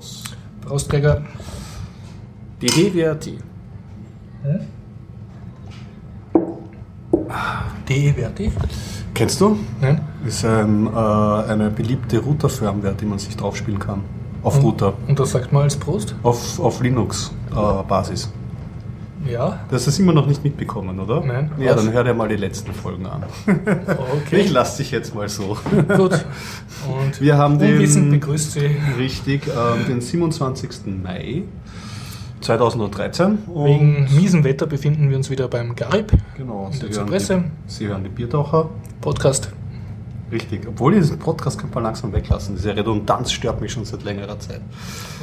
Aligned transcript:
Prost. 0.00 0.36
Prost, 0.62 0.88
Gregor. 0.88 1.20
DEWRT. 2.62 3.26
Hm? 4.42 4.60
DEWRT? 7.88 8.50
Kennst 9.14 9.40
du? 9.40 9.58
Nein? 9.80 10.00
Ist 10.26 10.44
ein, 10.44 10.86
äh, 10.86 10.90
eine 10.90 11.70
beliebte 11.70 12.18
Router-Firmware, 12.18 12.94
die 12.94 13.04
man 13.04 13.18
sich 13.18 13.36
draufspielen 13.36 13.78
kann. 13.78 14.00
Auf 14.42 14.56
Und- 14.56 14.64
Router. 14.64 14.94
Und 15.06 15.18
das 15.20 15.32
sagt 15.32 15.52
man 15.52 15.64
als 15.64 15.76
Prost? 15.76 16.14
Auf, 16.22 16.58
auf 16.60 16.80
Linux-Basis. 16.82 18.30
Ja. 19.28 19.60
das 19.70 19.86
hast 19.86 19.98
du 19.98 20.02
immer 20.02 20.12
noch 20.12 20.26
nicht 20.26 20.42
mitbekommen, 20.44 20.98
oder? 21.00 21.20
Nein. 21.24 21.50
Ja, 21.58 21.74
Was? 21.76 21.84
dann 21.84 21.92
hör 21.92 22.04
dir 22.04 22.14
mal 22.14 22.28
die 22.28 22.36
letzten 22.36 22.72
Folgen 22.72 23.06
an. 23.06 23.24
Okay. 23.46 24.40
Ich 24.40 24.50
lasse 24.50 24.78
dich 24.78 24.90
jetzt 24.90 25.14
mal 25.14 25.28
so. 25.28 25.58
Gut. 25.96 26.12
Und 26.88 27.20
Wir 27.20 27.36
haben 27.36 27.58
den- 27.58 28.10
begrüßt 28.10 28.52
Sie 28.52 28.70
Richtig, 28.98 29.46
ähm, 29.48 29.86
den 29.86 30.00
27. 30.00 30.70
Mai 31.02 31.42
2013. 32.40 33.38
Und 33.48 33.64
wegen 33.66 34.08
miesem 34.16 34.44
Wetter 34.44 34.66
befinden 34.66 35.10
wir 35.10 35.16
uns 35.16 35.28
wieder 35.30 35.48
beim 35.48 35.76
Garib 35.76 36.12
genau, 36.36 36.66
in 36.68 36.72
Sie 36.72 36.78
der 36.80 36.88
hören, 36.90 37.06
Zypresse. 37.06 37.44
die, 37.66 37.70
Sie 37.72 37.86
hören 37.88 38.02
die 38.04 38.08
Biertaucher. 38.10 38.70
Podcast. 39.02 39.52
Richtig, 40.32 40.66
obwohl 40.68 40.94
diesen 40.94 41.18
Podcast 41.18 41.58
kann 41.58 41.70
man 41.74 41.82
langsam 41.82 42.12
weglassen. 42.12 42.54
Diese 42.54 42.76
Redundanz 42.76 43.32
stört 43.32 43.60
mich 43.60 43.72
schon 43.72 43.84
seit 43.84 44.04
längerer 44.04 44.38
Zeit. 44.38 44.60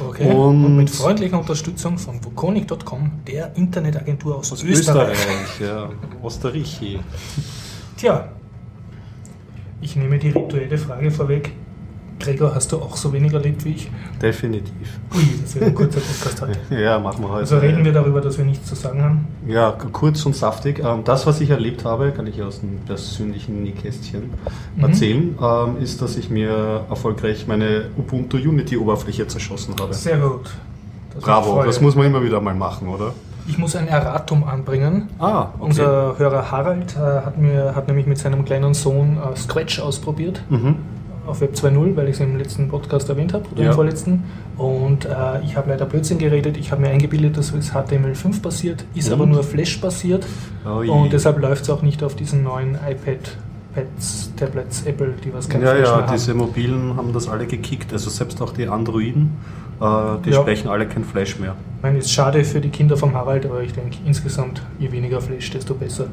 Okay. 0.06 0.30
Und- 0.30 0.64
Und, 0.64 0.76
mit 0.76 0.90
freundlicher 0.90 1.38
Unterstützung 1.38 1.96
von 1.96 2.22
Vukonik.com, 2.22 3.10
der 3.26 3.56
Internetagentur 3.56 4.36
aus, 4.36 4.62
Österreich. 4.62 5.16
ja. 5.60 5.88
Österreich. 6.24 6.98
Tja, 7.96 8.28
ich 9.80 9.96
nehme 9.96 10.18
die 10.18 10.28
rituelle 10.30 10.76
Frage 10.76 11.10
vorweg. 11.10 11.52
Gregor, 12.18 12.54
hast 12.54 12.72
du 12.72 12.76
auch 12.78 12.96
so 12.96 13.12
wenig 13.12 13.32
erlebt 13.32 13.64
wie 13.64 13.70
ich? 13.70 13.90
Definitiv. 14.20 14.98
Ui, 15.14 15.22
das 15.42 15.54
wird 15.54 15.64
ein 15.66 15.74
kurzer 15.74 16.00
Podcast 16.00 16.42
heute. 16.42 16.58
Ja, 16.82 16.98
machen 16.98 17.22
wir 17.22 17.28
heute. 17.28 17.40
Also 17.40 17.58
reden 17.58 17.84
wir 17.84 17.92
darüber, 17.92 18.20
dass 18.20 18.36
wir 18.38 18.44
nichts 18.44 18.68
zu 18.68 18.74
sagen 18.74 19.02
haben. 19.02 19.28
Ja, 19.46 19.70
kurz 19.92 20.24
und 20.26 20.34
saftig. 20.36 20.80
Ähm, 20.84 21.04
Das, 21.04 21.26
was 21.26 21.40
ich 21.40 21.50
erlebt 21.50 21.84
habe, 21.84 22.10
kann 22.12 22.26
ich 22.26 22.42
aus 22.42 22.60
dem 22.60 22.78
persönlichen 22.86 23.62
Nähkästchen 23.62 24.30
Mhm. 24.76 24.84
erzählen, 24.84 25.38
ähm, 25.40 25.82
ist, 25.82 26.02
dass 26.02 26.16
ich 26.16 26.28
mir 26.30 26.84
erfolgreich 26.90 27.46
meine 27.46 27.86
Ubuntu 27.96 28.36
Unity-Oberfläche 28.36 29.26
zerschossen 29.26 29.74
habe. 29.80 29.94
Sehr 29.94 30.18
gut. 30.18 30.50
Das 31.14 31.22
Bravo, 31.24 31.62
das 31.64 31.80
muss 31.80 31.94
man 31.96 32.06
immer 32.06 32.22
wieder 32.22 32.40
mal 32.40 32.54
machen, 32.54 32.88
oder? 32.88 33.12
Ich 33.46 33.56
muss 33.56 33.74
ein 33.76 33.88
Erratum 33.88 34.44
anbringen. 34.44 35.08
Ah, 35.18 35.48
okay. 35.58 35.60
Unser 35.60 36.18
Hörer 36.18 36.50
Harald 36.50 36.94
äh, 36.96 36.98
hat, 36.98 37.38
mir, 37.38 37.74
hat 37.74 37.88
nämlich 37.88 38.06
mit 38.06 38.18
seinem 38.18 38.44
kleinen 38.44 38.74
Sohn 38.74 39.16
äh, 39.16 39.36
Scratch 39.36 39.80
ausprobiert 39.80 40.42
Mhm. 40.50 40.76
Auf 41.28 41.40
Web 41.40 41.54
2.0, 41.54 41.94
weil 41.96 42.08
ich 42.08 42.14
es 42.14 42.20
im 42.20 42.36
letzten 42.36 42.68
Podcast 42.68 43.08
erwähnt 43.08 43.32
habe 43.34 43.44
oder 43.52 43.62
Ja. 43.62 43.68
im 43.68 43.74
vorletzten. 43.74 44.24
Und 44.56 45.04
äh, 45.04 45.40
ich 45.44 45.56
habe 45.56 45.70
leider 45.70 45.84
Blödsinn 45.86 46.18
geredet. 46.18 46.56
Ich 46.56 46.72
habe 46.72 46.80
mir 46.82 46.88
eingebildet, 46.88 47.36
dass 47.36 47.52
es 47.52 47.72
HTML5 47.72 48.40
basiert, 48.42 48.84
ist 48.94 49.08
Und? 49.08 49.12
aber 49.14 49.26
nur 49.26 49.42
Flash 49.44 49.80
basiert. 49.80 50.26
Oh. 50.64 50.78
Und 50.90 51.12
deshalb 51.12 51.38
läuft 51.38 51.62
es 51.64 51.70
auch 51.70 51.82
nicht 51.82 52.02
auf 52.02 52.16
diesen 52.16 52.42
neuen 52.42 52.74
iPad, 52.74 53.36
Pads, 53.78 54.32
Tablets, 54.36 54.82
Apple, 54.86 55.14
die 55.24 55.32
was 55.32 55.48
kein 55.48 55.62
ja, 55.62 55.68
Flash 55.74 55.88
ja, 55.88 55.96
mehr 55.96 56.06
haben. 56.06 56.12
diese 56.12 56.34
mobilen 56.34 56.96
haben 56.96 57.12
das 57.12 57.28
alle 57.28 57.46
gekickt. 57.46 57.92
Also 57.92 58.10
selbst 58.10 58.40
auch 58.42 58.52
die 58.52 58.66
Androiden, 58.66 59.36
äh, 59.80 59.84
die 60.24 60.30
Ja. 60.30 60.40
sprechen 60.40 60.68
alle 60.68 60.86
kein 60.86 61.04
Flash 61.04 61.38
mehr. 61.38 61.54
Ich 61.76 61.82
meine, 61.82 61.98
ist 61.98 62.10
schade 62.10 62.42
für 62.44 62.60
die 62.60 62.70
Kinder 62.70 62.96
vom 62.96 63.14
Harald, 63.14 63.46
aber 63.46 63.62
ich 63.62 63.72
denke, 63.72 63.98
insgesamt, 64.04 64.62
je 64.80 64.90
weniger 64.90 65.20
Flash, 65.20 65.50
desto 65.50 65.74
besser. 65.74 66.06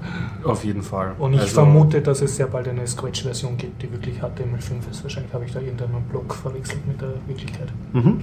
Auf 0.44 0.64
jeden 0.64 0.84
Fall. 0.84 1.14
Und 1.18 1.34
ich 1.34 1.40
Also, 1.42 1.54
vermute, 1.56 2.02
dass 2.02 2.22
es 2.22 2.36
sehr 2.36 2.48
bald 2.48 2.68
eine 2.68 2.86
Scratch-Version 2.86 3.58
gibt, 3.58 3.82
die 3.82 3.92
wirklich 3.92 4.20
HTML5 4.22 4.92
ist. 4.92 5.04
Wahrscheinlich 5.04 5.34
habe 5.34 5.46
ich 5.46 5.52
da 5.52 5.60
irgendeinen 5.60 6.04
Blog 6.12 6.34
verwechselt 6.36 6.86
mit 6.88 7.02
der 7.02 7.14
Wirklichkeit. 7.28 7.70
Mhm. 7.94 8.22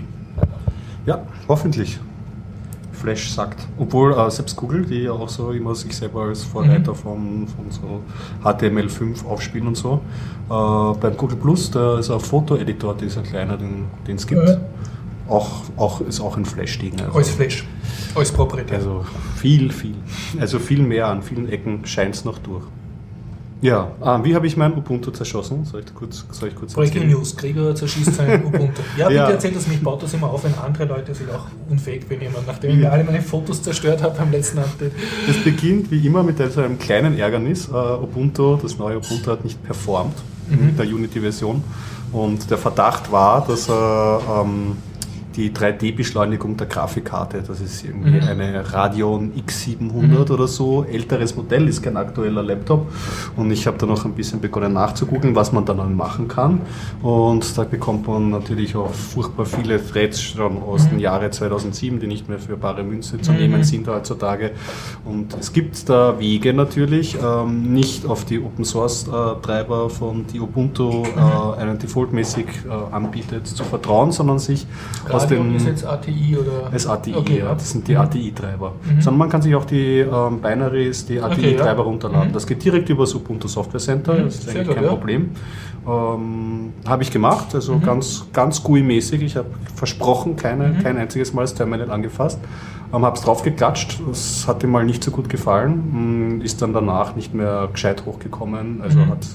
Ja, 1.05 1.23
hoffentlich. 1.49 1.99
Flash 3.03 3.31
sagt. 3.33 3.67
Obwohl 3.79 4.13
äh, 4.13 4.31
selbst 4.31 4.57
Google, 4.57 4.85
die 4.87 5.03
ja 5.03 5.13
auch 5.13 5.29
so 5.29 5.51
immer 5.51 5.75
sich 5.75 5.95
selber 5.97 6.23
als 6.23 6.45
Vorreiter 6.45 6.93
Mhm. 6.93 6.97
von, 6.97 7.49
von 7.49 7.71
so 7.71 8.01
HTML5 8.49 9.27
aufspielen 9.27 9.67
und 9.69 9.77
so. 9.77 10.01
Äh, 10.49 10.99
beim 11.01 11.17
Google 11.17 11.37
Plus, 11.37 11.71
da 11.71 11.99
ist 11.99 12.11
ein 12.11 12.21
Fotoeditor, 12.21 12.95
dieser 12.95 13.23
kleiner, 13.23 13.57
den 13.57 13.87
es 14.17 14.27
gibt. 14.27 14.49
Ja. 14.49 14.57
Auch, 15.29 15.63
auch, 15.77 16.01
ist 16.03 16.21
auch 16.21 16.37
ein 16.37 16.45
Flash-Ding. 16.45 17.01
Also, 17.01 17.13
Alles 17.15 17.31
Flash, 17.31 17.67
alles 18.15 18.33
proprietär. 18.33 18.77
also 18.79 19.05
viel, 19.37 19.71
viel. 19.73 19.95
Also 20.41 20.59
viel 20.59 20.83
mehr 20.83 21.07
an 21.09 21.23
vielen 21.23 21.49
Ecken 21.49 21.85
scheint 21.87 22.15
es 22.15 22.25
noch 22.25 22.39
durch. 22.39 22.65
Ja, 23.63 23.93
ah, 24.01 24.19
wie 24.25 24.35
habe 24.35 24.47
ich 24.49 24.57
mein 24.57 24.73
Ubuntu 24.77 25.13
zerschossen? 25.13 25.65
Soll 25.65 25.81
ich 25.87 25.95
kurz, 25.95 26.25
soll 26.33 26.49
ich 26.49 26.55
kurz 26.57 26.75
Breaking 26.75 27.03
erzählen? 27.03 27.17
News, 27.17 27.37
Gregor 27.37 27.75
zerschießt 27.77 28.15
sein 28.17 28.45
Ubuntu. 28.45 28.83
Ja, 28.99 29.07
bitte 29.07 29.21
Ja. 29.21 29.31
erzählt 29.31 29.55
es, 29.55 29.69
mich 29.69 29.81
baut 29.81 30.03
das 30.03 30.13
immer 30.15 30.29
auf, 30.31 30.43
wenn 30.43 30.53
andere 30.55 30.85
Leute 30.87 31.15
sich 31.15 31.29
auch 31.31 31.47
unfähig 31.71 32.09
benehmen, 32.09 32.35
nachdem 32.45 32.73
ich 32.73 32.77
mir 32.79 32.91
alle 32.91 33.05
meine 33.05 33.23
Fotos 33.23 33.63
zerstört 33.63 34.03
habe 34.03 34.19
beim 34.19 34.33
letzten 34.33 34.59
Update. 34.59 34.93
Es 35.31 35.37
beginnt 35.45 35.93
wie 35.93 36.05
immer 36.05 36.25
mit 36.25 36.39
so 36.53 36.61
einem 36.61 36.77
kleinen 36.79 37.17
Ärgernis. 37.17 37.69
Äh, 37.69 37.73
Ubuntu, 37.73 38.57
das 38.61 38.79
neue 38.79 38.99
Ubuntu 38.99 39.31
hat 39.31 39.45
nicht 39.45 39.63
performt 39.63 40.15
Mhm. 40.49 40.67
mit 40.67 40.79
der 40.81 40.87
Unity-Version. 40.87 41.63
Und 42.13 42.51
der 42.51 42.59
Verdacht 42.59 43.13
war, 43.13 43.47
dass 43.47 43.69
er 43.71 44.21
ähm, 44.45 44.77
die 45.37 45.51
3D-Beschleunigung 45.51 46.57
der 46.57 46.67
Grafikkarte, 46.67 47.43
das 47.47 47.61
ist 47.61 47.85
irgendwie 47.85 48.21
Mhm. 48.21 48.29
eine 48.29 48.73
Radeon 48.73 49.33
X700 49.47 50.31
oder 50.31 50.47
so, 50.47 50.85
älteres 50.85 51.37
Modell, 51.37 51.69
ist 51.69 51.83
kein 51.83 51.97
aktueller 51.97 52.43
Laptop. 52.43 52.87
Und 53.37 53.51
ich 53.51 53.67
habe 53.67 53.79
da 53.79 53.87
noch 53.87 54.05
ein 54.05 54.13
bisschen 54.13 54.41
begonnen 54.41 54.73
nachzugoogeln, 54.75 55.35
was 55.35 55.53
man 55.53 55.65
dann 55.65 55.95
machen 55.97 56.29
kann. 56.29 56.61
Und 57.03 57.57
da 57.57 57.65
bekommt 57.65 58.07
man 58.07 58.31
natürlich 58.31 58.77
auch 58.77 58.91
furchtbar 58.93 59.47
viele 59.47 59.85
Threads 59.85 60.21
schon 60.23 60.63
aus 60.63 60.85
Mhm. 60.85 60.91
dem 60.91 60.99
Jahre 61.01 61.31
2007, 61.31 61.99
die 62.01 62.07
nicht 62.07 62.29
mehr 62.29 62.39
für 62.39 62.57
bare 62.57 62.83
Münze 62.83 63.21
zu 63.21 63.33
Mhm. 63.33 63.39
nehmen 63.39 63.65
sind 63.65 63.89
heutzutage. 63.89 64.53
Und 65.05 65.35
es 65.39 65.53
gibt 65.53 65.89
da 65.89 66.19
Wege 66.19 66.53
natürlich, 66.53 67.17
ähm, 67.23 67.73
nicht 67.73 68.07
auf 68.07 68.25
die 68.25 68.39
Open 68.41 68.65
Source 68.65 69.07
äh, 69.09 69.11
Treiber 69.43 69.89
von 69.91 70.27
die 70.33 70.41
Ubuntu 70.41 71.05
äh, 71.05 71.61
einen 71.61 71.79
defaultmäßig 71.79 72.47
äh, 72.69 72.95
anbietet 72.95 73.47
zu 73.47 73.65
vertrauen, 73.65 74.13
sondern 74.13 74.39
sich 74.39 74.67
aus 75.11 75.22
Radio 75.25 75.43
den 75.43 75.57
ist 75.57 75.67
jetzt 75.67 75.85
ATI 75.87 76.37
oder? 76.41 76.71
das 76.71 76.87
ATI, 76.87 77.15
Okay, 77.17 77.39
ja, 77.41 77.53
das 77.55 77.71
sind 77.71 77.87
die 77.89 77.93
Mhm. 77.95 78.01
ATI-Treiber. 78.01 78.73
Mhm. 78.85 79.01
Sondern 79.01 79.19
man 79.19 79.29
kann 79.29 79.43
sich 79.43 79.55
auch 79.55 79.65
die 79.65 79.99
ähm, 80.01 80.41
Binaries, 80.41 81.07
die 81.07 81.21
ATI-Treiber 81.21 81.83
ja. 81.83 81.87
runterladen. 81.89 82.29
Mhm. 82.31 82.33
Das 82.35 82.47
geht 82.47 82.65
direkt 82.65 82.89
über 82.89 83.05
das 83.05 83.15
Ubuntu 83.15 83.49
Software 83.49 83.81
Center, 83.81 84.15
Mhm, 84.15 84.25
das 84.25 84.35
ist 84.37 84.43
sehr 84.45 84.55
eigentlich 84.55 84.67
gut, 84.69 84.75
kein 84.77 84.85
ja. 84.85 84.91
Problem. 84.91 85.31
Ähm, 85.87 86.73
habe 86.87 87.03
ich 87.03 87.11
gemacht, 87.11 87.55
also 87.55 87.75
Mhm. 87.75 87.83
ganz, 87.83 88.27
ganz 88.33 88.63
GUI-mäßig. 88.63 89.23
Ich 89.23 89.37
habe 89.37 89.49
versprochen, 89.75 90.37
keine, 90.37 90.69
Mhm. 90.69 90.79
kein 90.83 90.97
einziges 90.97 91.33
Mal 91.33 91.43
das 91.43 91.55
Terminal 91.55 91.91
angefasst. 91.91 92.39
Ähm, 92.95 93.05
habe 93.05 93.17
es 93.17 93.23
drauf 93.25 93.43
geklatscht, 93.43 94.01
das 94.09 94.47
hat 94.47 94.63
ihm 94.63 94.71
mal 94.71 94.85
nicht 94.85 95.03
so 95.03 95.11
gut 95.11 95.29
gefallen, 95.29 96.39
mm, 96.39 96.41
ist 96.43 96.61
dann 96.63 96.73
danach 96.73 97.17
nicht 97.17 97.35
mehr 97.35 97.69
gescheit 97.73 98.05
hochgekommen. 98.07 98.81
Also 98.83 99.01
hat 99.07 99.27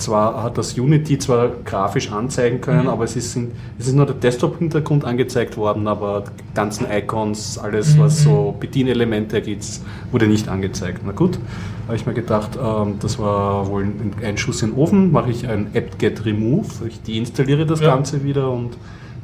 zwar 0.00 0.42
hat 0.42 0.58
das 0.58 0.76
Unity 0.78 1.18
zwar 1.18 1.48
grafisch 1.64 2.10
anzeigen 2.10 2.60
können, 2.60 2.82
Mhm. 2.84 2.88
aber 2.88 3.04
es 3.04 3.14
ist, 3.16 3.32
sind- 3.32 3.52
es 3.78 3.86
ist 3.86 3.94
nur 3.94 4.06
der 4.06 4.14
Desktop-Hintergrund 4.16 5.04
angezeigt 5.04 5.56
worden, 5.56 5.86
aber 5.86 6.24
die 6.26 6.54
ganzen 6.54 6.86
Icons, 6.90 7.58
alles 7.58 7.94
Mhm. 7.96 8.00
was 8.00 8.22
so 8.22 8.56
Bedienelemente 8.58 9.40
gibt, 9.42 9.64
wurde 10.10 10.26
nicht 10.26 10.48
angezeigt. 10.48 11.02
Na 11.06 11.12
gut, 11.12 11.38
habe 11.86 11.96
ich 11.96 12.06
mir 12.06 12.14
gedacht, 12.14 12.58
ähm, 12.62 12.94
das 13.00 13.18
war 13.18 13.68
wohl 13.68 13.84
ein, 13.84 14.12
ein 14.24 14.36
Schuss 14.38 14.62
in 14.62 14.70
den 14.70 14.78
Ofen, 14.78 15.12
mache 15.12 15.30
ich 15.30 15.46
ein 15.48 15.68
apt-get 15.74 16.24
remove, 16.24 16.66
ich 16.88 17.00
deinstalliere 17.02 17.66
das 17.66 17.80
Ja. 17.80 17.94
Ganze 17.94 18.24
wieder 18.24 18.50
und 18.50 18.70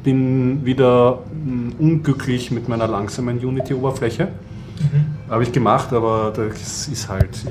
bin 0.05 0.65
wieder 0.65 1.21
mm, 1.45 1.71
unglücklich 1.83 2.51
mit 2.53 2.69
meiner 2.69 2.87
langsamen 2.87 3.39
Unity-Oberfläche. 3.39 4.29
Mhm. 4.79 5.16
Habe 5.29 5.43
ich 5.43 5.51
gemacht, 5.51 5.93
aber 5.93 6.33
das 6.35 6.87
ist 6.89 7.09
halt, 7.09 7.31
ja, 7.45 7.51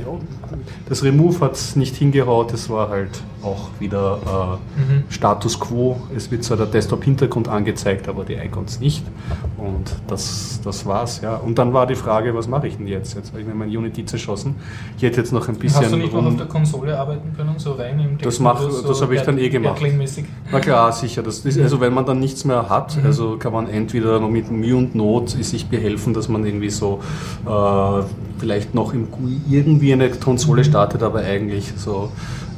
das 0.88 1.04
Remove 1.04 1.42
hat 1.42 1.54
es 1.56 1.76
nicht 1.76 1.96
hingehaut, 1.96 2.54
es 2.54 2.70
war 2.70 2.90
halt 2.90 3.22
auch 3.44 3.70
wieder 3.80 4.18
äh, 4.26 4.56
Mhm. 4.80 5.04
Status 5.10 5.60
Quo. 5.60 5.98
Es 6.16 6.32
wird 6.32 6.44
zwar 6.44 6.58
der 6.58 6.66
Desktop-Hintergrund 6.68 7.48
angezeigt, 7.48 8.08
aber 8.08 8.24
die 8.24 8.34
Icons 8.34 8.80
nicht. 8.80 9.04
Und 9.58 9.94
das, 10.08 10.60
das 10.64 10.86
war's, 10.86 11.22
ja. 11.22 11.36
Und 11.36 11.58
dann 11.60 11.74
war 11.74 11.86
die 11.86 11.96
Frage, 11.96 12.34
was 12.34 12.48
mache 12.48 12.68
ich 12.68 12.78
denn 12.78 12.88
jetzt? 12.88 13.16
Jetzt 13.16 13.32
habe 13.32 13.42
ich 13.42 13.48
mir 13.48 13.54
mein 13.54 13.70
Unity 13.70 14.06
zerschossen. 14.06 14.56
Ich 14.98 15.04
hätte 15.04 15.18
jetzt 15.18 15.32
noch 15.34 15.48
ein 15.48 15.56
bisschen. 15.58 15.82
Hast 15.84 15.92
du 15.92 15.98
nicht 15.98 16.14
noch 16.14 16.26
auf 16.26 16.36
der 16.38 16.46
Konsole 16.48 16.98
arbeiten 16.98 17.34
können, 17.36 17.54
so 17.58 17.74
rein 17.74 18.00
im 18.00 18.18
Das 18.18 18.40
mach- 18.40 18.54
Textmodus, 18.60 18.84
das 18.88 18.98
so 18.98 19.04
habe 19.04 19.16
ich 19.16 19.22
dann 19.22 19.38
eh 19.38 19.50
gemacht. 19.50 19.82
Na 20.52 20.60
klar, 20.60 20.92
sicher. 20.92 21.22
Das 21.22 21.40
ist, 21.40 21.60
also 21.60 21.80
wenn 21.82 21.94
man 21.94 22.06
dann 22.06 22.20
nichts 22.20 22.46
mehr 22.46 22.70
hat, 22.70 22.98
Mhm. 22.98 23.06
also 23.06 23.38
kann 23.38 23.54
man 23.54 23.68
entweder 23.68 24.20
noch 24.20 24.30
mit 24.30 24.50
Mühe 24.50 24.76
und 24.76 24.96
Not 24.96 25.30
sich 25.30 25.68
behelfen, 25.68 26.14
dass 26.14 26.30
man 26.30 26.46
irgendwie 26.46 26.70
so 26.70 27.00
äh, 27.46 27.50
vielleicht 28.38 28.74
noch 28.76 28.94
im 28.94 29.10
GUI 29.12 29.40
irgendwie 29.50 29.94
eine 29.94 30.10
Konsole 30.10 30.62
Mhm. 30.62 30.66
startet, 30.66 31.04
aber 31.04 31.20
eigentlich 31.20 31.74
so 31.78 32.12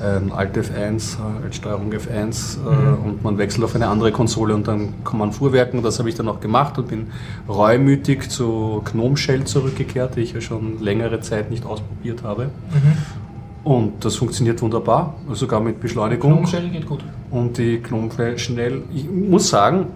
ähm, 0.04 0.32
Alt 0.32 0.56
F1 0.56 1.16
äh, 1.18 1.46
als 1.46 1.56
Steuerung 1.56 1.92
F1 1.92 2.58
äh, 2.58 2.70
Mhm. 2.70 3.06
und 3.06 3.24
man 3.24 3.38
wechselt 3.40 3.64
auf 3.64 3.74
eine 3.76 3.88
andere 3.88 4.12
Konsole 4.12 4.54
und 4.54 4.68
dann 4.68 4.94
kann 5.04 5.18
man 5.20 5.32
fuhrwerken. 5.32 5.82
Das 5.82 5.98
habe 6.00 6.10
ich 6.10 6.16
dann 6.16 6.28
auch 6.28 6.40
gemacht 6.40 6.78
und 6.78 6.88
bin 6.88 7.08
reumütig 7.50 8.30
zu 8.30 8.82
Gnome 8.86 9.18
Shell 9.18 9.44
zurückgekehrt, 9.46 10.16
die 10.16 10.22
ich 10.22 10.34
ja 10.34 10.42
schon 10.42 10.82
längere 10.84 11.20
Zeit 11.22 11.50
nicht 11.50 11.66
ausprobiert 11.66 12.24
habe. 12.24 12.46
Mhm. 12.46 12.94
Und 13.64 14.06
das 14.06 14.16
funktioniert 14.16 14.62
wunderbar, 14.62 15.16
sogar 15.34 15.60
mit 15.60 15.82
Beschleunigung. 15.82 16.32
Gnome 16.34 16.48
Shell 16.48 16.70
geht 16.70 16.86
gut. 16.86 17.04
Und 17.32 17.58
die 17.58 17.82
Gnome 17.82 18.38
schnell. 18.38 18.84
Ich 18.96 19.10
muss 19.10 19.50
sagen, 19.50 19.88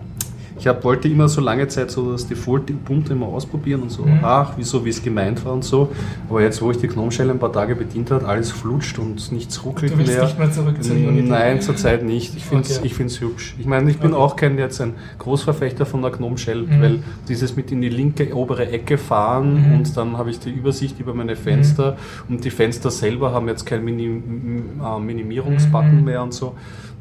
Ich 0.62 0.68
hab, 0.68 0.84
wollte 0.84 1.08
immer 1.08 1.28
so 1.28 1.42
lange 1.42 1.68
Zeit 1.70 1.90
so 1.90 2.12
das 2.12 2.28
Default 2.28 2.70
Ubuntu 2.70 3.14
immer 3.14 3.26
ausprobieren 3.26 3.82
und 3.82 3.90
so, 3.90 4.04
Mhm. 4.04 4.20
ach, 4.22 4.54
wieso, 4.58 4.86
wie 4.86 4.90
es 4.90 5.02
gemeint 5.02 5.44
war 5.44 5.54
und 5.54 5.64
so. 5.64 5.90
Aber 6.30 6.44
jetzt, 6.44 6.62
wo 6.62 6.70
ich 6.70 6.78
die 6.78 6.88
Gnome 6.88 7.12
Shell 7.12 7.32
ein 7.32 7.40
paar 7.40 7.52
Tage 7.52 7.76
bedient 7.76 8.12
hat, 8.12 8.24
alles 8.24 8.52
flutscht 8.52 9.00
und 9.00 9.32
nichts 9.32 9.66
ruckelt 9.66 9.92
Du 9.94 9.98
willst 9.98 10.14
mehr. 10.14 10.24
nicht 10.24 10.38
mehr 10.38 10.52
zurück? 10.52 10.76
Nein, 11.28 11.62
zurzeit 11.62 12.04
nicht. 12.04 12.38
Ich 12.38 12.46
finde 12.46 12.64
es 12.70 12.78
Okay. 12.78 12.86
ich 12.86 13.22
hübsch. 13.22 13.56
Ich 13.58 13.66
meine, 13.66 13.90
ich 13.90 13.98
bin 13.98 14.14
Okay. 14.14 14.22
auch 14.22 14.36
kein 14.36 14.60
jetzt 14.60 14.80
ein 14.82 14.94
Großverfechter 15.18 15.88
von 15.88 16.04
der 16.04 16.12
Gnome 16.12 16.38
Shell, 16.38 16.62
Mhm. 16.62 16.80
weil 16.82 17.00
dieses 17.28 17.56
mit 17.56 17.72
in 17.72 17.82
die 17.82 17.90
linke 17.90 18.32
obere 18.36 18.68
Ecke 18.70 19.00
fahren 19.00 19.68
Mhm. 19.68 19.74
und 19.78 19.98
dann 19.98 20.16
habe 20.20 20.30
ich 20.30 20.38
die 20.40 20.52
Übersicht 20.52 21.00
über 21.00 21.16
meine 21.16 21.36
Fenster 21.36 21.98
und 22.30 22.46
die 22.46 22.52
Fenster 22.52 22.92
selber 22.92 23.34
haben 23.34 23.48
jetzt 23.48 23.66
keinen 23.66 23.84
Mini 23.84 24.06
m- 24.06 24.64
äh, 24.80 25.00
Minimierungsbutton 25.00 26.02
Mhm. 26.02 26.06
mehr 26.06 26.22
und 26.22 26.36
so. 26.36 26.54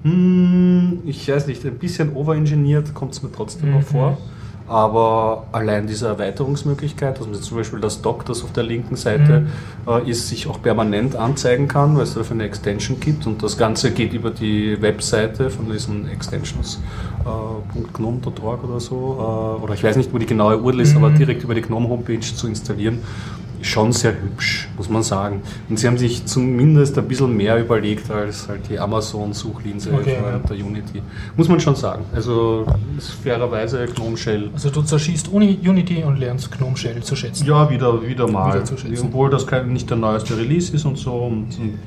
Hm, 0.02 1.00
ich 1.05 1.29
weiß 1.31 1.47
nicht, 1.47 1.64
ein 1.64 1.76
bisschen 1.79 2.14
overengineert 2.14 2.94
kommt 2.94 3.12
es 3.12 3.23
mir 3.23 3.31
trotzdem 3.32 3.70
noch 3.73 3.81
Mhm. 3.81 3.85
vor. 3.85 4.19
Aber 4.67 5.47
allein 5.50 5.87
diese 5.88 6.06
Erweiterungsmöglichkeit, 6.06 7.19
dass 7.19 7.26
man 7.26 7.35
jetzt 7.35 7.47
zum 7.47 7.56
Beispiel 7.56 7.81
das 7.81 8.02
Dock, 8.02 8.25
das 8.26 8.44
auf 8.44 8.52
der 8.52 8.62
linken 8.62 8.94
Seite 8.94 9.47
äh, 9.88 10.08
ist, 10.08 10.29
sich 10.29 10.47
auch 10.47 10.62
permanent 10.62 11.17
anzeigen 11.17 11.67
kann, 11.67 11.97
weil 11.97 12.05
es 12.05 12.14
dafür 12.14 12.35
eine 12.35 12.44
Extension 12.44 13.00
gibt 13.00 13.26
und 13.26 13.43
das 13.43 13.58
Ganze 13.58 13.91
geht 13.91 14.12
über 14.12 14.31
die 14.31 14.81
Webseite 14.81 15.50
von 15.50 15.69
diesen 15.73 16.08
extensions.gnome.org 16.08 18.62
oder 18.64 18.79
so, 18.79 19.56
äh, 19.58 19.62
oder 19.64 19.75
ich 19.75 19.82
weiß 19.82 19.96
nicht, 19.96 20.14
wo 20.14 20.19
die 20.19 20.26
genaue 20.26 20.56
URL 20.58 20.79
ist, 20.81 20.96
Mhm. 20.96 21.05
aber 21.05 21.14
direkt 21.17 21.43
über 21.43 21.55
die 21.56 21.62
Gnome-Homepage 21.62 22.20
zu 22.20 22.46
installieren, 22.46 23.00
schon 23.62 23.92
sehr 23.92 24.12
hübsch, 24.20 24.68
muss 24.76 24.88
man 24.88 25.02
sagen. 25.02 25.42
Und 25.68 25.78
sie 25.78 25.86
haben 25.86 25.98
sich 25.98 26.24
zumindest 26.26 26.96
ein 26.98 27.06
bisschen 27.06 27.36
mehr 27.36 27.58
überlegt 27.58 28.10
als 28.10 28.48
halt 28.48 28.68
die 28.68 28.78
Amazon-Suchlinse 28.78 29.92
Okay, 29.92 30.16
ja. 30.22 30.38
der 30.38 30.56
Unity. 30.64 31.02
Muss 31.36 31.48
man 31.48 31.60
schon 31.60 31.74
sagen. 31.76 32.04
Also 32.14 32.64
ist 32.96 33.10
fairerweise 33.22 33.86
Gnome 33.86 34.16
Shell 34.16 34.50
Also 34.54 34.70
du 34.70 34.82
zerschießt 34.82 35.28
Uni 35.28 35.58
Unity 35.64 36.02
und 36.04 36.16
lernst 36.18 36.50
Gnome 36.50 36.76
Shell 36.76 37.02
zu 37.02 37.14
schätzen. 37.16 37.46
ja, 37.46 37.68
wieder, 37.70 38.06
wieder 38.06 38.26
mal. 38.28 38.54
Wieder 38.54 38.64
zu 38.64 38.76
schätzen. 38.78 39.06
Obwohl 39.06 39.30
das 39.30 39.46
kein, 39.46 39.72
nicht 39.72 39.90
der 39.90 39.96
neueste 39.98 40.36
Release 40.36 40.74
ist 40.74 40.84
und 40.84 40.96
so 40.96 41.12
und, 41.14 41.58
und, 41.58 41.78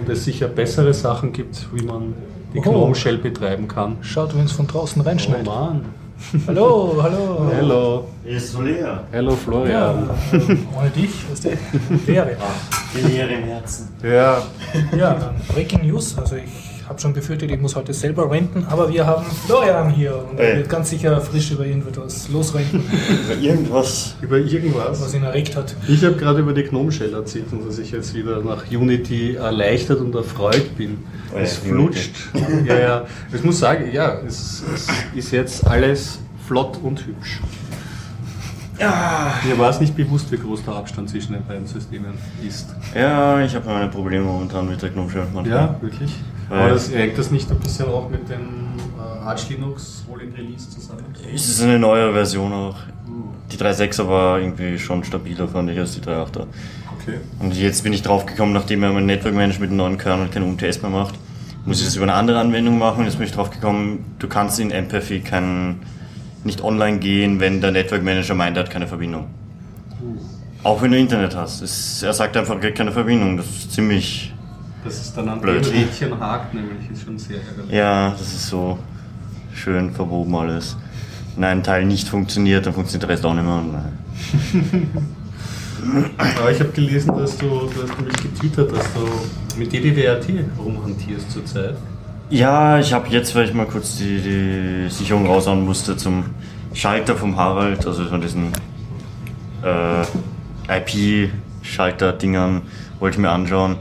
und 0.00 0.08
es 0.08 0.24
sicher 0.24 0.48
bessere 0.48 0.92
Sachen 0.94 1.32
gibt, 1.32 1.66
wie 1.74 1.84
man 1.84 2.14
die 2.52 2.58
Oh. 2.58 2.62
Gnome 2.62 2.94
Shell 2.96 3.18
betreiben 3.18 3.68
kann. 3.68 3.98
Schaut, 4.00 4.36
wenn 4.36 4.44
es 4.46 4.52
von 4.52 4.66
draußen 4.66 5.00
reinschneit. 5.02 5.46
Oh 5.46 5.50
Mann. 5.50 5.84
Hallo, 6.46 6.98
hallo. 7.02 7.50
Hello. 7.52 8.08
Ist 8.24 8.52
so 8.52 8.60
leer. 8.62 9.04
Hello 9.10 9.30
Ja, 9.30 9.36
Florian. 9.36 10.10
äh, 10.32 10.36
ohne 10.78 10.90
dich, 10.90 11.10
weißt 11.30 11.44
du, 11.46 11.50
wäre. 12.06 12.36
Die 12.94 13.00
Leere 13.12 13.32
im 13.34 13.44
Herzen. 13.44 13.88
Ja. 14.02 14.42
Ja, 14.96 15.14
dann 15.14 15.34
Breaking 15.48 15.86
News. 15.86 16.16
Also 16.18 16.36
ich 16.36 16.69
habe 16.90 17.00
schon 17.00 17.12
befürchtet, 17.14 17.50
ich 17.50 17.60
muss 17.60 17.76
heute 17.76 17.94
selber 17.94 18.30
renten, 18.30 18.66
aber 18.68 18.92
wir 18.92 19.06
haben 19.06 19.24
Florian 19.46 19.90
hier 19.90 20.22
und 20.28 20.38
er 20.38 20.46
Hey. 20.46 20.56
wird 20.58 20.68
ganz 20.68 20.90
sicher 20.90 21.20
frisch 21.20 21.52
über 21.52 21.64
irgendetwas 21.64 22.28
losrenten, 22.28 22.82
Über 23.30 23.40
irgendwas. 23.40 24.16
Über 24.20 24.38
irgendwas. 24.38 25.00
was 25.00 25.14
ihn 25.14 25.22
erregt 25.22 25.56
hat. 25.56 25.74
Ich 25.88 26.04
habe 26.04 26.16
gerade 26.16 26.40
über 26.40 26.52
die 26.52 26.64
Gnome 26.64 26.90
Shell 26.92 27.14
erzählt 27.14 27.46
und 27.52 27.66
dass 27.66 27.78
ich 27.78 27.92
jetzt 27.92 28.12
wieder 28.14 28.42
nach 28.42 28.64
Unity 28.70 29.36
erleichtert 29.36 30.00
und 30.00 30.14
erfreut 30.16 30.76
bin. 30.76 30.98
Oh 31.32 31.36
ja, 31.36 31.42
es 31.42 31.58
flutscht. 31.58 32.10
ja, 32.66 32.78
ja. 32.78 33.04
Ich 33.32 33.42
muss 33.44 33.60
sagen, 33.60 33.84
ja, 33.92 34.18
es, 34.26 34.62
es 34.74 34.88
ist 35.14 35.30
jetzt 35.30 35.66
alles 35.66 36.18
flott 36.46 36.76
und 36.82 37.06
hübsch. 37.06 37.40
Ja. 38.80 39.34
Mir 39.46 39.58
war 39.58 39.70
es 39.70 39.78
nicht 39.78 39.94
bewusst, 39.94 40.32
wie 40.32 40.38
groß 40.38 40.64
der 40.64 40.74
Abstand 40.74 41.08
zwischen 41.10 41.34
den 41.34 41.44
beiden 41.46 41.66
Systemen 41.66 42.14
ist. 42.46 42.74
Ja, 42.94 43.40
ich 43.44 43.54
habe 43.54 43.68
meine 43.68 43.88
Probleme 43.88 44.24
momentan 44.24 44.68
mit 44.68 44.80
der 44.82 44.90
Gnome 44.90 45.10
Shell. 45.10 45.26
manchmal. 45.32 45.76
wirklich. 45.80 46.10
Aber 46.50 46.70
das 46.70 46.92
hängt 46.92 47.16
das 47.16 47.30
nicht 47.30 47.50
ein 47.50 47.58
bisschen 47.58 47.86
auch 47.86 48.10
mit 48.10 48.28
dem 48.28 48.68
äh, 48.98 49.24
Arch 49.24 49.48
Linux 49.48 50.04
Rolling 50.10 50.32
Release 50.34 50.68
zusammen? 50.68 51.04
Es 51.34 51.48
ist 51.48 51.62
eine 51.62 51.78
neue 51.78 52.12
Version 52.12 52.52
auch. 52.52 52.76
Die 53.52 53.56
3.6er 53.56 54.08
war 54.08 54.38
irgendwie 54.38 54.78
schon 54.78 55.02
stabiler, 55.04 55.48
fand 55.48 55.70
ich, 55.70 55.78
als 55.78 55.94
die 55.94 56.00
3.8er. 56.00 56.46
Okay. 57.00 57.18
Und 57.38 57.56
jetzt 57.56 57.82
bin 57.82 57.92
ich 57.92 58.02
drauf 58.02 58.26
gekommen, 58.26 58.52
nachdem 58.52 58.82
er 58.82 58.92
mein 58.92 59.06
Network 59.06 59.34
Manager 59.34 59.60
mit 59.60 59.70
dem 59.70 59.76
neuen 59.76 59.98
Kernel 59.98 60.28
keine 60.28 60.44
UMTS 60.44 60.82
mehr 60.82 60.90
macht, 60.90 61.14
muss 61.64 61.80
ich 61.80 61.86
das 61.86 61.96
über 61.96 62.04
eine 62.04 62.14
andere 62.14 62.38
Anwendung 62.38 62.78
machen. 62.78 63.04
Jetzt 63.04 63.16
bin 63.16 63.26
ich 63.26 63.32
drauf 63.32 63.50
gekommen, 63.50 64.04
du 64.18 64.28
kannst 64.28 64.60
in 64.60 64.68
MPFI 64.68 65.20
kein, 65.20 65.80
nicht 66.44 66.62
online 66.62 66.98
gehen, 66.98 67.40
wenn 67.40 67.60
der 67.60 67.70
Network 67.72 68.02
Manager 68.02 68.34
meint, 68.34 68.56
er 68.56 68.64
hat 68.64 68.70
keine 68.70 68.86
Verbindung. 68.86 69.26
Auch 70.62 70.82
wenn 70.82 70.90
du 70.90 70.98
Internet 70.98 71.34
hast. 71.34 71.62
Es, 71.62 72.02
er 72.02 72.12
sagt 72.12 72.36
einfach, 72.36 72.60
er 72.60 72.68
hat 72.68 72.74
keine 72.76 72.92
Verbindung. 72.92 73.36
Das 73.36 73.46
ist 73.46 73.72
ziemlich. 73.72 74.34
Das 74.84 75.00
ist 75.00 75.16
dann 75.16 75.28
an 75.28 75.40
Blöd. 75.40 75.64
dem 75.64 75.72
Rädchen 75.72 76.18
hakt, 76.18 76.54
nämlich 76.54 76.90
ist 76.90 77.04
schon 77.04 77.18
sehr 77.18 77.38
ärgerlich. 77.38 77.70
Ja, 77.72 78.10
das 78.10 78.22
ist 78.22 78.48
so 78.48 78.78
schön 79.54 79.92
verwoben 79.92 80.34
alles. 80.34 80.76
Wenn 81.36 81.44
ein 81.44 81.62
Teil 81.62 81.84
nicht 81.84 82.08
funktioniert, 82.08 82.66
dann 82.66 82.72
funktioniert 82.72 83.02
der 83.02 83.10
Rest 83.10 83.24
auch 83.24 83.34
nicht 83.34 83.44
mehr. 83.44 83.62
Aber 86.18 86.50
ich 86.50 86.60
habe 86.60 86.70
gelesen, 86.70 87.16
dass 87.16 87.36
du, 87.38 87.46
du 87.46 87.82
hast 87.82 87.96
nämlich 87.98 88.16
getwittert, 88.16 88.72
dass 88.72 88.84
du 88.92 89.58
mit 89.58 89.72
DDWRT 89.72 90.28
rumhantierst 90.58 91.30
zurzeit. 91.30 91.76
Ja, 92.28 92.78
ich 92.78 92.92
habe 92.92 93.08
jetzt, 93.08 93.34
weil 93.34 93.46
ich 93.46 93.54
mal 93.54 93.66
kurz 93.66 93.96
die, 93.96 94.20
die 94.20 94.90
Sicherung 94.90 95.26
raushauen 95.26 95.64
musste, 95.64 95.96
zum 95.96 96.24
Schalter 96.74 97.16
vom 97.16 97.36
Harald, 97.36 97.86
also 97.86 98.04
von 98.04 98.20
diesen 98.20 98.52
äh, 99.64 100.04
IP-Schalter-Dingern, 100.78 102.62
wollte 103.00 103.16
ich 103.16 103.20
mir 103.20 103.30
anschauen. 103.30 103.76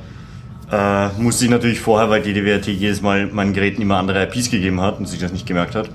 Äh, 0.72 1.10
musste 1.20 1.46
ich 1.46 1.50
natürlich 1.52 1.80
vorher, 1.80 2.10
weil 2.12 2.22
DDWRT 2.22 2.68
jedes 2.68 3.02
Mal 3.02 3.26
meinen 3.28 3.54
Geräten 3.54 3.82
immer 3.82 3.98
andere 3.98 4.22
IPs 4.24 4.52
gegeben 4.52 4.82
hat 4.82 5.00
und 5.00 5.08
sich 5.08 5.20
das 5.20 5.32
nicht 5.32 5.48
gemerkt 5.48 5.74
hat, 5.74 5.90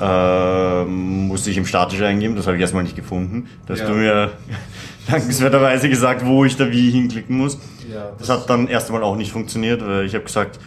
äh, 0.00 0.84
musste 0.84 1.50
ich 1.50 1.56
im 1.56 1.64
Statisch 1.66 2.00
eingeben, 2.02 2.34
das 2.34 2.46
habe 2.48 2.56
ich 2.56 2.60
erstmal 2.60 2.82
nicht 2.82 2.96
gefunden. 2.96 3.48
Da 3.66 3.74
hast 3.74 3.80
Ja. 3.82 3.86
du 3.86 3.94
mir 3.94 4.32
dankenswerterweise 5.08 5.88
gesagt, 5.88 6.26
wo 6.26 6.44
ich 6.44 6.56
da 6.56 6.70
wie 6.72 6.90
hinklicken 6.90 7.36
muss. 7.36 7.58
Ja, 7.92 8.10
Das 8.18 8.28
hat 8.28 8.50
dann 8.50 8.66
erst 8.66 8.88
einmal 8.88 9.04
auch 9.04 9.14
nicht 9.16 9.30
funktioniert, 9.30 9.80
weil 9.86 10.04
ich 10.06 10.14
habe 10.14 10.24
gesagt, 10.24 10.58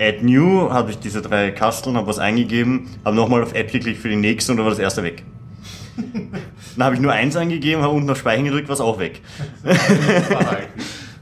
Add 0.00 0.18
New, 0.22 0.70
habe 0.70 0.92
ich 0.92 1.00
diese 1.00 1.20
drei 1.20 1.50
Kasteln, 1.50 1.96
habe 1.96 2.06
was 2.06 2.20
eingegeben, 2.20 2.86
habe 3.04 3.16
nochmal 3.16 3.42
auf 3.42 3.56
Add 3.56 3.72
geklickt 3.72 4.00
für 4.00 4.08
die 4.08 4.14
nächste 4.14 4.52
und 4.52 4.58
dann 4.58 4.64
war 4.66 4.70
das 4.70 4.78
erste 4.78 5.02
weg. 5.02 5.24
dann 6.76 6.84
habe 6.84 6.94
ich 6.94 7.00
nur 7.00 7.10
eins 7.10 7.34
eingegeben, 7.34 7.82
habe 7.82 7.92
unten 7.92 8.08
auf 8.08 8.18
Speichern 8.18 8.44
gedrückt, 8.44 8.68
war 8.68 8.74
es 8.74 8.80
auch 8.80 9.00
weg. 9.00 9.20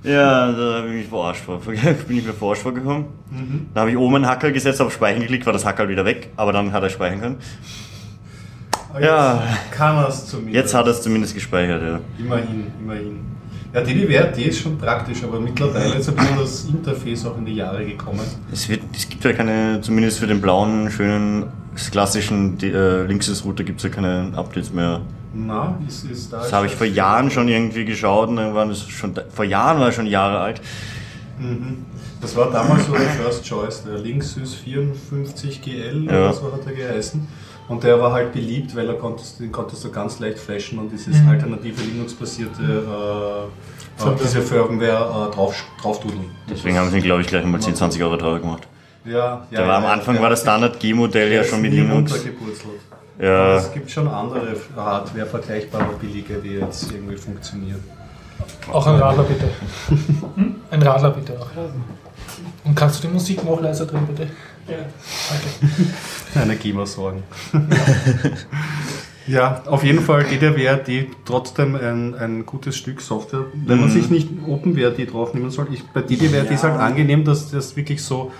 Ja, 0.06 0.52
da 0.52 0.78
habe 0.78 0.94
ich 0.94 1.08
verarscht 1.08 1.42
vor, 1.44 1.58
bin 2.08 2.18
ich 2.18 2.24
mir 2.24 2.32
verarscht 2.32 2.62
vorgekommen. 2.62 3.06
Dann 3.74 3.80
habe 3.80 3.90
ich 3.90 3.96
oben 3.96 4.16
einen 4.16 4.26
Hacker 4.26 4.52
gesetzt, 4.52 4.80
auf 4.80 4.92
Speichern 4.92 5.20
geklickt, 5.20 5.44
war 5.46 5.52
das 5.52 5.64
Hacker 5.64 5.88
wieder 5.88 6.04
weg, 6.04 6.30
aber 6.36 6.52
dann 6.52 6.72
hat 6.72 6.82
er 6.82 6.90
speichern 6.90 7.20
können. 7.20 7.36
Aber 8.90 9.02
Ja. 9.02 9.42
jetzt 9.42 9.72
Kann 9.72 9.96
er 9.96 10.08
es 10.08 10.26
zumindest. 10.26 10.54
Jetzt 10.54 10.74
hat 10.74 10.86
er 10.86 10.92
es 10.92 11.02
zumindest 11.02 11.34
gespeichert, 11.34 11.82
ja. 11.82 12.00
Immerhin, 12.18 12.66
immerhin. 12.80 13.18
Ja, 13.74 13.82
DDWRT 13.82 14.38
ist 14.38 14.60
schon 14.60 14.78
praktisch, 14.78 15.22
aber 15.24 15.40
mittlerweile 15.40 15.96
ist 15.96 16.08
ein 16.08 16.14
bisschen 16.14 16.38
das 16.38 16.64
Interface 16.64 17.26
auch 17.26 17.36
in 17.36 17.44
die 17.44 17.56
Jahre 17.56 17.84
gekommen. 17.84 18.20
Es, 18.50 18.68
wird, 18.68 18.80
es 18.94 19.08
gibt 19.08 19.24
ja 19.24 19.32
keine, 19.32 19.80
zumindest 19.82 20.20
für 20.20 20.26
den 20.26 20.40
blauen, 20.40 20.90
schönen, 20.90 21.44
klassischen 21.90 22.58
äh, 22.62 23.02
Linksys-Router 23.02 23.64
gibt 23.64 23.80
es 23.80 23.84
ja 23.84 23.90
keine 23.90 24.32
Updates 24.34 24.72
mehr. 24.72 25.00
Na, 25.38 25.78
ist, 25.86 26.04
ist 26.04 26.32
da. 26.32 26.38
Das 26.38 26.52
habe 26.52 26.66
ich 26.66 26.74
vor 26.74 26.86
Jahren 26.86 27.30
schon 27.30 27.48
irgendwie 27.48 27.84
geschaut 27.84 28.28
und 28.30 28.36
dann 28.36 28.54
waren 28.54 28.68
das 28.70 28.88
schon, 28.88 29.14
vor 29.28 29.44
Jahren 29.44 29.78
war 29.80 29.90
ich 29.90 29.94
schon 29.94 30.06
Jahre 30.06 30.38
alt. 30.40 30.60
Mhm. 31.38 31.84
Das 32.20 32.34
war 32.34 32.50
damals 32.50 32.86
so 32.86 32.92
der 32.92 33.02
First 33.10 33.44
Choice, 33.44 33.84
der 33.84 33.98
Linksys 33.98 34.54
54GL 34.64 36.04
Ja. 36.06 36.10
oder 36.12 36.32
so 36.32 36.52
hat 36.52 36.60
er 36.66 36.72
geheißen. 36.72 37.26
Und 37.68 37.82
der 37.84 38.00
war 38.00 38.12
halt 38.12 38.32
beliebt, 38.32 38.74
weil 38.76 38.88
er 38.88 38.94
konntest, 38.94 39.40
den 39.40 39.50
konntest 39.52 39.84
du 39.84 39.90
ganz 39.90 40.18
leicht 40.20 40.38
flashen 40.38 40.78
und 40.78 40.90
dieses 40.90 41.20
Mhm. 41.20 41.28
alternative 41.28 41.82
Linux-basierte 41.82 42.62
äh, 42.62 42.66
äh, 42.66 44.00
Firmware. 44.02 44.18
diese 44.22 44.40
Firmware 44.42 45.28
äh, 45.30 45.34
drauf, 45.34 45.54
draufdudeln. 45.82 46.24
Deswegen 46.48 46.78
haben 46.78 46.90
sie 46.90 46.98
ihn, 46.98 47.02
glaube 47.02 47.22
ich, 47.22 47.26
gleich 47.26 47.42
einmal 47.44 47.60
10, 47.60 47.74
20 47.74 48.02
Euro 48.02 48.16
teurer 48.16 48.38
gemacht. 48.40 48.66
Ja, 49.04 49.12
ja. 49.14 49.44
Der 49.50 49.68
war 49.68 49.76
am 49.76 49.82
ja, 49.84 49.92
Anfang 49.92 50.16
ja. 50.16 50.22
war 50.22 50.30
das 50.30 50.40
Standard-G-Modell 50.40 51.32
ja 51.32 51.44
schon 51.44 51.60
mit 51.60 51.72
Linux. 51.72 52.12
Ja. 53.18 53.56
Es 53.56 53.72
gibt 53.72 53.90
schon 53.90 54.08
andere 54.08 54.54
Hardware, 54.76 55.26
vergleichbare 55.26 55.94
billige, 56.00 56.34
die 56.34 56.56
jetzt 56.56 56.90
irgendwie 56.92 57.16
funktionieren. 57.16 57.82
Auch 58.70 58.86
ein 58.86 58.96
Radler 58.96 59.22
bitte. 59.22 59.48
Hm? 60.34 60.56
Ein 60.70 60.82
Radler 60.82 61.10
bitte 61.10 61.32
auch. 61.40 61.48
Und 62.64 62.74
kannst 62.74 63.02
du 63.02 63.08
die 63.08 63.14
Musik 63.14 63.42
noch 63.44 63.60
leiser 63.60 63.86
drehen 63.86 64.06
bitte? 64.06 64.28
Ja. 64.68 64.76
Danke. 65.30 65.92
Keine 66.34 66.56
GEMA-Sorgen. 66.56 67.22
ja, 69.26 69.62
auf 69.66 69.82
jeden 69.82 70.00
Fall 70.00 70.24
DDWRT 70.24 71.06
trotzdem 71.24 71.74
ein, 71.76 72.14
ein 72.14 72.44
gutes 72.46 72.76
Stück 72.76 73.00
Software. 73.00 73.46
Wenn 73.54 73.80
man 73.80 73.88
Mhm. 73.88 73.92
sich 73.92 74.10
nicht 74.10 74.28
OpenWRT 74.46 75.10
draufnehmen 75.12 75.50
soll, 75.50 75.68
ich, 75.72 75.84
bei 75.86 76.02
DDWRT 76.02 76.50
ist 76.50 76.64
halt 76.64 76.78
angenehm, 76.78 77.24
dass 77.24 77.50
das 77.50 77.76
wirklich 77.76 78.02
so, 78.02 78.32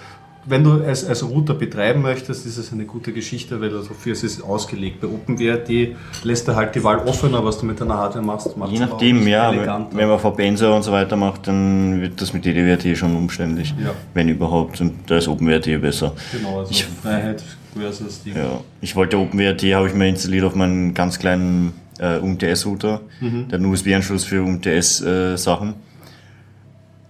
wenn 0.46 0.64
du 0.64 0.80
es 0.80 1.04
als 1.04 1.22
Router 1.28 1.54
betreiben 1.54 2.02
möchtest, 2.02 2.46
ist 2.46 2.56
es 2.56 2.72
eine 2.72 2.84
gute 2.84 3.12
Geschichte, 3.12 3.60
weil 3.60 3.70
dafür 3.70 4.12
ist 4.12 4.22
es 4.24 4.40
ausgelegt. 4.40 5.00
Bei 5.00 5.08
OpenWRT 5.08 5.96
lässt 6.24 6.48
er 6.48 6.56
halt 6.56 6.74
die 6.74 6.82
Wahl 6.84 6.98
offener, 7.06 7.44
was 7.44 7.58
du 7.58 7.66
mit 7.66 7.80
deiner 7.80 7.96
Hardware 7.98 8.24
machst. 8.24 8.50
Je 8.70 8.78
nachdem, 8.78 9.26
ja. 9.26 9.52
eleganter. 9.52 9.96
Wenn 9.96 10.08
man 10.08 10.18
VPN-Server 10.18 10.76
und 10.76 10.82
so 10.82 10.92
weiter 10.92 11.16
macht, 11.16 11.46
dann 11.48 12.00
wird 12.00 12.20
das 12.20 12.32
mit 12.32 12.44
DDWRT 12.44 12.96
schon 12.96 13.16
umständlich. 13.16 13.74
Ja. 13.82 13.90
Wenn 14.14 14.28
überhaupt. 14.28 14.80
Und 14.80 14.92
da 15.06 15.16
ist 15.18 15.28
OpenWRT 15.28 15.80
besser. 15.80 16.12
Genau, 16.32 16.60
also 16.60 16.70
Ich- 16.70 16.84
Freiheit 16.84 17.42
versus 17.78 18.22
die. 18.22 18.30
Ja, 18.30 18.60
ich 18.80 18.96
wollte 18.96 19.18
OpenWRT, 19.18 19.62
habe 19.74 19.88
ich 19.88 19.94
mir 19.94 20.08
installiert 20.08 20.44
auf 20.44 20.54
meinen 20.54 20.94
ganz 20.94 21.18
kleinen 21.18 21.72
äh, 21.98 22.18
UMTS-Router, 22.18 23.00
Mhm. 23.20 23.48
der 23.48 23.60
USB-Anschluss 23.60 24.24
für 24.24 24.42
UMTS-Sachen. 24.42 25.74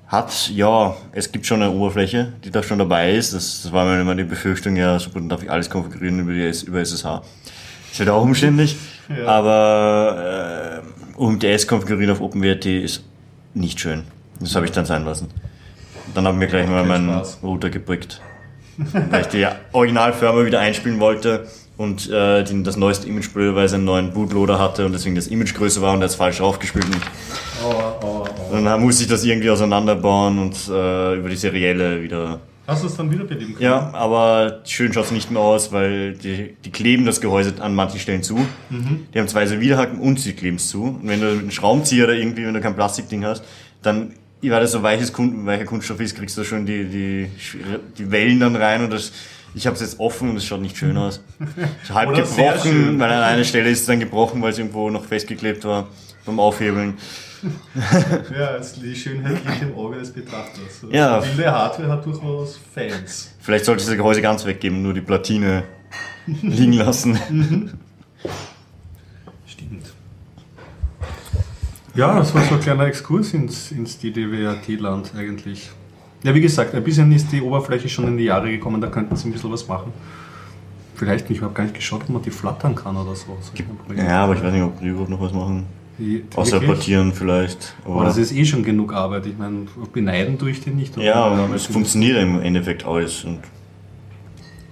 Hat, 0.08 0.50
ja, 0.50 0.94
es 1.12 1.32
gibt 1.32 1.46
schon 1.46 1.62
eine 1.62 1.72
Oberfläche, 1.72 2.32
die 2.44 2.50
da 2.50 2.62
schon 2.62 2.78
dabei 2.78 3.12
ist. 3.12 3.34
Das, 3.34 3.62
das 3.64 3.72
war 3.72 3.84
mir 3.84 4.00
immer 4.00 4.14
die 4.14 4.24
Befürchtung, 4.24 4.76
ja, 4.76 4.98
super, 4.98 5.18
dann 5.18 5.28
darf 5.28 5.42
ich 5.42 5.50
alles 5.50 5.68
konfigurieren 5.68 6.20
über, 6.20 6.32
die, 6.32 6.48
über 6.66 6.80
SSH. 6.80 7.22
Ist 7.90 7.98
halt 8.00 8.08
auch 8.10 8.22
umständlich, 8.22 8.76
Ja. 9.08 9.26
aber 9.26 10.82
äh, 11.16 11.20
UMTS 11.20 11.66
konfigurieren 11.66 12.12
auf 12.12 12.20
OpenWRT 12.20 12.66
ist 12.66 13.02
nicht 13.54 13.80
schön. 13.80 14.04
Das 14.38 14.54
habe 14.54 14.66
ich 14.66 14.72
dann 14.72 14.84
sein 14.86 15.04
lassen. 15.04 15.28
Dann 16.14 16.24
habe 16.26 16.36
ich 16.36 16.40
mir 16.40 16.46
gleich 16.46 16.68
mal 16.68 16.84
meinen 16.84 17.08
Spaß. 17.08 17.38
Router 17.42 17.70
gebrickt 17.70 18.20
weil 19.10 19.22
ich 19.22 19.26
die 19.28 19.46
Originalfirma 19.72 20.44
wieder 20.44 20.60
einspielen 20.60 21.00
wollte 21.00 21.46
und 21.76 22.10
äh, 22.10 22.44
die, 22.44 22.62
das 22.62 22.76
neueste 22.76 23.08
Image 23.08 23.32
blöderweise 23.32 23.76
einen 23.76 23.84
neuen 23.86 24.12
Bootloader 24.12 24.58
hatte 24.58 24.84
und 24.86 24.92
deswegen 24.92 25.14
das 25.14 25.28
Image 25.28 25.54
größer 25.54 25.80
war 25.82 25.94
und 25.94 26.02
er 26.02 26.06
ist 26.06 26.16
falsch 26.16 26.38
draufgespielt. 26.38 26.86
Oh, 27.64 27.74
oh. 28.04 28.25
Dann 28.50 28.80
musste 28.80 29.04
ich 29.04 29.08
das 29.08 29.24
irgendwie 29.24 29.50
auseinanderbauen 29.50 30.38
und 30.38 30.54
äh, 30.68 31.14
über 31.16 31.28
die 31.28 31.36
Serielle 31.36 32.02
wieder. 32.02 32.40
Hast 32.66 32.82
du 32.82 32.88
es 32.88 32.96
dann 32.96 33.10
wieder 33.12 33.24
bedienen 33.24 33.54
können? 33.54 33.62
Ja, 33.64 33.90
aber 33.92 34.60
schön 34.64 34.92
schaut 34.92 35.04
es 35.04 35.10
nicht 35.12 35.30
mehr 35.30 35.40
aus, 35.40 35.70
weil 35.70 36.14
die, 36.14 36.56
die 36.64 36.70
kleben 36.70 37.06
das 37.06 37.20
Gehäuse 37.20 37.54
an 37.60 37.74
manchen 37.76 38.00
Stellen 38.00 38.24
zu. 38.24 38.44
Die 39.14 39.18
haben 39.18 39.28
zwei 39.28 39.46
so 39.46 39.60
Widerhaken 39.60 40.00
und 40.00 40.18
sie 40.18 40.32
kleben 40.32 40.56
es 40.56 40.68
zu. 40.68 40.82
Und 40.82 41.06
wenn 41.06 41.20
du 41.20 41.26
mit 41.26 41.40
einem 41.42 41.50
Schraubenzieher 41.52 42.04
oder 42.04 42.14
irgendwie, 42.14 42.44
wenn 42.44 42.54
du 42.54 42.60
kein 42.60 42.74
Plastikding 42.74 43.24
hast, 43.24 43.44
dann, 43.82 44.14
weil 44.42 44.60
das 44.60 44.72
so 44.72 44.82
weiches 44.82 45.12
Kun 45.12 45.46
weicher 45.46 45.64
Kunststoff 45.64 46.00
ist, 46.00 46.16
kriegst 46.16 46.36
du 46.36 46.42
schon 46.42 46.66
die, 46.66 46.84
die, 46.86 47.30
die 47.98 48.10
Wellen 48.10 48.40
dann 48.40 48.56
rein 48.56 48.82
und 48.82 48.92
das, 48.92 49.12
ich 49.54 49.66
habe 49.66 49.74
es 49.74 49.80
jetzt 49.80 50.00
offen 50.00 50.30
und 50.30 50.36
es 50.36 50.44
schaut 50.44 50.60
nicht 50.60 50.76
schön 50.76 50.96
aus. 50.96 51.22
Ist 51.84 51.90
halb 51.94 52.16
gebrochen, 52.16 52.98
weil 52.98 53.12
an 53.12 53.22
einer 53.22 53.44
Stelle 53.44 53.70
ist 53.70 53.80
es 53.80 53.86
dann 53.86 54.00
gebrochen, 54.00 54.42
weil 54.42 54.50
es 54.50 54.58
irgendwo 54.58 54.90
noch 54.90 55.04
festgeklebt 55.04 55.64
war 55.64 55.86
beim 56.24 56.40
Aufhebeln. 56.40 56.94
Ja, 58.36 58.56
es, 58.56 58.74
die 58.74 58.94
Schönheit 58.94 59.44
liegt 59.44 59.62
im 59.62 59.74
Auge 59.74 59.98
des 59.98 60.12
Betrachters. 60.12 60.84
Ja. 60.90 61.22
Wilde 61.22 61.50
Hardware 61.50 61.88
hat 61.88 62.04
durchaus 62.04 62.58
Fans. 62.74 63.34
Vielleicht 63.40 63.64
sollte 63.64 63.82
ich 63.82 63.86
das 63.86 63.96
Gehäuse 63.96 64.22
ganz 64.22 64.44
weggeben, 64.44 64.82
nur 64.82 64.94
die 64.94 65.00
Platine 65.00 65.64
liegen 66.26 66.72
lassen. 66.72 67.18
Stimmt. 69.46 69.92
Ja, 71.94 72.18
das 72.18 72.34
war 72.34 72.42
so 72.42 72.54
ein 72.54 72.60
kleiner 72.60 72.86
Exkurs 72.86 73.32
ins, 73.34 73.72
ins 73.72 73.98
DDWRT-Land 73.98 75.12
eigentlich. 75.16 75.70
Ja, 76.22 76.34
wie 76.34 76.40
gesagt, 76.40 76.74
ein 76.74 76.82
bisschen 76.82 77.12
ist 77.12 77.30
die 77.30 77.40
Oberfläche 77.40 77.88
schon 77.88 78.08
in 78.08 78.16
die 78.16 78.24
Jahre 78.24 78.50
gekommen, 78.50 78.80
da 78.80 78.88
könnten 78.88 79.14
sie 79.16 79.28
ein 79.28 79.32
bisschen 79.32 79.52
was 79.52 79.68
machen. 79.68 79.92
Vielleicht 80.96 81.28
nicht, 81.28 81.38
ich 81.38 81.44
habe 81.44 81.52
gar 81.52 81.64
nicht 81.64 81.76
geschaut, 81.76 82.02
ob 82.02 82.08
man 82.08 82.22
die 82.22 82.30
flattern 82.30 82.74
kann 82.74 82.96
oder 82.96 83.14
so. 83.14 83.36
so. 83.40 83.52
Ja, 83.94 84.24
aber 84.24 84.34
ich 84.34 84.42
weiß 84.42 84.52
nicht, 84.52 84.62
ob 84.62 84.80
die 84.80 84.86
überhaupt 84.86 85.10
noch 85.10 85.20
was 85.20 85.32
machen. 85.32 85.66
Die- 85.98 86.24
Außer 86.34 86.52
wirklich? 86.60 86.70
portieren 86.70 87.12
vielleicht. 87.12 87.74
Aber 87.84 88.04
das 88.04 88.16
ist 88.18 88.32
eh 88.32 88.44
schon 88.44 88.62
genug 88.62 88.92
Arbeit. 88.92 89.26
Ich 89.26 89.38
meine, 89.38 89.66
beneiden 89.92 90.38
tue 90.38 90.50
ich 90.50 90.60
die 90.60 90.70
nicht. 90.70 90.96
ja, 90.98 91.14
aber 91.14 91.36
aber 91.44 91.54
es 91.54 91.66
funktioniert 91.66 92.18
im 92.20 92.40
Endeffekt 92.42 92.84
alles. 92.84 93.24
Und 93.24 93.38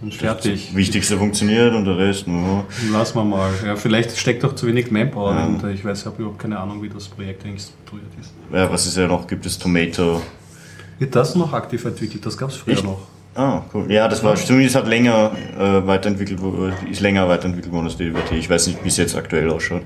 Und 0.03 0.15
fertig. 0.15 0.67
das 0.69 0.77
Wichtigste 0.77 1.17
funktioniert 1.17 1.73
und 1.75 1.87
der 1.87 1.97
Rest 1.97 2.27
nur. 2.27 2.67
Lassen 2.93 3.17
wir 3.17 3.25
mal. 3.25 3.51
Ja, 3.65 3.75
vielleicht 3.77 4.17
steckt 4.19 4.45
auch 4.45 4.55
zu 4.55 4.67
wenig 4.67 4.91
Manpower 4.91 5.31
Ja. 5.33 5.41
dahinter. 5.41 5.71
Ich 5.71 5.83
weiß, 5.83 6.01
ich 6.01 6.07
habe 6.07 6.17
überhaupt 6.21 6.41
keine 6.41 6.59
Ahnung, 6.59 6.83
wie 6.83 6.91
das 6.91 7.09
Projekt 7.09 7.45
eigentlich 7.47 7.63
strukturiert 7.63 8.11
ist. 8.21 8.33
Ja, 8.53 8.71
was 8.71 8.85
es 8.87 8.95
ja 8.97 9.07
noch 9.07 9.27
gibt, 9.27 9.47
ist 9.47 9.63
Tomato. 9.63 10.21
Wird 10.99 11.17
das 11.17 11.35
noch 11.35 11.53
aktiv 11.55 11.85
entwickelt? 11.87 12.25
Das 12.27 12.37
gab 12.37 12.51
es 12.51 12.57
früher 12.57 12.75
Echt? 12.75 12.85
noch. 12.85 13.01
Ah, 13.37 13.63
cool. 13.73 13.91
Ja, 13.91 14.07
das 14.07 14.23
war 14.23 14.37
zumindest 14.37 14.77
hat 14.77 14.87
länger 14.87 15.33
äh, 15.59 15.87
weiterentwickelt, 15.87 16.41
wo- 16.41 16.71
ist 16.89 17.01
länger 17.01 17.29
weiterentwickelt 17.29 17.73
worden 17.73 17.87
als 17.87 17.97
DWT. 17.97 18.33
Ich 18.33 18.49
weiß 18.49 18.69
nicht, 18.69 18.85
wie 18.85 18.89
es 18.89 18.97
jetzt 18.97 19.17
aktuell 19.17 19.51
ausschaut. 19.51 19.83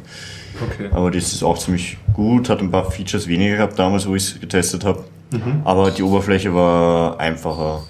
Okay. 0.63 0.89
Aber 0.93 1.11
das 1.11 1.33
ist 1.33 1.43
auch 1.43 1.57
ziemlich 1.57 1.97
gut, 2.13 2.49
hat 2.51 2.61
ein 2.61 2.71
paar 2.71 2.91
Features 2.91 3.27
weniger 3.27 3.57
gehabt 3.57 3.79
damals, 3.79 4.07
wo 4.07 4.15
ich 4.17 4.23
es 4.35 4.41
getestet 4.41 4.85
habe. 4.85 5.05
Mhm. 5.31 5.63
Aber 5.65 5.91
die 5.91 6.03
Oberfläche 6.03 6.53
war 6.55 7.19
einfacher. 7.21 7.83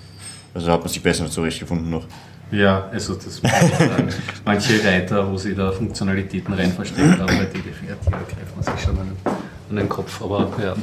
Also 0.55 0.71
hat 0.71 0.81
man 0.81 0.89
sich 0.89 1.03
besser 1.03 1.27
zurechtgefunden 1.29 1.91
noch. 1.91 2.05
Ja, 2.51 2.89
also 2.93 3.15
das 3.15 3.43
muss 3.43 3.53
ich 3.53 3.79
sagen. 3.79 4.09
Manche 4.45 4.85
Reiter, 4.85 5.31
wo 5.31 5.37
sie 5.37 5.55
da 5.55 5.71
Funktionalitäten 5.73 6.55
rein 6.55 6.73
versteckt 6.73 7.19
haben, 7.19 7.27
bei 7.27 7.45
DDFRT, 7.45 8.07
da 8.07 8.11
greift 8.11 8.55
man 8.57 8.65
sich 8.77 8.85
schon 8.85 8.99
an 8.99 9.07
den, 9.25 9.33
an 9.71 9.77
den 9.77 9.89
Kopf. 9.89 10.23
Aber 10.23 10.49
ja, 10.63 10.75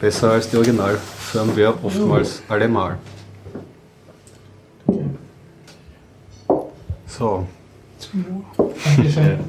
besser 0.00 0.32
als 0.32 0.50
die 0.50 0.56
Original-Firmware 0.56 1.74
oftmals 1.82 2.42
allemal. 2.48 2.96
So, 7.18 7.46
Dankeschön. 8.84 9.40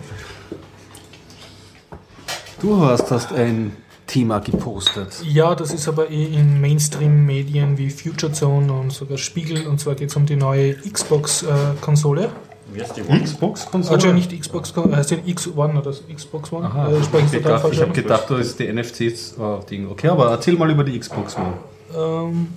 du 2.62 2.82
hast, 2.82 3.12
hast 3.12 3.32
ein 3.32 3.74
Thema 4.08 4.40
gepostet. 4.40 5.22
Ja, 5.24 5.54
das 5.54 5.72
ist 5.72 5.88
aber 5.88 6.10
eh 6.10 6.26
in 6.26 6.60
Mainstream-Medien 6.60 7.78
wie 7.78 7.92
Future 7.92 8.32
Zone 8.32 8.74
und 8.74 8.92
sogar 8.92 9.20
Spiegel. 9.20 9.68
Und 9.68 9.80
zwar 9.80 9.94
geht 9.94 10.10
es 10.10 10.16
um 10.16 10.26
die 10.26 10.36
neue 10.36 10.74
Xbox-Konsole. 10.78 12.32
Wie 12.74 12.82
heißt 12.82 12.98
die 12.98 13.02
Xbox-Konsole? 13.02 13.96
Also 13.96 14.14
nicht 14.14 14.40
Xbox, 14.40 14.74
heißt 14.76 15.12
die 15.12 15.30
X 15.30 15.48
One 15.56 15.80
oder 15.80 15.92
Xbox 15.92 16.52
One? 16.52 16.66
Aha, 16.66 16.90
Äh, 16.90 16.98
ich 16.98 17.34
ich 17.34 17.46
ich 17.72 17.82
habe 17.82 17.92
gedacht, 17.92 18.26
das 18.30 18.40
ist 18.48 18.60
die 18.60 18.72
NFC-Ding. 18.72 19.90
Okay, 19.92 20.08
aber 20.08 20.32
erzähl 20.32 20.56
mal 20.56 20.72
über 20.72 20.84
die 20.84 20.98
Xbox 21.00 21.36
One. 21.38 21.54
Ähm, 21.96 22.48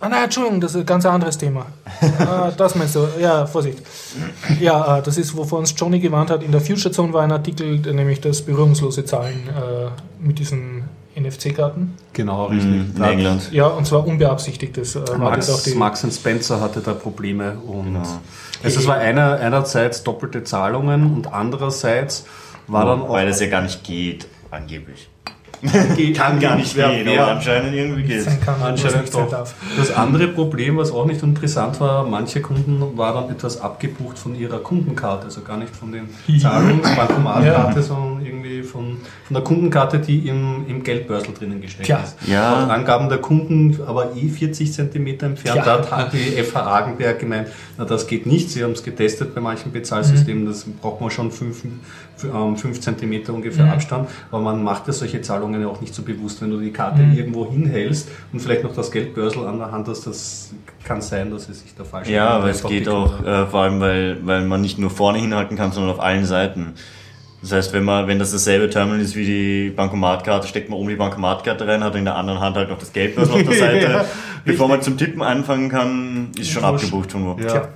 ah 0.00 0.08
nein, 0.08 0.24
Entschuldigung, 0.24 0.60
das 0.60 0.72
ist 0.74 0.80
ein 0.80 0.86
ganz 0.86 1.04
anderes 1.06 1.38
Thema. 1.38 1.66
ah, 2.20 2.50
das 2.56 2.74
meinst 2.74 2.94
du? 2.94 3.06
Ja, 3.20 3.46
Vorsicht. 3.46 3.78
Ja, 4.60 4.98
äh, 4.98 5.02
das 5.02 5.18
ist, 5.18 5.36
wovon 5.36 5.60
uns 5.60 5.74
Johnny 5.76 5.98
gewarnt 6.00 6.30
hat. 6.30 6.42
In 6.42 6.52
der 6.52 6.60
Future 6.60 6.90
Zone 6.92 7.12
war 7.12 7.22
ein 7.22 7.32
Artikel, 7.32 7.78
nämlich 7.92 8.20
das 8.20 8.42
berührungslose 8.42 9.04
Zahlen 9.04 9.48
äh, 9.48 9.90
mit 10.24 10.38
diesen 10.38 10.84
NFC-Karten. 11.16 11.96
Genau, 12.12 12.46
richtig. 12.46 12.70
Mhm, 12.70 12.92
in 12.96 13.02
England. 13.02 13.52
Ja, 13.52 13.66
und 13.66 13.86
zwar 13.86 14.06
unbeabsichtigtes. 14.06 14.96
Äh, 14.96 15.00
Max, 15.18 15.62
die, 15.64 15.74
Max 15.74 16.04
und 16.04 16.12
Spencer 16.12 16.60
hatte 16.60 16.80
da 16.80 16.94
Probleme 16.94 17.56
und 17.66 17.86
Genau. 17.94 18.00
also 18.62 18.80
es 18.80 18.86
war 18.86 18.96
einer, 18.96 19.38
einerseits 19.40 20.02
doppelte 20.04 20.44
Zahlungen 20.44 21.14
und 21.14 21.32
andererseits 21.32 22.24
war 22.68 22.84
dann 22.84 23.02
auch 23.02 23.10
Weil 23.10 23.26
das 23.26 23.40
ja 23.40 23.48
gar 23.48 23.62
nicht 23.62 23.82
geht, 23.82 24.26
angeblich. 24.50 25.08
Geht- 25.96 26.16
Kann 26.16 26.38
gar 26.38 26.56
nicht 26.56 26.74
gehen, 26.74 27.08
aber 27.18 27.32
anscheinend 27.32 27.74
irgendwie 27.74 28.02
geht 28.02 28.26
was 28.26 28.62
Anscheinend 28.62 29.12
doch. 29.14 29.28
darf. 29.28 29.54
Das 29.76 29.90
andere 29.94 30.28
Problem, 30.28 30.76
was 30.76 30.92
auch 30.92 31.04
nicht 31.06 31.22
interessant 31.22 31.80
war, 31.80 32.04
manche 32.06 32.40
Kunden 32.40 32.82
war 32.96 33.14
dann 33.14 33.30
etwas 33.30 33.60
abgebucht 33.60 34.18
von 34.18 34.34
ihrer 34.38 34.58
Kundenkarte, 34.58 35.24
also 35.24 35.40
gar 35.42 35.56
nicht 35.56 35.74
von 35.74 35.90
den 35.92 36.08
Zahlungsbankomatkarte, 36.40 37.82
sondern 37.82 38.08
irgendwie 38.12 38.17
von, 39.28 39.34
der 39.34 39.44
Kundenkarte, 39.44 39.98
die 40.00 40.26
im, 40.28 40.66
im 40.68 40.82
Geldbörsel 40.82 41.32
drinnen 41.34 41.60
gesteckt 41.60 41.86
Tja. 41.86 42.00
ist. 42.02 42.16
Ja. 42.26 42.60
Laut 42.62 42.70
Angaben 42.70 43.08
der 43.08 43.18
Kunden 43.18 43.78
aber 43.86 44.16
eh 44.16 44.28
40 44.28 44.72
cm 44.72 45.06
entfernt. 45.20 45.62
Da 45.64 45.90
hat 45.90 46.12
die 46.12 46.42
FH 46.42 46.60
Argenberg 46.60 47.18
gemeint, 47.20 47.48
na 47.76 47.84
das 47.84 48.06
geht 48.06 48.26
nicht. 48.26 48.50
Sie 48.50 48.64
haben 48.64 48.72
es 48.72 48.82
getestet 48.82 49.34
bei 49.34 49.40
manchen 49.40 49.70
Bezahlsystemen, 49.70 50.46
das 50.46 50.64
braucht 50.64 51.00
man 51.00 51.10
schon 51.10 51.30
5 51.30 51.62
ähm, 52.24 52.56
cm 52.56 53.22
ungefähr 53.34 53.66
Mhm. 53.66 53.70
Abstand. 53.72 54.08
Aber 54.30 54.40
man 54.42 54.62
macht 54.64 54.86
ja 54.86 54.92
solche 54.92 55.20
Zahlungen 55.20 55.60
ja 55.60 55.68
auch 55.68 55.80
nicht 55.80 55.94
so 55.94 56.02
bewusst, 56.02 56.40
wenn 56.42 56.50
du 56.50 56.58
die 56.58 56.72
Karte 56.72 57.02
Mhm. 57.02 57.16
irgendwo 57.16 57.50
hinhältst 57.50 58.08
und 58.32 58.40
vielleicht 58.40 58.64
noch 58.64 58.74
das 58.74 58.90
Geldbörsel 58.90 59.46
an 59.46 59.58
der 59.58 59.70
Hand 59.70 59.86
hast, 59.88 60.06
das 60.06 60.50
kann 60.84 61.00
sein, 61.02 61.30
dass 61.30 61.48
es 61.48 61.60
sich 61.60 61.74
da 61.76 61.84
falsch 61.84 62.08
Ja, 62.08 62.28
aber 62.30 62.48
es 62.50 62.62
geht 62.64 62.88
auch, 62.88 63.22
äh, 63.24 63.46
vor 63.46 63.60
allem, 63.60 63.80
weil, 63.80 64.18
weil 64.26 64.44
man 64.46 64.60
nicht 64.60 64.78
nur 64.78 64.90
vorne 64.90 65.18
hinhalten 65.18 65.56
kann, 65.56 65.70
sondern 65.72 65.92
auf 65.92 66.00
allen 66.00 66.24
Seiten. 66.24 66.74
Das 67.40 67.52
heißt, 67.52 67.72
wenn 67.72 67.84
man, 67.84 68.08
wenn 68.08 68.18
das 68.18 68.32
dasselbe 68.32 68.68
Terminal 68.68 69.00
ist 69.00 69.14
wie 69.14 69.24
die 69.24 69.70
Bankomatkarte, 69.70 70.48
steckt 70.48 70.70
man 70.70 70.78
oben 70.78 70.88
die 70.88 70.96
Bankomatkarte 70.96 71.66
rein, 71.68 71.84
hat 71.84 71.94
in 71.94 72.04
der 72.04 72.16
anderen 72.16 72.40
Hand 72.40 72.56
halt 72.56 72.68
noch 72.68 72.78
das 72.78 72.92
Geldbörsel 72.92 73.34
auf 73.34 73.42
der 73.44 73.52
Seite. 73.58 73.90
Ja, 73.92 74.04
Bevor 74.44 74.66
man 74.68 74.82
zum 74.82 74.96
Tippen 74.96 75.22
anfangen 75.22 75.68
kann, 75.68 76.30
ist 76.38 76.50
schon 76.50 76.62
Wurscht. 76.64 76.84
abgebucht 76.86 77.12
von 77.12 77.24
wo. 77.26 77.40
Ja. 77.40 77.46
Tja. 77.46 77.68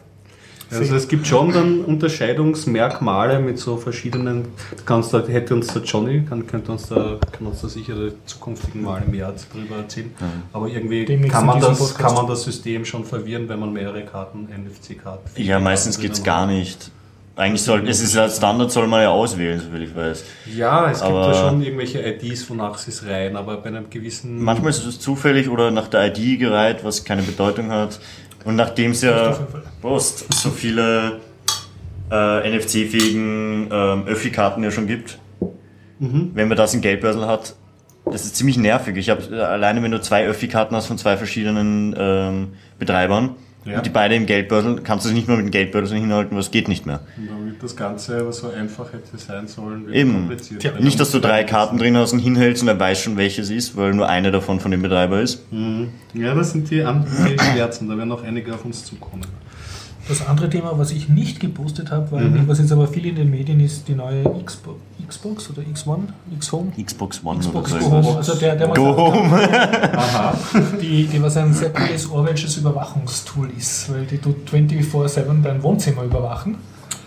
Also 0.71 0.97
es 0.97 1.07
gibt 1.07 1.27
schon 1.27 1.53
dann 1.53 1.81
Unterscheidungsmerkmale 1.85 3.41
mit 3.41 3.59
so 3.59 3.77
verschiedenen, 3.77 4.47
kannst 4.87 5.13
da, 5.13 5.23
hätte 5.27 5.55
uns 5.55 5.67
der 5.67 5.83
Johnny, 5.83 6.23
kann, 6.27 6.47
könnte 6.47 6.73
uns 6.73 6.89
da, 6.89 7.19
kann 7.31 7.47
uns 7.47 7.61
da 7.61 7.69
sicher 7.69 7.95
die 7.95 8.13
zukünftigen 8.25 8.83
Male 8.83 9.05
mehr 9.07 9.35
darüber 9.53 9.77
erzählen. 9.77 10.13
Aber 10.53 10.69
irgendwie 10.69 11.05
Demnächst 11.05 11.35
kann 11.35 11.45
man, 11.45 11.61
das, 11.61 11.79
Podcast. 11.79 11.99
kann 11.99 12.15
man 12.15 12.27
das 12.27 12.45
System 12.45 12.87
schon 12.87 13.05
verwirren, 13.05 13.51
wenn 13.51 13.61
man 13.61 13.73
mehrere 13.73 14.03
Karten, 14.05 14.45
NFC-Karten. 14.49 15.43
Ja, 15.43 15.61
meistens 15.61 15.99
geht's 15.99 16.23
gar 16.23 16.47
nicht. 16.47 16.91
Eigentlich 17.35 17.63
soll, 17.63 17.89
es 17.89 18.01
ist 18.01 18.17
als 18.17 18.37
Standard 18.37 18.71
soll 18.71 18.87
man 18.87 19.01
ja 19.03 19.11
auswählen, 19.11 19.59
soviel 19.59 19.85
ich 19.85 19.97
weiß. 19.97 20.25
Ja, 20.55 20.91
es 20.91 20.99
gibt 21.01 21.11
Aber- 21.11 21.29
da 21.29 21.35
schon 21.35 21.63
irgendwelche 21.63 22.01
IDs, 22.01 22.49
wonach 22.51 22.77
sie 22.77 22.91
es 22.91 23.07
rein, 23.07 23.37
aber 23.37 23.57
bei 23.57 23.69
einem 23.69 23.89
gewissen... 23.89 24.43
Manchmal 24.43 24.71
ist 24.71 24.85
es 24.85 25.01
zufällig 25.01 25.49
oder 25.49 25.71
nach 25.71 25.89
der 25.89 26.15
ID 26.15 26.39
gereiht, 26.39 26.85
was 26.85 27.05
keine 27.05 27.23
Bedeutung 27.23 27.71
hat. 27.71 28.01
Und 28.45 28.57
nachdem 28.57 28.91
es 28.91 29.03
ja. 29.03 29.39
Prost, 29.81 30.33
so 30.35 30.51
viele 30.51 31.21
äh, 32.11 32.51
NFC-fähigen 32.57 33.69
ähm, 33.73 34.07
Öffi-Karten 34.07 34.63
ja 34.63 34.71
schon 34.71 34.87
gibt, 34.87 35.19
wenn 36.01 36.49
man 36.49 36.57
das 36.57 36.75
im 36.75 36.81
Geldbörsel 36.81 37.27
hat, 37.27 37.55
das 38.05 38.25
ist 38.25 38.35
ziemlich 38.35 38.57
nervig. 38.59 38.97
Ich 38.97 39.09
habe 39.09 39.23
alleine, 39.47 39.81
wenn 39.85 39.93
du 39.93 40.01
zwei 40.01 40.27
Öffi-Karten 40.27 40.75
hast 40.75 40.87
von 40.87 40.99
zwei 40.99 41.17
verschiedenen 41.17 41.95
ähm, 41.97 42.49
Betreibern, 42.81 43.37
Ja. 43.65 43.77
Und 43.77 43.87
die 43.87 43.91
beide 43.91 44.15
im 44.17 44.27
Geldbeutel, 44.27 44.81
kannst 44.83 45.05
du 45.05 45.11
es 45.11 45.15
nicht 45.15 45.29
mehr 45.29 45.37
mit 45.37 45.47
dem 45.47 45.51
Geldbeutel 45.51 45.97
hinhalten, 45.97 46.37
was 46.37 46.51
geht 46.51 46.67
nicht 46.69 46.85
mehr. 46.85 47.01
Und 47.17 47.29
damit 47.31 47.63
das 47.63 47.77
Ganze 47.77 48.33
so 48.33 48.51
einfach 48.51 48.93
hätte 48.93 49.17
sein 49.17 49.47
sollen, 49.47 49.87
wird 49.87 49.97
Eben. 49.97 50.13
kompliziert. 50.13 50.65
Ja. 50.65 50.73
Nicht, 50.81 50.99
dass 50.99 51.13
du 51.13 51.21
drei 51.21 51.45
Karten 51.45 51.79
drin 51.79 51.97
hast 51.97 52.13
und 52.13 52.19
hinhältst 52.19 52.63
und 52.63 52.69
er 52.69 52.79
weiß 52.81 53.01
schon, 53.01 53.17
welches 53.17 53.51
ist, 53.51 53.77
weil 53.77 53.95
nur 53.95 54.09
eine 54.09 54.33
davon 54.33 54.59
von 54.59 54.71
dem 54.73 54.83
Betreiber 54.83 55.21
ist. 55.21 55.45
Ja, 56.15 56.35
das 56.35 56.53
sind 56.53 56.71
die 56.71 56.83
anderen 56.83 57.39
Schmerzen, 57.39 57.89
da 57.89 57.97
werden 57.97 58.09
noch 58.09 58.25
einige 58.25 58.55
auf 58.55 58.65
uns 58.65 58.85
zukommen. 58.85 59.27
Das 60.13 60.29
andere 60.29 60.51
Thema, 60.51 60.79
was 60.79 60.91
ich 60.91 61.09
nicht 61.09 61.41
gepostet 61.41 61.91
habe, 61.91 62.13
weil 62.13 62.47
was 62.47 62.59
jetzt 62.59 62.71
aber 62.71 62.87
viel 62.87 63.07
in 63.07 63.17
den 63.17 63.31
Medien 63.31 63.61
ist, 63.61 63.89
die 63.89 63.95
neue 63.95 64.25
Xbox, 64.45 64.79
Xbox 65.09 65.49
oder 65.49 65.63
X1, 65.63 66.01
X-Home. 66.37 66.73
Xbox 66.79 67.25
One 67.25 67.39
Xbox 67.41 67.73
oder 67.73 67.81
Go 67.81 67.87
so. 67.87 67.93
Home, 67.93 68.17
also 68.19 68.35
der, 68.35 68.57
der 68.57 68.69
Home. 68.75 69.49
Aha. 69.97 70.35
die, 70.83 71.07
die 71.07 71.23
was 71.23 71.39
ein 71.39 71.55
sehr 71.55 71.71
cooles 71.71 72.11
Orwellsches 72.11 72.59
Überwachungstool 72.59 73.49
ist, 73.57 73.91
weil 73.91 74.05
die 74.05 74.19
tut 74.19 74.51
24-7 74.51 75.43
dein 75.43 75.63
Wohnzimmer 75.63 76.03
überwachen. 76.03 76.57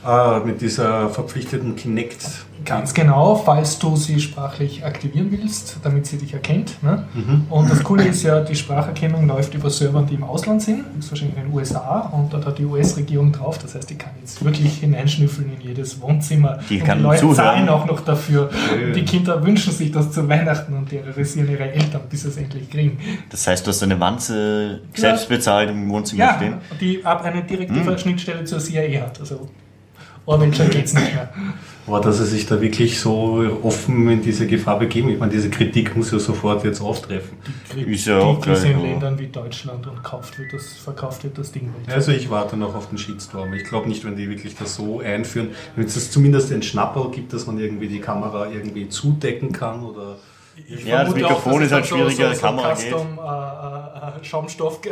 Ah, 0.05 0.39
mit 0.45 0.61
dieser 0.61 1.09
verpflichteten 1.09 1.75
Kinect. 1.75 2.25
Ganz 2.63 2.93
genau, 2.95 3.35
falls 3.35 3.77
du 3.79 3.95
sie 3.95 4.19
sprachlich 4.19 4.83
aktivieren 4.85 5.27
willst, 5.31 5.77
damit 5.83 6.07
sie 6.07 6.17
dich 6.17 6.33
erkennt. 6.33 6.81
Ne? 6.83 7.05
Und 7.51 7.69
das 7.69 7.83
Coole 7.83 8.05
ist 8.05 8.23
ja, 8.23 8.41
die 8.41 8.55
Spracherkennung 8.55 9.27
läuft 9.27 9.53
über 9.53 9.69
Servern, 9.69 10.07
die 10.07 10.15
im 10.15 10.23
Ausland 10.23 10.63
sind, 10.63 10.83
ist 10.97 11.11
wahrscheinlich 11.11 11.37
in 11.37 11.43
den 11.45 11.53
USA, 11.53 11.99
und 12.11 12.33
dort 12.33 12.45
hat 12.47 12.57
die 12.57 12.65
US-Regierung 12.65 13.31
drauf. 13.31 13.59
Das 13.59 13.75
heißt, 13.75 13.87
die 13.89 13.95
kann 13.95 14.11
jetzt 14.19 14.43
wirklich 14.43 14.77
hineinschnüffeln 14.79 15.51
in 15.59 15.61
jedes 15.67 16.01
Wohnzimmer. 16.01 16.57
Die 16.69 16.79
und 16.79 16.85
kann 16.87 16.97
die 16.99 17.03
Leute 17.03 17.19
zuhören. 17.21 17.35
zahlen 17.35 17.69
auch 17.69 17.85
noch 17.85 18.01
dafür. 18.01 18.49
Ja. 18.51 18.93
Die 18.93 19.05
Kinder 19.05 19.43
wünschen 19.45 19.71
sich 19.73 19.91
das 19.91 20.11
zu 20.11 20.27
Weihnachten 20.27 20.73
und 20.75 20.89
terrorisieren 20.89 21.49
ihre 21.51 21.71
Eltern, 21.71 22.01
bis 22.09 22.23
sie 22.23 22.29
es 22.29 22.37
endlich 22.37 22.69
kriegen. 22.71 22.97
Das 23.29 23.45
heißt, 23.45 23.65
du 23.65 23.69
hast 23.69 23.83
eine 23.83 23.99
Wanze 23.99 24.81
selbst 24.95 25.29
bezahlt 25.29 25.69
im 25.69 25.87
Wohnzimmer 25.89 26.23
Ja, 26.25 26.35
stehen. 26.37 26.53
die 26.79 27.05
ab 27.05 27.23
eine 27.23 27.43
direkte 27.43 27.75
Hm. 27.85 27.97
Schnittstelle 27.97 28.43
zur 28.43 28.57
CIA 28.59 29.01
hat. 29.01 29.19
Also 29.19 29.49
Orwellscher 30.25 30.65
geht's 30.65 30.93
nicht 30.93 31.13
mehr. 31.13 31.29
Aber 31.87 32.01
dass 32.01 32.19
er 32.19 32.25
sich 32.25 32.47
da 32.47 32.59
wirklich 32.61 32.99
so 32.99 33.59
offen 33.61 34.09
in 34.09 34.21
diese 34.23 34.47
Gefahr 34.47 34.79
begeben, 34.79 35.09
ich 35.09 35.19
meine, 35.19 35.31
diese 35.31 35.51
Kritik 35.51 35.95
muss 35.95 36.11
ja 36.11 36.17
sofort 36.17 36.63
jetzt 36.63 36.81
auftreffen. 36.81 37.37
Ist 37.75 38.07
ja 38.07 38.19
auch 38.19 38.39
die, 38.39 38.41
gleich, 38.41 38.63
die 38.63 38.71
in 38.71 38.81
Ländern 38.81 39.19
wie 39.19 39.27
Deutschland 39.27 39.85
und 39.85 40.01
kauft 40.03 40.39
wird 40.39 40.51
das, 40.51 40.73
verkauft 40.73 41.23
wird 41.23 41.37
das 41.37 41.51
Ding 41.51 41.71
weltweit. 41.75 41.95
Also 41.95 42.11
ich 42.11 42.29
warte 42.31 42.57
noch 42.57 42.73
auf 42.73 42.89
den 42.89 42.97
Shitstorm. 42.97 43.53
Ich 43.53 43.65
glaube 43.65 43.87
nicht, 43.87 44.03
wenn 44.03 44.15
die 44.15 44.27
wirklich 44.29 44.55
das 44.55 44.75
so 44.75 44.99
einführen, 44.99 45.49
wenn 45.75 45.85
es 45.85 46.11
zumindest 46.11 46.49
den 46.49 46.63
Schnapperl 46.63 47.11
gibt, 47.11 47.33
dass 47.33 47.45
man 47.45 47.59
irgendwie 47.59 47.87
die 47.87 47.99
Kamera 47.99 48.49
irgendwie 48.49 48.89
zudecken 48.89 49.51
kann 49.51 49.83
oder 49.83 50.17
Ich 50.67 50.85
Ja, 50.85 51.03
das 51.03 51.13
Mikrofon 51.13 51.53
dass 51.53 51.61
es 51.61 51.67
ist 51.67 51.73
halt 51.73 51.85
schwieriger, 51.87 52.29
so, 52.29 52.35
so 52.35 52.41
Kamera 52.41 52.75
Custom, 52.75 53.19
äh, 53.19 53.21
äh, 53.21 54.21
äh, 54.21 54.23
Schaumstoff 54.23 54.79
äh, 54.85 54.89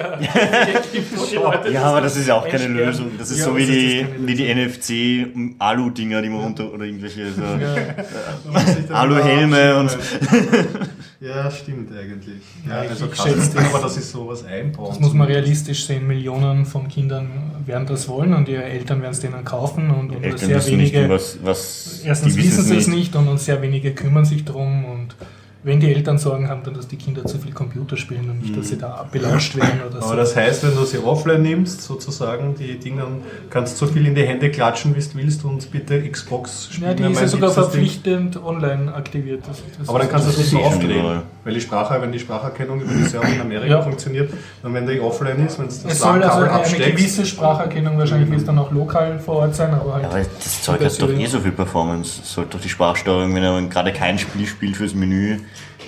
Leute 1.35 1.69
Ja, 1.71 1.83
aber 1.83 2.01
das 2.01 2.15
ist 2.17 2.27
ja 2.27 2.35
auch 2.35 2.47
keine. 2.47 2.67
Lösung. 2.67 3.11
Das 3.17 3.31
ist 3.31 3.39
Ja, 3.39 3.45
so 3.45 3.57
wie 3.57 3.65
die, 3.65 4.05
wie 4.19 4.35
die. 4.35 4.53
NFC-Alu-Dinger, 4.53 6.21
die 6.21 6.29
man 6.29 6.41
runter 6.41 6.71
oder 6.71 6.85
irgendwelche 6.85 7.31
so 7.31 7.41
Ja. 7.41 8.95
Aluhelme 8.95 9.77
und 9.77 9.97
Ja, 11.19 11.49
stimmt 11.49 11.89
eigentlich. 11.97 12.41
Ja, 12.67 12.75
Ja, 12.79 12.83
ich- 12.83 12.89
also 12.89 13.05
ich 13.11 13.15
schätze, 13.21 13.57
aber 13.57 13.79
das 13.81 13.95
ist 13.95 14.11
sowas 14.11 14.43
einbauen. 14.43 14.89
Das 14.89 14.99
muss 14.99 15.13
man 15.13 15.27
realistisch 15.27 15.85
sehen. 15.85 16.05
Millionen 16.05 16.65
von 16.65 16.89
Kindern 16.89 17.29
werden 17.65 17.87
das 17.87 18.09
wollen 18.09 18.33
und 18.33 18.49
ihre 18.49 18.63
Eltern 18.65 19.01
werden 19.01 19.13
es 19.13 19.21
denen 19.21 19.45
kaufen 19.45 19.89
und, 19.89 20.09
und 20.13 20.21
Eltern 20.23 20.37
sehr 20.39 20.57
wissen 20.57 20.77
nicht, 20.77 20.93
wenige. 20.93 21.13
was, 21.13 21.37
was 21.41 22.01
Erstens 22.03 22.35
wissen 22.35 22.63
sie 22.63 22.75
es 22.75 22.87
nicht. 22.87 22.97
nicht 22.97 23.15
und, 23.15 23.29
und 23.29 23.39
sehr 23.39 23.61
wenige 23.61 23.93
kümmern 23.93 24.25
sich 24.25 24.43
drum 24.43 24.83
und 24.83 25.15
wenn 25.63 25.79
die 25.79 25.93
Eltern 25.93 26.17
Sorgen 26.17 26.49
haben, 26.49 26.61
dann, 26.63 26.73
dass 26.73 26.87
die 26.87 26.97
Kinder 26.97 27.25
zu 27.25 27.37
viel 27.37 27.53
Computer 27.53 27.95
spielen 27.95 28.29
und 28.29 28.41
nicht, 28.41 28.57
dass 28.57 28.67
sie 28.67 28.77
da 28.77 29.05
belauscht 29.11 29.55
werden 29.55 29.81
oder 29.89 30.01
so. 30.01 30.07
Aber 30.07 30.15
das 30.17 30.35
heißt, 30.35 30.63
wenn 30.63 30.75
du 30.75 30.83
sie 30.83 30.97
offline 30.97 31.41
nimmst, 31.41 31.81
sozusagen, 31.81 32.55
die 32.55 32.77
Dinger, 32.77 33.07
kannst 33.49 33.81
du 33.81 33.85
so 33.85 33.91
viel 33.91 34.05
in 34.05 34.15
die 34.15 34.23
Hände 34.23 34.51
klatschen, 34.51 34.95
wie 34.95 34.99
du 34.99 35.07
willst 35.15 35.45
und 35.45 35.71
bitte 35.71 36.01
Xbox 36.09 36.69
spielen. 36.71 36.89
ja, 36.89 36.93
die 36.93 37.13
ist 37.13 37.21
ja 37.21 37.27
sogar 37.27 37.49
liebstes 37.49 37.71
Ding. 37.71 37.71
verpflichtend 37.71 38.43
online 38.43 38.93
aktiviert. 38.93 39.43
Das, 39.47 39.61
das 39.79 39.89
Aber 39.89 39.99
dann 39.99 40.09
kannst 40.09 40.27
du 40.27 40.31
es 40.31 40.37
Das 40.37 40.45
nicht 40.45 40.53
eh 40.53 40.65
schon 40.65 40.73
aufdrehen. 40.73 41.21
Weil 41.43 41.53
die 41.53 41.61
Sprache, 41.61 42.01
wenn 42.01 42.11
die 42.11 42.19
Spracherkennung 42.19 42.81
über 42.81 42.93
die 42.93 43.03
Server 43.09 43.27
in 43.27 43.41
Amerika 43.41 43.73
Ja. 43.75 43.81
funktioniert, 43.81 44.33
dann 44.61 44.73
wenn 44.73 44.85
die 44.87 44.99
offline 44.99 45.45
ist, 45.45 45.59
wenn 45.59 45.67
es 45.67 45.83
das 45.83 45.93
Es 45.93 45.99
soll 45.99 46.23
also 46.23 46.37
eine 46.39 46.51
absteckst, 46.51 46.97
gewisse 46.97 47.25
Spracherkennung 47.25 47.97
wahrscheinlich 47.97 48.33
es 48.37 48.45
dann 48.45 48.57
auch 48.59 48.71
lokal 48.71 49.19
vor 49.19 49.37
Ort 49.37 49.55
sein, 49.55 49.73
aber 49.73 49.95
halt. 49.95 50.05
Aber 50.05 50.19
das 50.19 50.61
Zeug 50.61 50.83
hat 50.83 51.01
doch 51.01 51.09
eh 51.09 51.25
so 51.25 51.39
viel 51.39 51.51
Performance. 51.51 52.21
Sollte 52.23 52.51
doch 52.57 52.61
die 52.61 52.69
Sprachsteuerung, 52.69 53.33
wenn 53.35 53.43
er 53.43 53.61
gerade 53.63 53.93
kein 53.93 54.17
Spiel 54.19 54.45
spielt 54.45 54.77
fürs 54.77 54.93
Menü, 54.93 55.39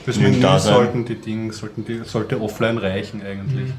mit 0.08 0.22
Menü 0.22 0.39
da 0.39 0.60
sein. 0.60 0.74
sollten 0.74 1.06
die 1.06 1.15
Dinge, 1.15 1.52
sollten 1.54 1.86
die, 1.86 2.02
sollte 2.04 2.41
offline 2.41 2.78
reichen 2.78 3.22
eigentlich. 3.22 3.72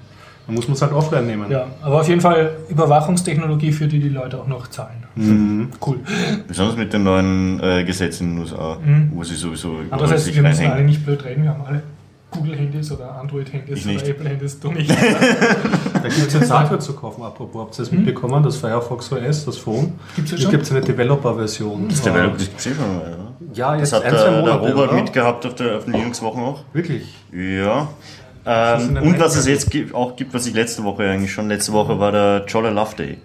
Dann 0.47 0.55
muss 0.55 0.69
man 0.69 0.75
es 0.77 0.83
halt 0.83 0.93
offline 0.93 1.27
nehmen. 1.27 1.47
Mhm. 1.47 1.53
Ja, 1.53 1.67
aber 1.83 2.01
auf 2.01 2.09
jeden 2.09 2.21
Fall 2.21 2.53
Überwachungstechnologie, 2.69 3.73
für 3.73 3.89
die 3.89 3.99
die 3.99 4.09
Leute 4.09 4.39
auch 4.39 4.47
noch 4.47 4.69
zahlen. 4.69 5.03
Mhm. 5.17 5.69
Cool. 5.85 5.99
besonders 6.47 6.77
mit 6.77 6.93
den 6.93 7.03
neuen 7.03 7.61
äh, 7.61 7.85
Gesetzen 7.85 8.25
in 8.29 8.35
den 8.37 8.43
USA, 8.43 8.79
wo 9.13 9.25
sie 9.25 9.35
sowieso 9.35 9.71
überall 9.71 9.87
Andererseits, 9.91 10.25
sich 10.27 10.37
wir 10.37 10.43
müssen 10.43 10.67
alle 10.67 10.85
nicht 10.85 11.05
blöd 11.05 11.25
reden, 11.25 11.43
wir 11.43 11.51
haben 11.51 11.65
alle 11.67 11.83
Google-Handys 12.31 12.93
oder 12.93 13.19
Android-Handys 13.21 13.87
oder. 13.87 14.07
Apple-Handys, 14.09 14.61
du 14.61 14.73
nicht. 14.73 14.91
Da 15.95 16.01
gibt 16.13 16.29
es 16.29 16.35
jetzt 16.35 16.51
Hardware 16.53 16.79
zu 16.81 16.93
kaufen, 16.93 17.23
apropos. 17.23 17.63
Habt 17.63 17.75
ihr 17.75 17.79
das 17.79 17.91
mitbekommen? 17.93 18.43
Das 18.43 18.57
Firefox 18.57 19.11
OS, 19.13 19.45
das 19.47 19.57
Phone. 19.57 19.93
Gibt's 20.15 20.31
jetzt 20.33 20.41
Da 20.41 20.43
schon? 20.43 20.51
gibt 20.53 20.63
es 20.65 20.71
eine 20.71 20.81
Developer-Version. 20.83 21.89
Das 21.89 22.03
Develop 22.03 22.35
das 22.35 22.49
gibt's 22.49 22.67
eh 22.67 22.75
schon 22.75 22.97
mal, 22.97 23.17
ja. 23.57 23.75
Ja, 23.75 23.81
Das 23.81 23.91
jetzt 23.91 24.05
hat 24.05 24.05
ein, 24.05 24.13
der, 24.13 24.43
der 24.45 24.55
Robert 24.55 24.91
oder? 24.91 24.93
mitgehabt 24.93 25.47
auf, 25.47 25.55
der, 25.55 25.79
auf 25.79 25.85
den 25.85 25.95
Linux-Wochen 25.95 26.41
auch. 26.41 26.61
Wirklich? 26.73 27.03
Ja. 27.33 27.89
Ähm, 28.45 28.97
und 29.03 29.19
was 29.19 29.37
es 29.37 29.47
jetzt 29.47 29.71
gibt, 29.71 29.95
auch 29.95 30.15
gibt, 30.15 30.33
was 30.33 30.47
ich 30.47 30.55
letzte 30.55 30.85
Woche 30.85 31.03
eigentlich 31.09 31.33
schon, 31.33 31.49
letzte 31.49 31.73
Woche 31.73 31.99
war 31.99 32.13
der 32.13 32.45
Jolla 32.47 32.71
Love 32.71 32.95
Day. 32.97 33.19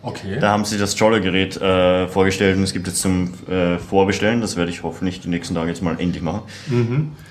Okay. 0.00 0.38
Da 0.40 0.50
haben 0.52 0.64
sie 0.64 0.78
das 0.78 0.96
Jolla-Gerät 0.96 1.60
äh, 1.60 2.06
vorgestellt 2.06 2.56
und 2.56 2.62
es 2.62 2.72
gibt 2.72 2.86
jetzt 2.86 3.00
zum 3.00 3.34
äh, 3.50 3.78
Vorbestellen, 3.78 4.40
das 4.40 4.56
werde 4.56 4.70
ich 4.70 4.84
hoffentlich 4.84 5.20
die 5.20 5.28
nächsten 5.28 5.56
Tage 5.56 5.68
jetzt 5.70 5.82
mal 5.82 5.98
endlich 5.98 6.22
machen. 6.22 6.42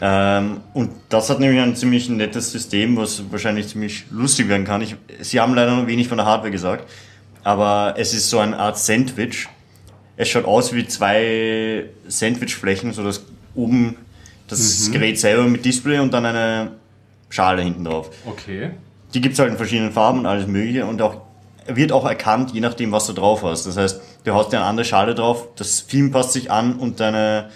Ähm, 0.02 0.58
und 0.74 0.92
das 1.08 1.30
hat 1.30 1.40
nämlich 1.40 1.62
ein 1.62 1.78
ziemlich 1.78 2.10
nettes 2.10 2.52
System, 2.52 2.98
was 2.98 3.24
wahrscheinlich 3.32 3.70
ziemlich 3.70 4.06
lustig 4.12 4.50
werden 4.50 4.66
kann. 4.66 4.82
Ich, 4.82 4.98
sie 5.22 5.40
haben 5.40 5.56
leider 5.56 5.74
noch 5.78 5.88
wenig 5.88 6.10
von 6.10 6.18
der 6.18 6.26
Hardware 6.28 6.52
gesagt, 6.52 6.84
aber 7.46 7.94
es 7.98 8.14
ist 8.14 8.30
so 8.30 8.40
eine 8.40 8.60
Art 8.60 8.78
Sandwich. 8.78 9.48
Es 10.18 10.28
schaut 10.30 10.46
aus 10.46 10.74
wie 10.74 10.88
zwei 10.88 11.86
Sandwichflächen, 12.08 12.92
so 12.92 13.04
dass 13.04 13.24
oben 13.56 13.96
das 14.48 14.90
Gerät 14.92 15.20
selber 15.20 15.44
mit 15.44 15.64
Display 15.64 16.00
und 16.00 16.14
dann 16.14 16.26
eine 16.26 16.72
Schale 17.30 17.62
hinten 17.62 17.84
drauf. 17.84 18.10
Okay. 18.26 18.72
Die 19.14 19.22
gibt's 19.22 19.40
halt 19.40 19.52
in 19.52 19.58
verschiedenen 19.58 19.92
Farben 19.92 20.20
und 20.20 20.26
alles 20.26 20.48
mögliche 20.48 20.86
und 20.86 21.02
auch 21.02 21.22
wird 21.68 21.92
auch 21.92 22.06
erkannt, 22.06 22.52
je 22.54 22.62
nachdem, 22.62 22.92
was 22.92 23.08
du 23.08 23.14
drauf 23.14 23.44
hast. 23.44 23.66
Das 23.68 23.78
heißt, 23.78 24.02
du 24.24 24.34
hast 24.34 24.52
dir 24.52 24.58
eine 24.58 24.66
andere 24.66 24.86
Schale 24.86 25.16
drauf, 25.16 25.50
das 25.56 25.86
Theme 25.86 26.10
passt 26.10 26.34
sich 26.34 26.50
an 26.50 26.78
und 26.78 27.00
deine 27.00 27.50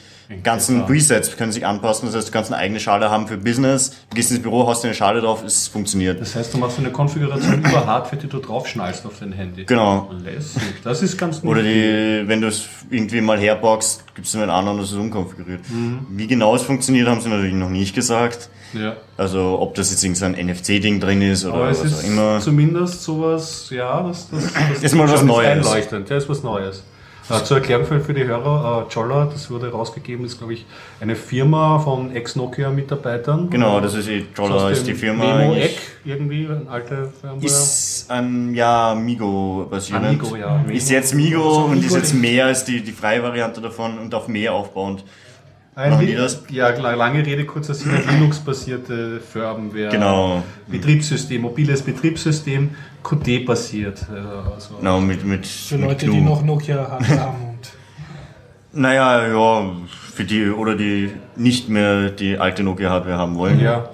ganzen. 0.44 0.86
Presets 0.86 1.36
können 1.38 1.52
sich 1.52 1.66
anpassen. 1.66 2.08
Das 2.08 2.16
heißt, 2.16 2.28
du 2.28 2.32
kannst 2.32 2.52
eine 2.52 2.62
eigene 2.62 2.80
Schale 2.80 3.10
haben 3.10 3.28
für 3.28 3.38
Business. 3.38 3.92
Du 4.10 4.16
gehst 4.16 4.32
ins 4.32 4.42
Büro, 4.42 4.68
hast 4.68 4.84
eine 4.86 4.94
Schale 4.94 5.22
drauf, 5.22 5.44
es 5.44 5.68
funktioniert. 5.68 6.20
Das 6.22 6.36
heißt, 6.36 6.54
du 6.54 6.58
machst 6.58 6.78
eine 6.80 6.92
Konfiguration 6.92 7.60
über 7.60 7.86
Hardware, 7.86 8.18
die 8.22 8.28
du 8.28 8.40
draufschnallst 8.40 9.06
auf 9.06 9.14
dein 9.20 9.32
Handy. 9.34 9.66
Genau. 9.66 10.10
Lässig. 10.24 10.62
Das 10.84 11.02
ist 11.02 11.18
ganz 11.18 11.44
Oder 11.44 11.62
nett. 11.62 11.74
die, 12.24 12.28
wenn 12.28 12.42
du 12.42 12.48
es 12.48 12.66
irgendwie 12.90 13.22
mal 13.22 13.40
herboxst, 13.40 14.04
gibst 14.16 14.34
du 14.34 14.40
einen 14.40 14.50
anderen, 14.50 14.78
das 14.80 14.92
ist 14.92 14.98
umkonfiguriert. 14.98 15.62
Wie 16.10 16.28
genau 16.28 16.56
es 16.56 16.62
funktioniert, 16.64 17.08
haben 17.08 17.22
sie 17.22 17.30
natürlich 17.30 17.54
noch 17.54 17.70
nicht 17.70 17.94
gesagt. 17.96 18.50
Ja. 18.74 18.96
Also 19.18 19.58
ob 19.60 19.76
das 19.76 19.92
jetzt 19.92 20.02
irgendein 20.04 20.48
NFC-Ding 20.48 21.00
drin 21.02 21.22
ist 21.22 21.46
oder 21.46 21.70
es 21.70 21.84
was 21.84 21.94
auch 21.94 21.98
ist 22.00 22.08
immer. 22.08 22.40
zumindest 22.40 23.04
sowas, 23.04 23.68
ja, 23.70 24.02
das, 24.04 24.30
das, 24.30 24.44
das 24.76 24.84
Ist 24.84 24.96
mal 24.96 25.12
was 25.12 25.24
Neues. 25.24 25.48
einleuchtend. 25.48 26.10
Ja, 26.10 26.16
ist 26.18 26.30
was 26.30 26.42
Neues. 26.42 26.84
Äh, 27.30 27.44
zur 27.44 27.58
Erklärung 27.58 27.86
für, 27.86 28.00
für 28.00 28.14
die 28.14 28.26
Hörer, 28.26 28.88
äh, 28.90 28.94
Jolla, 28.94 29.26
das 29.26 29.50
wurde 29.50 29.72
rausgegeben, 29.72 30.26
ist 30.26 30.38
glaube 30.38 30.54
ich 30.54 30.66
eine 31.00 31.16
Firma 31.16 31.80
von 31.80 32.16
Ex-Nokia-Mitarbeitern. 32.16 33.50
Genau, 33.50 33.80
das 33.80 33.94
ist 33.94 34.10
eh 34.10 34.26
Jolla, 34.36 34.70
ist 34.70 34.86
die 34.88 34.94
Firma. 34.94 35.36
Eigentlich. 35.36 35.66
Eck, 35.66 35.78
irgendwie, 36.04 36.48
eine 36.48 36.70
alte 36.70 37.12
Firma. 37.22 37.38
Ist 37.42 38.10
ein, 38.10 38.54
ja, 38.56 38.96
Migo 38.96 39.68
basierend. 39.70 40.08
Amigo, 40.08 40.36
ja. 40.36 40.64
Ist 40.70 40.90
jetzt 40.90 41.14
Migo 41.14 41.44
Also 41.44 41.60
und 41.66 41.78
ist 41.78 41.84
Migo 41.84 41.96
jetzt 41.98 42.14
mehr 42.14 42.46
als 42.46 42.66
die, 42.66 42.82
die 42.82 42.92
freie 42.92 43.22
Variante 43.22 43.62
davon 43.62 44.00
und 44.00 44.14
auf 44.14 44.28
mehr 44.28 44.54
aufbauend. 44.54 45.04
Ein 45.74 45.92
Machen 45.92 46.06
die 46.06 46.16
das? 46.16 46.44
Ja, 46.50 46.74
klar, 46.74 46.96
lange 46.98 47.26
Rede, 47.26 47.46
kurzer 47.46 47.74
Sinn, 47.74 47.92
Linux-basierte 48.10 49.22
Firmware. 49.22 49.90
Genau. 49.90 50.44
Betriebssystem, 50.68 51.42
mobiles 51.42 51.82
Betriebssystem, 51.82 52.72
Qt-basiert. 53.04 54.06
äh, 54.14 54.52
Also 54.54 54.76
Genau, 54.78 55.00
mit, 55.00 55.26
mit, 55.26 55.46
Für 55.48 55.78
mit 55.78 55.88
Leute, 55.88 56.06
GNU. 56.08 56.14
die 56.16 56.22
noch 56.22 56.44
Nokia 56.44 56.90
Hardware 56.90 57.20
haben 57.22 57.42
und 57.52 58.80
Naja, 58.82 59.28
ja, 59.28 59.72
für 60.14 60.26
die, 60.26 60.50
oder 60.50 60.76
die 60.76 61.12
nicht 61.38 61.70
mehr 61.70 62.10
die 62.10 62.38
alte 62.38 62.64
Nokia-Hardware 62.64 63.18
haben 63.18 63.36
wollen. 63.38 63.60
Ja. 63.62 63.90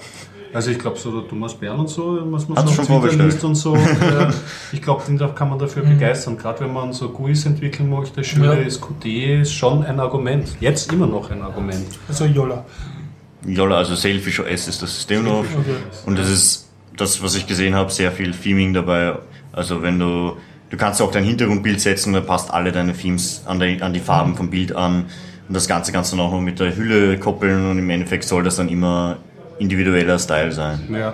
Also 0.57 0.71
ich 0.71 0.79
glaube 0.79 0.97
so 0.97 1.11
der 1.11 1.29
Thomas 1.29 1.53
Bern 1.53 1.79
und 1.79 1.87
so, 1.87 2.17
was 2.31 2.49
man 2.49 2.57
Hat's 2.57 2.75
so 2.75 2.83
schon 2.83 2.95
auf 2.95 3.07
Twitter 3.07 3.25
liest 3.25 3.43
und 3.43 3.53
so. 3.53 3.75
äh, 3.75 4.31
ich 4.71 4.81
glaube, 4.81 5.03
den 5.07 5.19
kann 5.35 5.49
man 5.49 5.59
dafür 5.59 5.83
begeistern. 5.83 6.35
Gerade 6.35 6.61
wenn 6.61 6.73
man 6.73 6.93
so 6.93 7.09
GUIs 7.09 7.45
entwickeln 7.45 7.91
möchte, 7.91 8.23
schöne 8.23 8.47
Ja. 8.47 8.53
ist 8.53 8.81
Qt 8.81 9.05
ist 9.41 9.53
schon 9.53 9.85
ein 9.85 9.99
Argument. 9.99 10.47
Jetzt 10.59 10.91
immer 10.91 11.05
noch 11.05 11.29
ein 11.29 11.43
Argument. 11.43 11.85
also 12.07 12.25
Yola. 12.25 12.65
Jolla, 13.45 13.77
also 13.77 13.93
Sailfish 13.93 14.39
OS 14.39 14.67
ist 14.67 14.81
das 14.81 14.95
System 14.95 15.25
drauf. 15.25 15.45
Okay. 15.59 15.75
Und 16.07 16.17
das 16.17 16.27
ist 16.27 16.69
das, 16.95 17.21
was 17.21 17.35
ich 17.35 17.45
gesehen 17.45 17.75
habe, 17.75 17.91
sehr 17.91 18.11
viel 18.11 18.31
Theming 18.31 18.73
dabei. 18.73 19.13
Also 19.51 19.83
wenn 19.83 19.99
du, 19.99 20.37
du 20.71 20.75
kannst 20.75 21.03
auch 21.03 21.11
dein 21.11 21.23
Hintergrundbild 21.23 21.79
setzen, 21.79 22.13
da 22.13 22.21
passt 22.21 22.51
alle 22.51 22.71
deine 22.71 22.93
Themes 22.93 23.43
an 23.45 23.59
die, 23.59 23.79
an 23.79 23.93
die 23.93 23.99
Farben 23.99 24.35
vom 24.35 24.49
Bild 24.49 24.75
an. 24.75 25.05
Und 25.47 25.53
das 25.53 25.67
Ganze 25.67 25.91
kannst 25.91 26.11
du 26.11 26.17
dann 26.17 26.25
auch 26.25 26.31
noch 26.31 26.41
mit 26.41 26.59
der 26.59 26.75
Hülle 26.75 27.19
koppeln 27.19 27.69
und 27.69 27.77
im 27.77 27.91
Endeffekt 27.91 28.23
soll 28.23 28.41
das 28.41 28.55
dann 28.55 28.69
immer 28.69 29.17
individueller 29.59 30.19
Style 30.19 30.51
sein. 30.51 30.79
Ja. 30.91 31.13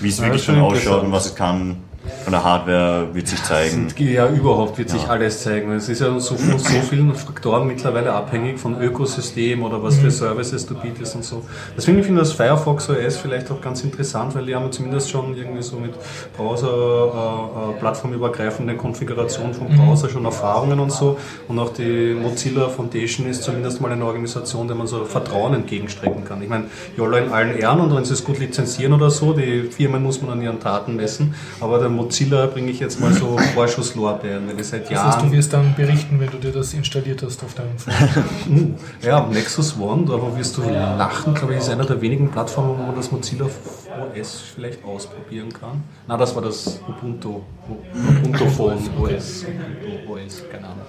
Wie 0.00 0.08
es 0.08 0.18
Ja, 0.18 0.24
wirklich 0.24 0.44
schon 0.44 0.60
ausschaut 0.60 1.02
und 1.02 1.12
was 1.12 1.26
es 1.26 1.34
kann 1.34 1.76
von 2.24 2.32
der 2.32 2.44
Hardware 2.44 3.08
wird 3.12 3.28
sich 3.28 3.42
zeigen. 3.42 3.88
Ja, 3.98 4.28
überhaupt 4.28 4.78
wird 4.78 4.88
sich 4.88 5.06
alles 5.08 5.42
zeigen. 5.42 5.72
Es 5.72 5.88
ist 5.88 6.00
ja 6.00 6.18
so 6.18 6.34
von 6.34 6.58
so 6.58 6.80
vielen 6.88 7.14
Faktoren 7.14 7.66
mittlerweile 7.66 8.12
abhängig 8.12 8.58
von 8.58 8.80
Ökosystem 8.80 9.62
oder 9.62 9.82
was 9.82 9.98
für 9.98 10.10
Services 10.10 10.66
du 10.66 10.74
bietest 10.74 11.16
und 11.16 11.24
so. 11.24 11.42
Deswegen 11.76 12.02
finde 12.02 12.22
ich 12.22 12.28
das 12.28 12.36
Firefox 12.36 12.88
OS 12.88 13.16
vielleicht 13.16 13.50
auch 13.50 13.60
ganz 13.60 13.84
interessant, 13.84 14.34
weil 14.34 14.46
die 14.46 14.54
haben 14.54 14.72
zumindest 14.72 15.10
schon 15.10 15.36
irgendwie 15.36 15.62
so 15.62 15.76
mit 15.76 15.92
Browser, 16.36 16.68
äh, 16.68 17.70
äh, 17.70 17.78
plattformübergreifende 17.80 18.76
Konfiguration 18.76 19.52
vom 19.52 19.68
Browser 19.68 20.08
schon 20.08 20.24
Erfahrungen 20.24 20.80
und 20.80 20.92
so. 20.92 21.18
Und 21.48 21.58
auch 21.58 21.72
die 21.72 22.14
Mozilla 22.14 22.68
Foundation 22.68 23.28
ist 23.28 23.42
zumindest 23.42 23.80
mal 23.80 23.92
eine 23.92 24.04
Organisation, 24.04 24.66
der 24.66 24.76
man 24.76 24.86
so 24.86 25.04
Vertrauen 25.04 25.54
entgegenstrecken 25.54 26.24
kann. 26.24 26.42
Ich 26.42 26.48
meine, 26.48 26.64
Yolla 26.96 27.18
in 27.18 27.30
allen 27.30 27.58
Ehren 27.58 27.80
und 27.80 27.94
wenn 27.94 28.04
sie 28.04 28.14
es 28.14 28.24
gut 28.24 28.38
lizenzieren 28.38 28.94
oder 28.94 29.10
so, 29.10 29.34
die 29.34 29.64
Firmen 29.64 30.02
muss 30.02 30.22
man 30.22 30.30
an 30.30 30.42
ihren 30.42 30.60
Taten 30.60 30.96
messen, 30.96 31.34
aber 31.60 31.78
der 31.78 31.89
Mozilla 31.90 32.46
bringe 32.46 32.70
ich 32.70 32.80
jetzt 32.80 33.00
mal 33.00 33.12
so 33.12 33.36
Vorschusslorbeeren, 33.54 34.48
weil 34.48 34.56
die 34.56 34.62
seit 34.62 34.90
Das 34.90 35.02
heißt, 35.02 35.18
du 35.18 35.24
Jahren 35.24 35.32
wirst 35.32 35.52
dann 35.52 35.74
berichten, 35.74 36.18
wenn 36.20 36.30
du 36.30 36.38
dir 36.38 36.52
das 36.52 36.72
installiert 36.74 37.22
hast 37.22 37.42
auf 37.44 37.54
deinem 37.54 37.76
Phone. 37.78 38.76
Ja, 39.02 39.26
Nexus 39.26 39.76
One, 39.78 40.04
da 40.06 40.36
wirst 40.36 40.56
du 40.56 40.62
lachen, 40.62 41.34
glaube 41.34 41.54
ich, 41.54 41.60
ist 41.60 41.70
einer 41.70 41.84
der 41.84 42.00
wenigen 42.00 42.30
Plattformen, 42.30 42.78
wo 42.78 42.82
man 42.82 42.94
das 42.94 43.10
Mozilla 43.10 43.46
OS 43.46 44.42
vielleicht 44.54 44.84
ausprobieren 44.84 45.52
kann. 45.52 45.82
Na, 46.06 46.16
das 46.16 46.34
war 46.34 46.42
das 46.42 46.80
Ubuntu, 46.88 47.40
Ubuntu 47.68 48.46
Phone 48.56 48.78
OS, 49.00 49.44
Ubuntu 49.44 50.12
OS, 50.12 50.42
keine 50.50 50.64
Ahnung. 50.66 50.84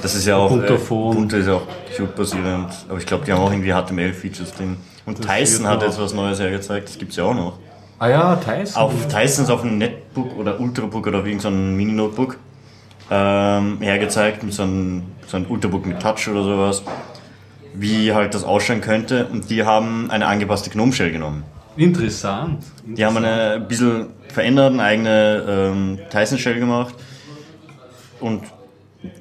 Das 0.00 0.14
ist 0.14 0.26
ja 0.26 0.36
auch, 0.36 0.50
Ubuntu 0.50 0.74
äh, 0.74 0.78
Phone. 0.78 1.16
Ubuntu 1.16 1.36
ist 1.36 1.46
ja 1.46 1.54
auch 1.54 1.66
Qt-basierend, 1.96 2.72
aber 2.88 2.98
ich 2.98 3.06
glaube, 3.06 3.24
die 3.24 3.32
haben 3.32 3.40
auch 3.40 3.52
irgendwie 3.52 3.72
HTML-Features 3.72 4.52
drin. 4.54 4.76
Und 5.06 5.18
Das 5.18 5.26
Tyson 5.26 5.66
hat 5.66 5.82
jetzt 5.82 6.00
was 6.00 6.14
Neues 6.14 6.40
hergezeigt, 6.40 6.88
das 6.88 6.98
gibt's 6.98 7.16
ja 7.16 7.24
auch 7.24 7.34
noch. 7.34 7.58
Ah 8.02 8.08
ja, 8.08 8.34
Tyson. 8.34 8.82
Auf 8.82 9.06
Tysons 9.06 9.48
auf 9.48 9.62
einem 9.62 9.78
Netbook 9.78 10.36
oder 10.36 10.58
Ultrabook 10.58 11.06
oder 11.06 11.18
irgendein 11.18 11.38
so 11.38 11.48
ein 11.50 11.76
Mini-Notebook 11.76 12.36
ähm, 13.12 13.78
hergezeigt, 13.80 14.42
mit 14.42 14.52
so 14.52 14.64
einem, 14.64 15.04
so 15.28 15.36
einem 15.36 15.46
Ultrabook 15.48 15.86
mit 15.86 16.02
Touch 16.02 16.26
oder 16.26 16.42
sowas, 16.42 16.82
wie 17.74 18.12
halt 18.12 18.34
das 18.34 18.42
ausschauen 18.42 18.80
könnte. 18.80 19.26
Und 19.26 19.50
die 19.50 19.62
haben 19.62 20.10
eine 20.10 20.26
angepasste 20.26 20.68
GNOME 20.68 20.92
Shell 20.92 21.12
genommen. 21.12 21.44
Interessant. 21.76 22.64
Die 22.84 23.04
haben 23.04 23.18
eine 23.18 23.52
ein 23.52 23.68
bisschen 23.68 24.08
verändert, 24.26 24.72
eine 24.72 24.82
eigene 24.82 25.44
ähm, 25.48 25.98
Tyson 26.10 26.38
Shell 26.38 26.58
gemacht. 26.58 26.96
Und 28.18 28.42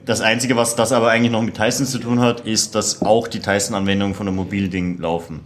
das 0.07 0.21
Einzige, 0.21 0.55
was 0.55 0.75
das 0.75 0.91
aber 0.91 1.11
eigentlich 1.11 1.31
noch 1.31 1.43
mit 1.43 1.55
Tyson 1.55 1.85
zu 1.85 1.99
tun 1.99 2.19
hat, 2.19 2.39
ist, 2.47 2.73
dass 2.73 3.03
auch 3.03 3.27
die 3.27 3.41
Tyson-Anwendungen 3.41 4.15
von 4.15 4.25
der 4.25 4.33
Mobilding 4.33 4.97
laufen. 4.97 5.41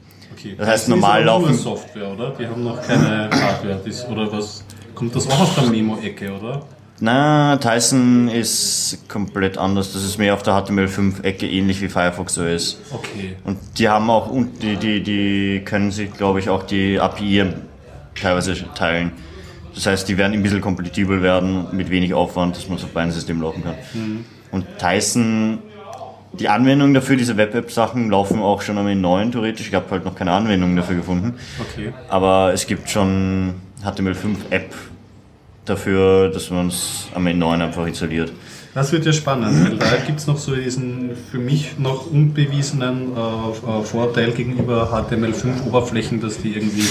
Okay. 0.45 0.55
Das 0.57 0.67
heißt, 0.67 0.85
Tyson 0.85 0.99
normal 0.99 1.21
ist 1.23 1.27
aber 1.29 1.39
nur 1.39 1.47
laufen- 1.49 1.59
Software, 1.63 2.11
oder? 2.11 2.33
Die 2.39 2.47
haben 2.47 2.63
noch 2.63 2.81
keine 2.81 3.29
Hardware. 3.31 3.79
Das, 3.85 4.07
oder 4.07 4.31
was? 4.31 4.63
Kommt 4.93 5.15
das 5.15 5.27
auch 5.29 5.39
aus 5.41 5.55
der 5.55 5.65
Memo-Ecke, 5.65 6.31
oder? 6.31 6.61
Na, 7.01 7.57
Tyson 7.57 8.29
ist 8.29 8.99
komplett 9.09 9.57
anders. 9.57 9.91
Das 9.91 10.03
ist 10.03 10.17
mehr 10.17 10.33
auf 10.33 10.43
der 10.43 10.53
HTML5-Ecke, 10.53 11.45
ähnlich 11.49 11.81
wie 11.81 11.89
Firefox 11.89 12.37
OS. 12.37 12.77
Okay. 12.93 13.35
Und 13.43 13.57
die 13.77 13.89
haben 13.89 14.09
auch, 14.09 14.29
und 14.29 14.63
die, 14.63 14.77
die, 14.77 15.03
die 15.03 15.61
können 15.65 15.91
sich, 15.91 16.13
glaube 16.13 16.39
ich, 16.39 16.47
auch 16.49 16.63
die 16.63 16.97
API 16.99 17.47
teilweise 18.19 18.55
teilen. 18.75 19.11
Das 19.73 19.85
heißt, 19.87 20.07
die 20.07 20.17
werden 20.17 20.31
ein 20.31 20.41
bisschen 20.41 20.61
kompatibel 20.61 21.21
werden, 21.21 21.67
mit 21.73 21.89
wenig 21.89 22.13
Aufwand, 22.13 22.55
dass 22.55 22.69
man 22.69 22.77
so 22.77 22.85
auf 22.85 22.93
beiden 22.93 23.11
Systemen 23.11 23.41
laufen 23.41 23.61
kann. 23.63 23.75
Und 24.51 24.65
Tyson, 24.79 25.57
die 26.39 26.49
Anwendungen 26.49 26.93
dafür, 26.93 27.15
diese 27.15 27.37
Web-App-Sachen, 27.37 28.09
laufen 28.09 28.41
auch 28.41 28.61
schon 28.61 28.77
am 28.77 29.01
neuen 29.01 29.31
theoretisch. 29.31 29.67
Ich 29.67 29.73
habe 29.73 29.89
halt 29.91 30.05
noch 30.05 30.15
keine 30.15 30.31
Anwendungen 30.31 30.75
dafür 30.75 30.95
gefunden. 30.95 31.35
Okay. 31.59 31.93
Aber 32.09 32.51
es 32.53 32.67
gibt 32.67 32.89
schon 32.89 33.55
HTML5-App 33.83 34.73
dafür, 35.65 36.29
dass 36.29 36.49
man 36.49 36.67
es 36.67 37.07
am 37.13 37.25
N9 37.25 37.63
einfach 37.63 37.85
installiert. 37.87 38.31
Das 38.75 38.91
wird 38.91 39.05
ja 39.05 39.13
spannend, 39.13 39.69
weil 39.69 39.77
da 39.77 39.95
gibt 40.05 40.19
es 40.19 40.27
noch 40.27 40.37
so 40.37 40.53
diesen 40.53 41.11
für 41.31 41.37
mich 41.37 41.79
noch 41.79 42.11
unbewiesenen 42.11 43.13
äh, 43.15 43.79
äh, 43.79 43.83
Vorteil 43.83 44.33
gegenüber 44.33 44.89
HTML5-Oberflächen, 44.91 46.19
dass 46.19 46.41
die 46.41 46.55
irgendwie 46.55 46.83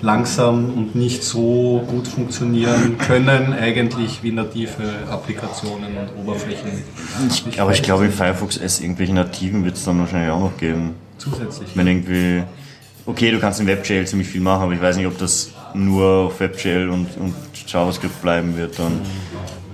langsam 0.00 0.72
und 0.72 0.94
nicht 0.94 1.24
so 1.24 1.84
gut 1.88 2.06
funktionieren 2.06 2.98
können, 2.98 3.52
eigentlich 3.52 4.22
wie 4.22 4.30
native 4.30 4.84
Applikationen 5.10 5.96
und 5.96 6.22
Oberflächen. 6.22 6.70
Ich, 7.28 7.60
aber 7.60 7.72
ich 7.72 7.82
glaube, 7.82 8.04
in 8.04 8.12
Firefox 8.12 8.56
S 8.56 8.80
irgendwelche 8.80 9.14
Nativen 9.14 9.64
wird 9.64 9.74
es 9.74 9.84
dann 9.84 9.98
wahrscheinlich 9.98 10.30
auch 10.30 10.38
noch 10.40 10.56
geben. 10.56 10.94
Zusätzlich. 11.18 11.68
Wenn 11.74 11.88
irgendwie, 11.88 12.44
okay, 13.06 13.32
du 13.32 13.40
kannst 13.40 13.58
in 13.58 13.66
WebGL 13.66 14.06
ziemlich 14.06 14.28
viel 14.28 14.40
machen, 14.40 14.62
aber 14.62 14.72
ich 14.72 14.80
weiß 14.80 14.96
nicht, 14.98 15.08
ob 15.08 15.18
das 15.18 15.50
nur 15.74 16.26
auf 16.26 16.38
WebGL 16.38 16.90
und, 16.90 17.08
und 17.16 17.34
JavaScript 17.66 18.22
bleiben 18.22 18.56
wird 18.56 18.78
dann. 18.78 19.00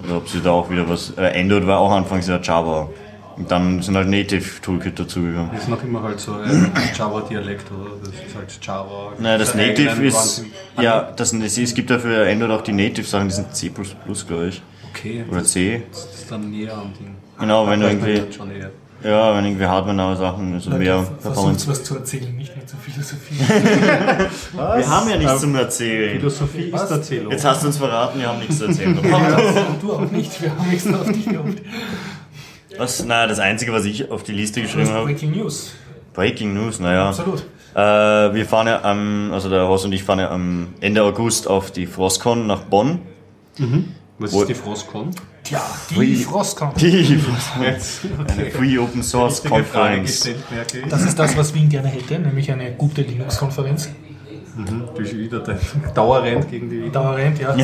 Oder 0.04 0.16
ob 0.16 0.28
sie 0.28 0.40
da 0.40 0.50
auch 0.50 0.70
wieder 0.70 0.88
was, 0.88 1.12
äh, 1.16 1.40
Android 1.40 1.66
war 1.66 1.78
auch 1.78 1.92
anfangs 1.92 2.26
ja 2.26 2.38
Java. 2.40 2.88
Und 3.36 3.50
dann 3.50 3.80
sind 3.80 3.96
halt 3.96 4.08
Native 4.08 4.60
Toolkit 4.60 4.98
dazugekommen. 4.98 5.50
Das 5.52 5.62
ist 5.62 5.68
noch 5.68 5.82
immer 5.82 6.02
halt 6.02 6.20
so 6.20 6.34
ein 6.34 6.72
Java-Dialekt, 6.94 7.70
oder? 7.72 7.90
Das 8.04 8.10
ist 8.10 8.36
halt 8.36 8.58
Java. 8.60 9.12
Naja, 9.18 9.38
das 9.38 9.52
der 9.52 9.68
Native 9.68 10.04
ist, 10.04 10.44
ja, 10.78 11.10
das, 11.16 11.32
es 11.32 11.74
gibt 11.74 11.90
dafür 11.90 12.26
Android 12.26 12.50
auch 12.50 12.62
die 12.62 12.72
Native-Sachen, 12.72 13.28
die 13.28 13.34
sind 13.34 13.54
C++, 13.54 13.70
glaube 13.70 14.48
ich. 14.48 14.62
Okay, 14.92 15.24
Oder 15.30 15.44
C. 15.44 15.82
das 15.90 16.04
ist 16.14 16.30
dann 16.30 16.50
näher 16.50 16.74
am 16.74 16.92
Ding. 16.92 17.14
Genau, 17.38 17.66
wenn 17.66 17.80
du 17.80 17.86
irgendwie. 17.86 18.22
Ja, 19.02 19.36
wenn 19.36 19.44
irgendwie 19.44 19.66
hardware-nahe 19.66 20.16
Sachen, 20.16 20.54
also 20.54 20.70
mehr 20.70 20.96
Versucht 20.96 21.22
Performance. 21.22 21.68
was 21.68 21.84
zu 21.84 21.96
erzählen, 21.96 22.36
nicht 22.36 22.54
mehr 22.56 22.66
zu 22.66 22.76
Philosophie. 22.76 23.34
Wir 24.52 24.88
haben 24.88 25.10
ja 25.10 25.16
nichts 25.16 25.40
zum 25.40 25.54
Erzählen. 25.54 26.18
Philosophie 26.18 26.70
ist 26.70 26.90
Erzählung. 26.90 27.32
Jetzt 27.32 27.44
hast 27.44 27.62
du 27.62 27.68
uns 27.68 27.78
verraten, 27.78 28.20
wir 28.20 28.28
haben 28.28 28.38
nichts 28.38 28.58
zu 28.58 28.66
erzählen. 28.66 28.98
du 29.80 29.92
auch 29.92 30.10
nicht, 30.10 30.42
wir 30.42 30.50
haben 30.50 30.70
extra 30.70 31.00
auf 31.00 31.12
dich 31.12 31.26
gehofft. 31.26 31.58
Was? 32.76 33.04
Naja, 33.04 33.26
das 33.26 33.38
Einzige, 33.38 33.72
was 33.72 33.84
ich 33.84 34.10
auf 34.10 34.22
die 34.22 34.32
Liste 34.32 34.62
geschrieben 34.62 34.90
habe, 34.90 35.06
Breaking 35.06 35.32
News. 35.32 35.72
Breaking 36.14 36.54
News, 36.54 36.80
naja. 36.80 37.08
Absolut. 37.08 37.44
Äh, 37.74 37.78
wir 37.78 38.46
fahren 38.46 38.66
ja 38.66 38.82
am, 38.82 39.30
also 39.32 39.48
der 39.48 39.68
Horst 39.68 39.84
und 39.84 39.92
ich 39.92 40.02
fahren 40.02 40.18
ja 40.18 40.30
am 40.30 40.68
Ende 40.80 41.02
August 41.02 41.46
auf 41.48 41.70
die 41.70 41.86
Frostcon 41.86 42.46
nach 42.46 42.62
Bonn. 42.62 43.00
Was 44.20 44.34
ist 44.34 44.48
die 44.48 44.54
Frostcon? 44.54 45.10
Tja, 45.42 45.62
die 45.88 46.16
Frostcon. 46.16 46.72
Die 46.76 47.18
Jetzt. 47.62 48.00
eine 48.28 48.50
Free 48.50 48.78
Open 48.78 49.02
Source 49.02 49.42
Conference. 49.42 50.28
Das 50.90 51.04
ist 51.04 51.18
das, 51.18 51.34
was 51.38 51.54
Wien 51.54 51.70
gerne 51.70 51.88
hätte, 51.88 52.18
nämlich 52.18 52.52
eine 52.52 52.72
gute 52.72 53.00
Linux-Konferenz. 53.00 53.88
Durch 54.94 55.16
wieder 55.16 55.40
der 55.40 55.58
Dauerrent 55.94 56.50
gegen 56.50 56.68
die. 56.68 56.90
Dauerend, 56.90 57.38
ja. 57.40 57.54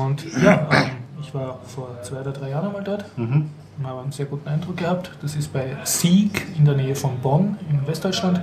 Und 0.00 0.24
ja, 0.40 0.68
ähm, 0.70 0.90
ich 1.20 1.34
war 1.34 1.58
vor 1.66 2.00
zwei 2.02 2.20
oder 2.20 2.30
drei 2.30 2.50
Jahren 2.50 2.68
einmal 2.68 2.84
dort 2.84 3.04
und 3.16 3.50
habe 3.82 4.02
einen 4.02 4.12
sehr 4.12 4.26
guten 4.26 4.48
Eindruck 4.48 4.76
gehabt. 4.76 5.10
Das 5.20 5.34
ist 5.34 5.52
bei 5.52 5.76
Sieg 5.82 6.46
in 6.56 6.64
der 6.64 6.76
Nähe 6.76 6.94
von 6.94 7.18
Bonn 7.18 7.58
in 7.68 7.84
Westdeutschland. 7.88 8.40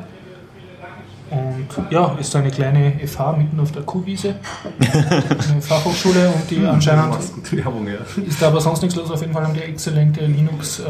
Und 1.31 1.67
ja, 1.89 2.13
ist 2.19 2.31
so 2.31 2.39
eine 2.39 2.51
kleine 2.51 2.99
FH 3.07 3.33
mitten 3.37 3.57
auf 3.59 3.71
der 3.71 3.83
Kuhwiese, 3.83 4.35
eine 4.79 5.61
Fachhochschule 5.61 6.27
und 6.29 6.51
die 6.51 6.65
anscheinend 6.65 7.15
Werbung, 7.53 7.87
ja. 7.87 7.99
ist 8.21 8.41
da 8.41 8.47
aber 8.47 8.59
sonst 8.59 8.81
nichts 8.81 8.97
los. 8.97 9.09
Auf 9.09 9.21
jeden 9.21 9.31
Fall 9.31 9.43
haben 9.45 9.53
die 9.53 9.61
exzellente 9.61 10.25
Linux, 10.25 10.79
äh, 10.79 10.83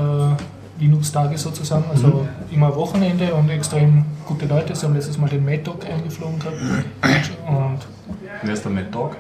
Linux-Tage 0.80 1.38
sozusagen, 1.38 1.86
also 1.92 2.28
immer 2.52 2.76
Wochenende 2.76 3.36
und 3.36 3.50
extrem 3.52 4.04
gute 4.26 4.48
Leute. 4.48 4.76
Sie 4.76 4.84
haben 4.86 4.96
letztes 4.96 5.20
Mal 5.20 5.30
den 5.30 5.46
Mad 5.46 5.62
Dog 5.64 5.86
eingeflogen 5.86 6.40
gehabt. 6.40 6.58
Und 7.48 7.80
Wer 8.42 8.54
ist 8.54 8.66
der 8.66 8.72
Mad 8.72 8.88
Dog? 8.92 9.16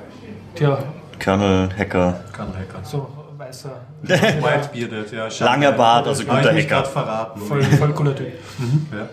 tja, 0.55 0.79
Kernel, 1.19 1.69
Hacker. 1.77 2.19
Kann 2.33 2.47
Hacker. 2.47 2.79
so 2.83 3.07
weißer, 3.51 3.69
Whitebearded, 4.03 5.11
ja. 5.11 5.27
Langer 5.45 5.71
Bart, 5.73 6.07
also 6.07 6.23
guter 6.23 6.55
ich 6.55 6.65
Hacker. 6.65 6.75
gerade 6.81 6.89
verraten. 6.89 7.41
voll, 7.41 7.63
voll 7.63 7.93
cooler 7.93 8.15
Typ. 8.15 8.27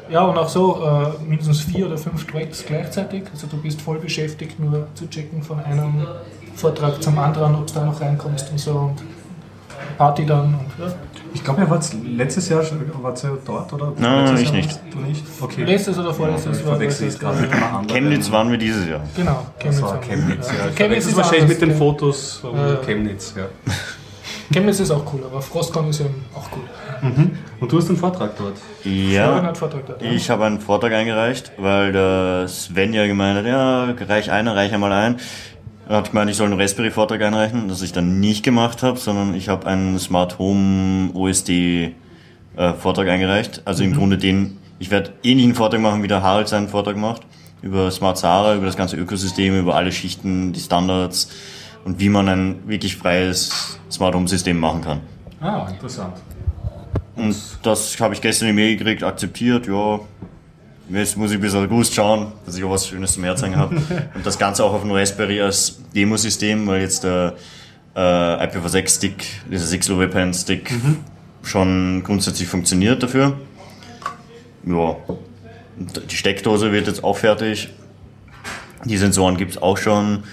Ja. 0.08 0.12
Ja, 0.20 0.24
und 0.24 0.38
auch 0.38 0.48
so 0.48 0.82
äh, 0.84 1.22
mindestens 1.28 1.60
vier 1.62 1.86
oder 1.86 1.98
fünf 1.98 2.26
Tracks 2.26 2.64
gleichzeitig. 2.66 3.24
Also 3.32 3.46
du 3.46 3.56
bist 3.60 3.80
voll 3.82 3.98
beschäftigt, 3.98 4.58
nur 4.60 4.86
zu 4.94 5.08
checken 5.08 5.42
von 5.42 5.60
einem 5.60 6.06
Vortrag 6.54 7.02
zum 7.02 7.18
anderen, 7.18 7.54
ob 7.56 7.66
du 7.66 7.74
da 7.74 7.84
noch 7.84 8.00
reinkommst 8.00 8.50
und 8.50 8.58
so. 8.58 8.72
Und 8.72 8.96
Party 9.96 10.24
dann 10.26 10.54
und 10.54 10.84
ja. 10.84 10.92
Ich 11.34 11.44
glaube, 11.44 11.60
ihr 11.60 11.68
wart 11.70 11.84
letztes 12.16 12.48
Jahr 12.48 12.62
schon 12.62 12.80
wart 13.02 13.22
ihr 13.22 13.36
dort, 13.44 13.70
oder? 13.72 13.92
Nein, 13.98 14.20
Letztes 14.24 14.40
ich 14.40 14.46
Jahr 14.48 14.56
nicht. 14.56 14.80
Du 14.90 14.98
nicht? 15.00 15.24
Okay. 15.40 15.64
Letztes 15.64 15.98
oder 15.98 16.14
vorletztes 16.14 16.58
ich 16.60 16.64
war 16.64 16.72
verwechsel 16.72 17.08
es 17.08 17.18
gerade 17.18 17.40
mit 17.40 17.52
einem 17.52 17.62
anderen. 17.64 17.86
Chemnitz 17.88 18.30
waren 18.32 18.50
wir 18.50 18.56
dieses 18.58 18.88
Jahr. 18.88 19.00
Genau, 19.14 19.46
Das 19.62 19.82
war 19.82 20.00
Chemnitz, 20.00 20.48
ja. 20.48 20.68
Ich 20.70 20.76
Chemnitz 20.76 21.06
ist 21.06 21.16
wahrscheinlich 21.16 21.42
anders, 21.42 21.60
mit 21.60 21.62
den 21.62 21.70
ja. 21.70 21.76
Fotos 21.76 22.32
von 22.36 22.56
Äh. 22.56 22.76
Chemnitz, 22.84 23.34
ja. 23.36 23.44
Chemnitz 24.52 24.80
ist 24.80 24.90
auch 24.90 25.12
cool, 25.12 25.22
aber 25.24 25.42
Frostcon 25.42 25.90
ist 25.90 26.00
eben 26.00 26.24
auch 26.34 26.48
cool. 26.52 27.30
Und 27.60 27.70
du 27.70 27.76
hast 27.76 27.88
einen 27.88 27.98
Vortrag 27.98 28.36
dort. 28.36 28.54
Ja. 28.84 29.42
hat 29.42 29.58
Vortrag 29.58 29.86
dort. 29.86 30.02
ja. 30.02 30.10
Ich 30.10 30.30
habe 30.30 30.44
einen 30.44 30.60
Vortrag 30.60 30.92
eingereicht, 30.92 31.52
weil 31.58 31.92
der 31.92 32.48
Sven 32.48 32.92
ja 32.94 33.06
gemeint 33.06 33.38
hat, 33.38 33.46
ja, 33.46 33.84
reich 34.06 34.30
einer, 34.30 34.56
reich 34.56 34.72
einmal 34.72 34.92
ein. 34.92 35.16
Er 35.88 35.98
hat 35.98 36.10
gemeint, 36.10 36.30
ich 36.30 36.36
soll 36.36 36.46
einen 36.46 36.60
Raspberry-Vortrag 36.60 37.22
einreichen, 37.22 37.68
das 37.68 37.82
ich 37.82 37.92
dann 37.92 38.20
nicht 38.20 38.42
gemacht 38.42 38.82
habe, 38.82 38.98
sondern 38.98 39.34
ich 39.34 39.48
habe 39.48 39.66
einen 39.66 39.98
Smart 39.98 40.38
Home 40.38 41.10
OSD 41.14 41.94
äh, 42.56 42.72
eingereicht. 42.84 43.62
Also 43.64 43.84
im 43.84 43.94
Grunde 43.94 44.18
den, 44.18 44.58
ich 44.78 44.90
werde 44.90 45.12
ähnlichen 45.22 45.54
Vortrag 45.54 45.80
machen, 45.80 46.02
wie 46.02 46.08
der 46.08 46.22
Harald 46.22 46.48
seinen 46.48 46.68
Vortrag 46.68 46.96
macht, 46.96 47.22
über 47.62 47.90
Smart 47.90 48.18
Sara, 48.18 48.54
über 48.54 48.66
das 48.66 48.76
ganze 48.76 48.96
Ökosystem, 48.96 49.58
über 49.58 49.76
alle 49.76 49.92
Schichten, 49.92 50.52
die 50.52 50.60
Standards 50.60 51.30
und 51.84 52.00
wie 52.00 52.08
man 52.08 52.28
ein 52.28 52.68
wirklich 52.68 52.96
freies 52.96 53.78
Smart 53.90 54.14
Home 54.14 54.28
System 54.28 54.58
machen 54.58 54.82
kann. 54.82 55.00
Ah, 55.40 55.68
interessant. 55.68 56.14
Und 57.16 57.36
das 57.62 57.98
habe 58.00 58.14
ich 58.14 58.20
gestern 58.20 58.48
in 58.48 58.56
die 58.56 58.62
Mail 58.62 58.76
gekriegt, 58.76 59.02
akzeptiert, 59.02 59.66
ja. 59.66 60.00
Jetzt 60.90 61.16
muss 61.16 61.32
ich 61.32 61.40
bis 61.40 61.54
August 61.54 61.94
schauen, 61.94 62.32
dass 62.46 62.56
ich 62.56 62.64
auch 62.64 62.70
was 62.70 62.86
Schönes 62.86 63.12
zum 63.12 63.24
Herzeigen 63.24 63.56
habe. 63.56 63.76
Und 64.14 64.24
das 64.24 64.38
Ganze 64.38 64.64
auch 64.64 64.72
auf 64.72 64.82
dem 64.82 64.92
Raspberry 64.92 65.40
als 65.40 65.80
Demosystem, 65.94 66.66
weil 66.66 66.80
jetzt 66.80 67.04
der 67.04 67.34
äh, 67.94 68.00
IPv6-Stick, 68.00 69.24
dieser 69.50 69.66
6 69.66 69.98
webpan 69.98 70.32
stick 70.32 70.72
schon 71.42 72.02
grundsätzlich 72.04 72.48
funktioniert 72.48 73.02
dafür. 73.02 73.36
Ja. 74.64 74.96
Und 75.78 76.10
die 76.10 76.16
Steckdose 76.16 76.72
wird 76.72 76.86
jetzt 76.86 77.04
auch 77.04 77.16
fertig. 77.16 77.68
Die 78.84 78.96
Sensoren 78.96 79.36
gibt's 79.36 79.58
auch 79.58 79.76
schon. 79.76 80.24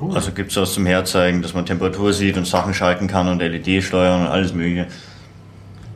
Cool. 0.00 0.14
Also 0.14 0.32
gibt's 0.32 0.56
was 0.56 0.72
zum 0.74 0.86
Herzeigen, 0.86 1.40
dass 1.42 1.54
man 1.54 1.64
Temperatur 1.66 2.12
sieht 2.12 2.36
und 2.36 2.46
Sachen 2.46 2.74
schalten 2.74 3.06
kann 3.06 3.28
und 3.28 3.40
LED 3.40 3.82
steuern 3.82 4.22
und 4.22 4.26
alles 4.26 4.52
mögliche. 4.52 4.86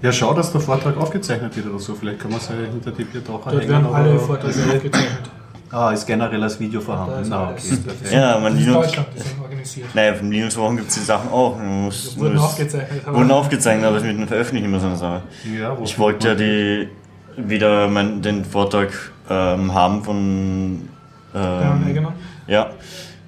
Ja, 0.02 0.12
schau, 0.12 0.32
dass 0.34 0.52
der 0.52 0.60
Vortrag 0.60 0.96
aufgezeichnet 0.96 1.56
wird 1.56 1.66
oder 1.66 1.78
so. 1.80 1.94
Vielleicht 1.94 2.20
kann 2.20 2.30
man 2.30 2.38
es 2.38 2.48
ja 2.48 2.54
hinter 2.70 2.92
die 2.92 3.02
Biertaucher 3.04 3.50
Dort 3.50 3.68
werden 3.68 3.86
alle 3.92 4.18
Vorträge 4.18 4.54
aufgezeichnet. 4.76 5.30
Ah, 5.70 5.90
ist 5.90 6.06
generell 6.06 6.42
als 6.42 6.58
Video 6.60 6.80
Da 6.80 6.86
vorhanden. 6.86 7.22
ist 7.22 7.32
Ah, 7.32 7.50
okay, 7.50 7.76
perfekt. 7.84 8.12
Ja, 8.12 8.38
man 8.38 8.56
Linux. 8.56 8.74
Deutschland, 8.86 9.08
organisiert. 9.42 9.94
Naja, 9.94 10.14
von 10.14 10.30
Linux-Wochen 10.30 10.76
gibt 10.76 10.88
es 10.88 10.94
die 10.94 11.00
Sachen 11.00 11.30
auch. 11.30 11.56
Man 11.58 11.84
muss, 11.86 12.16
Wurden 12.18 12.36
muss- 12.36 12.44
aufgezeichnet. 12.44 13.02
aber- 13.04 13.16
Wurden 13.18 13.30
aufgezeichnet, 13.32 13.84
aber 13.84 13.96
es 13.98 14.02
mit 14.04 14.16
dem 14.16 14.28
Veröffentlichen 14.28 14.64
immer 14.66 14.80
so 14.80 14.86
eine 14.86 14.96
Sache. 14.96 15.22
Ja, 15.58 15.76
wo 15.78 15.82
Ich 15.84 15.98
wollte 15.98 16.28
ja 16.28 16.34
die, 16.36 16.88
wieder 17.36 17.86
mein, 17.88 18.22
den 18.22 18.44
Vortrag 18.46 18.88
ähm, 19.28 19.74
haben 19.74 20.04
von. 20.04 20.88
Ja, 21.34 21.72
Ähm, 21.74 21.84
eigener. 21.86 22.12
ja, 22.46 22.70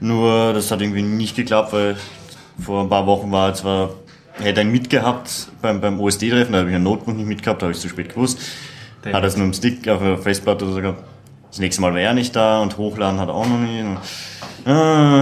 nur 0.01 0.53
das 0.53 0.71
hat 0.71 0.81
irgendwie 0.81 1.03
nicht 1.03 1.37
geklappt, 1.37 1.73
weil 1.73 1.97
vor 2.63 2.83
ein 2.83 2.89
paar 2.89 3.07
Wochen 3.07 3.31
war 3.33 3.55
zwar, 3.55 3.91
hätte 4.39 4.61
einen 4.61 4.73
mitgehabt 4.73 5.49
beim, 5.63 5.81
beim 5.81 6.01
OSD-Treffen, 6.01 6.53
da 6.53 6.59
habe 6.61 6.71
ich 6.71 6.77
ein 6.77 6.83
Notebook 6.83 7.17
nicht 7.17 7.27
mitgehabt, 7.29 7.63
da 7.63 7.67
habe 7.67 7.73
ich 7.75 7.81
zu 7.81 7.89
spät 7.89 8.11
gewusst. 8.15 8.39
Der- 9.05 9.13
Hat 9.15 9.25
das 9.25 9.37
nur 9.37 9.47
im 9.47 9.53
Stick 9.55 9.89
auf 9.89 10.01
der 10.01 10.19
Festplatte 10.19 10.65
oder 10.65 10.75
so 10.75 10.81
gehabt. 10.83 11.03
Das 11.51 11.59
nächste 11.59 11.83
Mal 11.83 11.93
war 11.93 12.01
er 12.01 12.15
nicht 12.15 12.37
da 12.37 12.61
und 12.61 12.77
hochladen 12.77 13.19
hat 13.19 13.29
er 13.29 13.35
auch 13.35 13.47
noch 13.47 13.59
nicht. 13.59 13.85
Ah. 14.71 15.21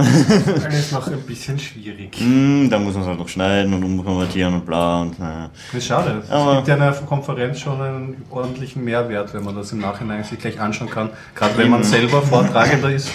Alles 0.65 0.91
noch 0.91 1.07
ein 1.07 1.21
bisschen 1.21 1.57
schwierig. 1.59 2.15
Hm, 2.19 2.69
da 2.69 2.77
muss 2.79 2.93
man 2.93 3.03
es 3.03 3.07
halt 3.09 3.19
noch 3.19 3.27
schneiden 3.27 3.73
und 3.73 3.83
umkonvertieren 3.83 4.53
und 4.55 4.65
bla 4.65 5.01
und 5.01 5.19
naja. 5.19 5.49
Das 5.71 5.75
ist 5.81 5.87
schade. 5.87 6.21
Es 6.23 6.29
Aber- 6.31 6.55
gibt 6.57 6.67
ja 6.67 6.75
in 6.75 6.81
einer 6.81 6.91
Konferenz 6.93 7.59
schon 7.59 7.81
einen 7.81 8.23
ordentlichen 8.29 8.83
Mehrwert, 8.83 9.33
wenn 9.33 9.43
man 9.43 9.55
das 9.55 9.71
im 9.71 9.79
Nachhinein 9.79 10.23
sich 10.23 10.39
gleich 10.39 10.59
anschauen 10.59 10.89
kann. 10.89 11.09
Gerade 11.35 11.57
wenn 11.57 11.69
man 11.69 11.83
selber 11.83 12.21
Vortragender 12.21 12.89
ist 12.91 13.09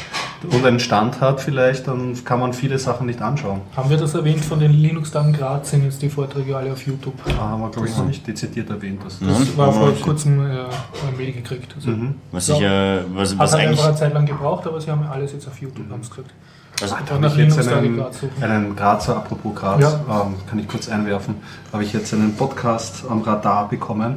und 0.51 0.65
einen 0.67 0.81
Stand 0.81 1.21
hat 1.21 1.41
vielleicht, 1.41 1.87
dann 1.89 2.23
kann 2.25 2.41
man 2.41 2.53
viele 2.53 2.79
Sachen 2.79 3.07
nicht 3.07 3.23
anschauen. 3.23 3.61
Haben 3.77 3.89
wir 3.91 3.97
das 3.97 4.15
erwähnt 4.15 4.45
von 4.45 4.59
den 4.61 4.73
Linux-Tagen 4.73 5.33
Graz? 5.33 5.71
Sind 5.71 5.85
jetzt 5.85 6.03
die 6.03 6.11
Vorträge 6.11 6.57
alle 6.57 6.73
auf 6.73 6.87
YouTube? 6.87 7.15
Da 7.25 7.37
haben 7.39 7.63
wir, 7.63 7.71
glaube 7.71 7.89
ich, 7.89 7.97
noch 7.97 8.07
nicht 8.07 8.27
dezidiert 8.27 8.69
erwähnt. 8.69 9.01
Das 9.05 9.21
Mhm. 9.21 9.57
war 9.57 9.73
vor 9.73 9.89
Mhm. 9.91 10.01
kurzem 10.01 10.41
äh, 10.45 10.51
ein 10.61 11.17
Mail 11.17 11.33
gekriegt. 11.33 11.73
Also, 11.77 11.91
Mhm. 11.91 12.15
Was 12.33 12.49
Ja. 12.49 12.55
ich 12.57 12.63
äh, 12.63 12.99
was, 13.15 13.31
Hat 13.33 13.39
was 13.39 13.53
halt 13.53 13.63
eigentlich. 13.63 13.79
einfach 13.79 13.89
eine 13.89 13.97
Zeit 13.99 14.15
lang 14.15 14.27
gebraucht, 14.27 14.67
aber 14.67 14.81
sie 14.81 14.91
haben 14.91 15.03
alles 15.11 15.33
jetzt 15.33 15.47
auf 15.49 15.61
YouTube, 15.61 15.91
haben 15.91 16.03
sie 16.03 16.11
gesagt. 16.25 16.83
Also, 16.83 16.95
Einfach 16.97 17.15
Habe 17.15 17.27
nach 17.27 17.33
ich 17.33 17.39
jetzt 17.39 17.69
einen, 17.69 18.03
einen 18.43 18.77
Grazer, 18.77 19.17
apropos 19.17 19.55
Graz, 19.55 19.95
ähm, 19.95 20.35
kann 20.49 20.59
ich 20.59 20.67
kurz 20.69 20.89
einwerfen, 20.89 21.37
habe 21.73 21.85
ich 21.85 21.93
jetzt 21.93 22.13
einen 22.13 22.35
Podcast 22.35 23.05
am 23.09 23.23
Radar 23.23 23.69
bekommen, 23.69 24.17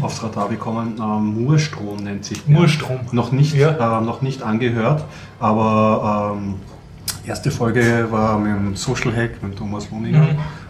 aufs 0.00 0.22
Radar 0.22 0.48
bekommen, 0.48 0.96
ähm, 1.00 1.44
Murstrom 1.44 1.98
nennt 2.02 2.24
sich 2.24 2.44
der. 2.44 2.54
Murstrom. 2.58 2.98
Noch 3.12 3.30
nicht, 3.32 3.54
Ja. 3.54 3.98
äh, 4.00 4.04
noch 4.04 4.20
nicht 4.20 4.42
angehört, 4.42 5.04
aber 5.38 6.34
ähm, 6.36 6.54
erste 7.24 7.52
Folge 7.52 8.08
war 8.10 8.36
mit 8.38 8.52
dem 8.52 8.74
Social 8.76 9.14
Hack, 9.16 9.40
mit 9.42 9.56
Thomas 9.56 9.88
Lohninger, 9.90 10.18
Mhm. 10.22 10.28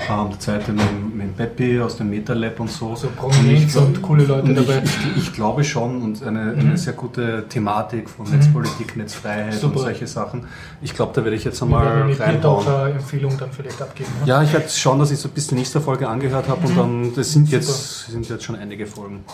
ähm, 0.08 0.28
die 0.34 0.38
zweite 0.38 0.72
mit, 0.72 1.11
mit 1.22 1.36
Peppi 1.36 1.80
aus 1.80 1.96
dem 1.96 2.10
MetaLab 2.10 2.60
und 2.60 2.70
so. 2.70 2.94
So 2.96 3.08
Prominenz 3.16 3.72
glaub- 3.72 3.86
und 3.86 4.02
coole 4.02 4.24
Leute 4.24 4.42
und 4.42 4.58
ich, 4.58 4.66
dabei. 4.66 4.82
Ich, 4.84 5.16
ich 5.28 5.32
glaube 5.32 5.64
schon 5.64 6.02
und 6.02 6.22
eine, 6.22 6.40
Mhm. 6.52 6.58
eine 6.60 6.76
sehr 6.76 6.92
gute 6.94 7.46
Thematik 7.48 8.08
von 8.10 8.30
Netzpolitik, 8.30 8.96
Netzfreiheit 8.96 9.54
Super. 9.54 9.76
und 9.76 9.82
solche 9.82 10.06
Sachen. 10.06 10.44
Ich 10.82 10.94
glaube, 10.94 11.12
da 11.14 11.22
werde 11.24 11.36
ich 11.36 11.44
jetzt 11.44 11.60
Wir 11.60 11.64
einmal 11.66 11.86
eine 11.86 12.18
reinbauen. 12.20 12.64
Biertaucher-Empfehlung 12.64 13.38
dann 13.38 13.50
vielleicht 13.52 13.80
abgeben. 13.80 14.10
Ne? 14.20 14.26
Ja, 14.28 14.42
ich 14.42 14.52
werde 14.52 14.68
schauen, 14.68 14.98
dass 14.98 15.10
ich 15.10 15.18
so 15.18 15.28
bis 15.28 15.46
zur 15.46 15.56
nächsten 15.58 15.80
Folge 15.80 16.08
angehört 16.08 16.48
habe 16.48 16.66
und 16.66 16.76
dann, 16.76 17.14
das 17.14 17.32
sind 17.32 17.48
jetzt, 17.50 18.06
sind 18.10 18.28
jetzt 18.28 18.44
schon 18.44 18.56
einige 18.56 18.86
Folgen. 18.86 19.24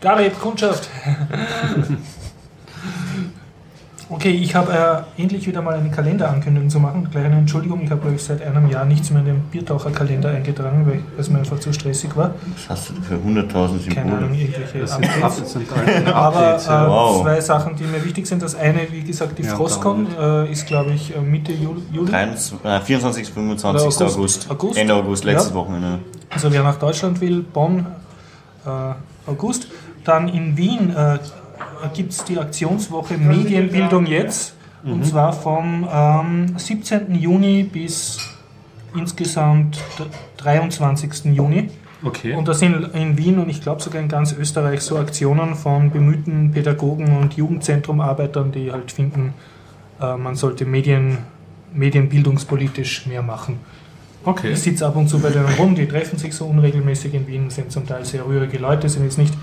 Garib, 0.00 0.38
Kundschaft. 0.40 0.88
Okay, 4.10 4.30
ich 4.30 4.54
habe 4.54 5.04
äh, 5.18 5.20
endlich 5.22 5.46
wieder 5.46 5.60
mal 5.60 5.74
eine 5.74 5.90
Kalenderankündigung 5.90 6.70
zu 6.70 6.80
machen. 6.80 7.08
Gleich 7.10 7.26
eine 7.26 7.36
Entschuldigung, 7.36 7.82
ich 7.82 7.90
habe 7.90 8.00
glaube 8.00 8.16
ich 8.16 8.22
seit 8.22 8.40
einem 8.40 8.66
Jahr 8.70 8.86
nichts 8.86 9.10
mehr 9.10 9.20
in 9.20 9.26
den 9.26 9.40
Biertaucherkalender 9.50 10.30
eingetragen, 10.30 10.86
weil 10.86 11.02
es 11.18 11.28
mir 11.28 11.40
einfach 11.40 11.60
zu 11.60 11.74
stressig 11.74 12.16
war. 12.16 12.30
was 12.54 12.70
hast 12.70 12.88
du 12.90 13.02
für 13.02 13.16
100.000 13.16 13.92
Keine 13.94 14.12
Ahnung, 14.16 14.30
Symbole? 14.30 14.40
irgendwelche 14.40 14.78
Das 14.78 14.92
Updates. 14.92 15.22
Up- 15.22 15.36
das 15.40 15.52
sind 15.52 15.68
kleine 15.70 16.14
Aber 16.14 16.36
Updates. 16.38 16.66
äh. 16.68 16.70
Wow. 16.70 17.22
zwei 17.22 17.40
Sachen, 17.42 17.76
die 17.76 17.84
mir 17.84 18.02
wichtig 18.02 18.26
sind. 18.26 18.40
Das 18.42 18.54
eine, 18.54 18.80
wie 18.90 19.02
gesagt, 19.02 19.38
die 19.38 19.42
Ja, 19.42 19.54
Frostcon 19.54 20.06
äh, 20.18 20.50
ist, 20.52 20.66
glaube 20.66 20.92
ich, 20.92 21.14
äh, 21.14 21.20
Mitte 21.20 21.52
Juli. 21.52 21.82
Juli. 21.92 22.10
23, 22.10 22.64
äh, 22.64 22.80
24. 22.80 23.30
25. 23.30 23.68
Oder 23.68 23.82
August. 23.84 24.02
August. 24.16 24.50
August? 24.50 24.78
Ende 24.78 24.94
August, 24.94 25.24
letztes 25.24 25.50
Ja. 25.50 25.54
Wochenende. 25.54 25.98
Also 26.30 26.50
wer 26.50 26.62
nach 26.62 26.76
Deutschland 26.76 27.20
will, 27.20 27.42
Bonn, 27.42 27.84
äh, 28.64 28.70
August. 29.30 29.68
Dann 30.04 30.28
in 30.28 30.56
Wien 30.56 30.88
äh, 30.96 31.18
gibt 31.94 32.12
es 32.12 32.24
die 32.24 32.38
Aktionswoche 32.38 33.16
Medienbildung 33.18 34.06
jetzt. 34.06 34.54
Und 34.84 35.04
zwar 35.04 35.32
vom 35.32 35.86
ähm, 35.92 36.56
17. 36.56 37.14
Juni 37.16 37.64
bis 37.64 38.18
insgesamt 38.96 39.76
d- 39.98 40.04
23. 40.38 41.24
Juni. 41.34 41.68
Okay. 42.02 42.34
Und 42.34 42.46
das 42.46 42.60
sind 42.60 42.94
in 42.94 43.18
Wien 43.18 43.38
und 43.40 43.48
ich 43.50 43.60
glaube 43.60 43.82
sogar 43.82 44.00
in 44.00 44.08
ganz 44.08 44.32
Österreich 44.32 44.80
so 44.82 44.96
Aktionen 44.98 45.56
von 45.56 45.90
bemühten 45.90 46.52
Pädagogen 46.52 47.16
und 47.18 47.34
Jugendzentrumarbeitern, 47.34 48.52
die 48.52 48.70
halt 48.70 48.92
finden, 48.92 49.34
äh, 50.00 50.16
man 50.16 50.36
sollte 50.36 50.64
Medien, 50.64 51.18
medienbildungspolitisch 51.74 53.06
mehr 53.06 53.22
machen. 53.22 53.58
okay. 54.24 54.52
Ich 54.52 54.60
sitze 54.60 54.86
ab 54.86 54.96
und 54.96 55.08
zu 55.08 55.18
bei 55.18 55.30
denen 55.30 55.48
rum, 55.58 55.74
die 55.74 55.86
treffen 55.86 56.18
sich 56.18 56.34
so 56.34 56.46
unregelmäßig 56.46 57.14
in 57.14 57.26
Wien, 57.26 57.50
sind 57.50 57.72
zum 57.72 57.86
Teil 57.86 58.04
sehr 58.04 58.24
rührige 58.26 58.58
Leute, 58.58 58.88
sind 58.88 59.04
jetzt 59.04 59.18
nicht, 59.18 59.34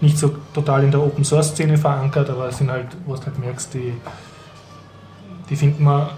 nicht 0.00 0.18
so 0.18 0.34
total 0.54 0.84
in 0.84 0.90
der 0.90 1.02
Open 1.02 1.24
Source 1.24 1.48
Szene 1.48 1.76
verankert, 1.76 2.30
aber 2.30 2.50
sind 2.52 2.70
halt, 2.70 2.88
wo 3.06 3.14
du 3.14 3.22
halt 3.24 3.38
merkst, 3.38 3.74
die, 3.74 3.94
die 5.50 5.56
finden 5.56 5.84
man, 5.84 6.08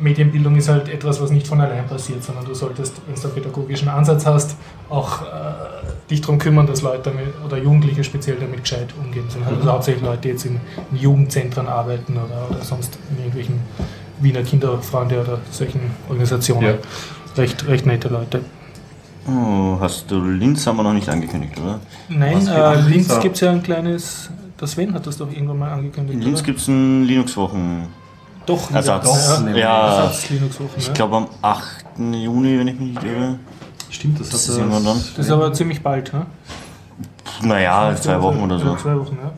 Medienbildung 0.00 0.56
ist 0.56 0.68
halt 0.68 0.88
etwas, 0.88 1.20
was 1.20 1.30
nicht 1.30 1.46
von 1.46 1.60
allein 1.60 1.86
passiert, 1.86 2.22
sondern 2.22 2.44
du 2.44 2.54
solltest, 2.54 2.94
wenn 3.06 3.14
du 3.14 3.22
einen 3.22 3.34
pädagogischen 3.34 3.88
Ansatz 3.88 4.26
hast, 4.26 4.56
auch 4.88 5.22
äh, 5.22 5.26
dich 6.10 6.20
darum 6.20 6.38
kümmern, 6.38 6.66
dass 6.66 6.82
Leute 6.82 7.10
damit, 7.10 7.28
oder 7.44 7.56
Jugendliche 7.58 8.02
speziell 8.02 8.36
damit 8.36 8.62
gescheit 8.62 8.88
umgehen. 9.00 9.24
Das 9.26 9.34
sind 9.34 9.46
halt 9.46 9.58
also 9.58 9.72
hauptsächlich 9.72 10.04
Leute, 10.04 10.22
die 10.22 10.28
jetzt 10.28 10.46
in, 10.46 10.60
in 10.90 10.98
Jugendzentren 10.98 11.68
arbeiten 11.68 12.14
oder, 12.14 12.50
oder 12.50 12.64
sonst 12.64 12.98
in 13.10 13.18
irgendwelchen 13.18 13.60
Wiener 14.20 14.42
Kinderfreunde 14.42 15.20
oder 15.20 15.38
solchen 15.50 15.80
Organisationen. 16.08 16.64
Ja. 16.64 16.74
Recht, 17.36 17.66
recht 17.66 17.86
nette 17.86 18.08
Leute. 18.08 18.40
Oh, 19.26 19.78
hast 19.80 20.10
du 20.10 20.20
Linz 20.22 20.66
haben 20.66 20.76
wir 20.76 20.82
noch 20.82 20.92
nicht 20.92 21.08
angekündigt, 21.08 21.58
oder? 21.58 21.80
Nein, 22.08 22.46
äh, 22.46 22.74
es 22.74 22.86
Linz 22.86 23.20
gibt 23.20 23.36
es 23.36 23.40
ja 23.40 23.50
ein 23.50 23.62
kleines. 23.62 24.30
Der 24.60 24.68
Sven 24.68 24.92
hat 24.94 25.06
das 25.06 25.16
doch 25.16 25.30
irgendwann 25.30 25.58
mal 25.58 25.72
angekündigt. 25.72 26.18
In 26.18 26.22
Linz 26.22 26.42
gibt 26.42 26.60
es 26.60 26.68
ein 26.68 27.04
Linux-Wochen. 27.04 27.88
doch 28.46 28.68
wieder. 28.68 28.76
Ersatz. 28.78 29.40
Ja, 29.46 29.56
Ja. 29.56 29.86
Ersatz 30.04 30.28
Linux-Wochen. 30.30 30.70
Ich 30.76 30.86
Ja. 30.88 30.92
glaube 30.92 31.16
am 31.16 31.26
8. 31.40 31.86
Juni, 32.12 32.58
wenn 32.58 32.68
ich 32.68 32.78
mich 32.78 32.90
nicht 32.90 33.02
irre. 33.02 33.38
Stimmt, 33.90 34.20
das 34.20 34.26
hat 34.28 34.34
Das 34.34 34.48
ist 34.48 34.58
irgendwann 34.58 34.84
dann. 34.84 35.02
Das 35.16 35.26
ist 35.26 35.32
aber 35.32 35.52
ziemlich 35.52 35.82
bald. 35.82 36.12
Ne? 36.12 36.26
Naja, 37.42 37.94
zwei 37.96 38.20
Wochen 38.20 38.40
oder 38.42 38.58
so. 38.58 38.66
Ja, 38.66 38.76
zwei 38.76 38.98
Wochen, 38.98 39.16
ja. 39.22 39.32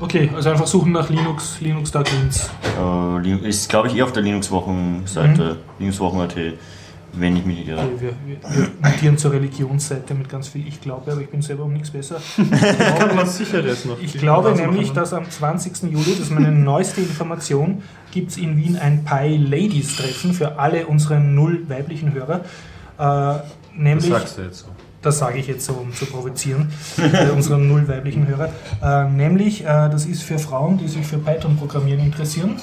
Okay, 0.00 0.30
also 0.34 0.50
einfach 0.50 0.66
suchen 0.66 0.92
nach 0.92 1.08
Linux, 1.10 1.60
Linux 1.60 1.92
Tag 1.92 2.10
Linz. 2.10 2.50
Äh, 2.76 3.48
ist, 3.48 3.68
glaube 3.68 3.88
ich, 3.88 3.96
eh 3.96 4.02
auf 4.02 4.12
der 4.12 4.22
Linux-Wochen-Seite. 4.22 5.58
Linux-Wochen.at, 5.78 6.34
wenn 7.12 7.36
ich 7.36 7.44
mich 7.44 7.58
nicht 7.58 7.68
irre. 7.68 7.80
Okay, 7.80 7.90
wir, 8.00 8.12
wir, 8.26 8.68
wir 8.80 8.90
notieren 8.90 9.18
zur 9.18 9.32
Religionsseite 9.32 10.14
mit 10.14 10.28
ganz 10.28 10.48
viel 10.48 10.66
Ich 10.66 10.80
glaube, 10.80 11.12
aber 11.12 11.20
ich 11.20 11.28
bin 11.28 11.42
selber 11.42 11.64
um 11.64 11.72
nichts 11.72 11.90
besser. 11.90 12.20
Kann 12.98 13.14
man 13.16 13.26
sicheres 13.26 13.84
noch. 13.84 14.00
Ich 14.00 14.14
glaube 14.14 14.52
nämlich, 14.52 14.92
dass 14.92 15.12
am 15.12 15.30
20. 15.30 15.82
Juli, 15.92 16.10
das 16.10 16.20
ist 16.20 16.30
meine 16.30 16.50
neueste 16.50 17.00
Information, 17.00 17.82
gibt 18.10 18.30
es 18.30 18.36
in 18.38 18.56
Wien 18.56 18.76
ein 18.76 19.04
Pi 19.04 19.36
Ladies 19.36 19.96
Treffen 19.96 20.32
für 20.32 20.58
alle 20.58 20.86
unsere 20.86 21.20
null 21.20 21.68
weiblichen 21.68 22.12
Hörer. 22.14 22.40
Äh, 22.98 23.40
Nämlich, 23.76 24.10
Das 24.10 24.20
sagst 24.20 24.38
du 24.38 24.42
jetzt 24.42 24.58
so. 24.60 24.66
das 25.00 25.18
sage 25.18 25.38
ich 25.38 25.46
jetzt 25.46 25.64
so, 25.64 25.72
um 25.72 25.94
zu 25.94 26.06
provozieren, 26.06 26.70
bei 26.96 27.32
unseren 27.32 27.68
null 27.68 27.88
weiblichen 27.88 28.26
Hörer. 28.28 28.50
Äh, 28.82 29.10
nämlich, 29.10 29.62
äh, 29.62 29.64
das 29.64 30.04
ist 30.06 30.22
für 30.22 30.38
Frauen, 30.38 30.78
die 30.78 30.88
sich 30.88 31.06
für 31.06 31.18
Python-Programmieren 31.18 32.04
interessieren. 32.04 32.56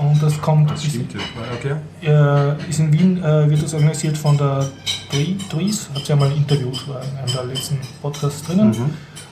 Und 0.00 0.22
das 0.22 0.40
kommt, 0.40 0.70
Das 0.70 0.84
stimmt 0.84 1.12
ja. 1.14 1.20
Okay. 1.58 1.74
äh, 2.02 2.70
ist 2.70 2.78
in 2.78 2.92
Wien, 2.92 3.22
äh, 3.22 3.50
wird 3.50 3.62
das 3.62 3.74
organisiert 3.74 4.16
von 4.16 4.36
der 4.36 4.66
Dries, 5.10 5.88
hat 5.94 6.04
sie 6.04 6.10
ja 6.10 6.16
mal 6.16 6.30
interviewt, 6.30 6.86
war 6.88 7.02
in 7.02 7.16
einem 7.16 7.32
der 7.32 7.44
letzten 7.44 7.78
Podcasts 8.00 8.44
drinnen. 8.44 8.74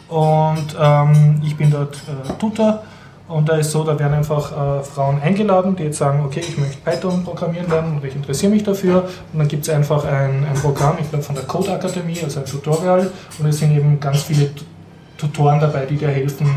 Und 0.09 0.77
ähm, 0.81 1.41
ich 1.45 1.57
bin 1.57 1.71
dort 1.71 1.97
äh, 1.97 2.33
Tutor 2.39 2.83
und 3.29 3.49
da 3.49 3.57
ist 3.57 3.73
so, 3.73 3.83
da 3.83 3.99
werden 3.99 4.15
einfach 4.15 4.53
äh, 4.53 4.83
Frauen 4.85 5.21
eingeladen, 5.21 5.75
die 5.75 5.85
jetzt 5.85 5.99
sagen, 5.99 6.25
okay, 6.25 6.41
ich 6.41 6.57
möchte 6.59 6.79
Python 6.85 7.25
programmieren 7.25 7.69
lernen 7.69 7.99
oder 7.99 8.07
ich 8.07 8.15
interessiere 8.15 8.53
mich 8.53 8.63
dafür. 8.63 9.09
Und 9.33 9.39
dann 9.39 9.49
gibt 9.49 9.67
es 9.67 9.75
einfach 9.75 10.05
ein, 10.05 10.45
ein 10.45 10.55
Programm, 10.55 10.97
ich 11.01 11.09
glaube 11.11 11.25
von 11.25 11.35
der 11.35 11.45
Code 11.45 11.73
Akademie, 11.73 12.19
also 12.23 12.41
ein 12.41 12.47
Tutorial. 12.47 13.11
Und 13.39 13.47
es 13.47 13.59
sind 13.59 13.77
eben 13.77 13.99
ganz 13.99 14.23
viele 14.23 14.51
Tutoren 15.19 15.59
dabei, 15.59 15.87
die 15.87 15.97
dir 15.97 16.09
helfen, 16.09 16.55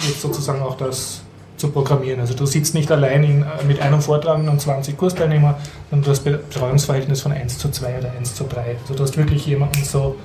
jetzt 0.00 0.20
sozusagen 0.20 0.62
auch 0.62 0.76
das 0.76 1.22
zu 1.60 1.68
programmieren. 1.70 2.20
Also 2.20 2.34
du 2.34 2.46
sitzt 2.46 2.74
nicht 2.74 2.90
allein 2.90 3.22
in, 3.22 3.42
äh, 3.42 3.46
mit 3.66 3.80
einem 3.80 4.00
Vortrag 4.00 4.38
und 4.38 4.60
20 4.60 4.96
Kursteilnehmer, 4.96 5.56
sondern 5.90 6.04
du 6.06 6.10
hast 6.10 6.24
Betreuungsverhältnis 6.24 7.20
von 7.20 7.32
1 7.32 7.58
zu 7.58 7.70
2 7.70 7.98
oder 7.98 8.10
1 8.18 8.34
zu 8.34 8.44
3. 8.44 8.76
Also 8.82 8.94
du 8.94 9.02
hast 9.02 9.16
wirklich 9.16 9.46
jemanden 9.46 9.84
so, 9.84 10.16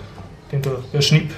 den 0.51 0.61
du, 0.61 0.71
der 0.93 1.01
Schnipp, 1.01 1.31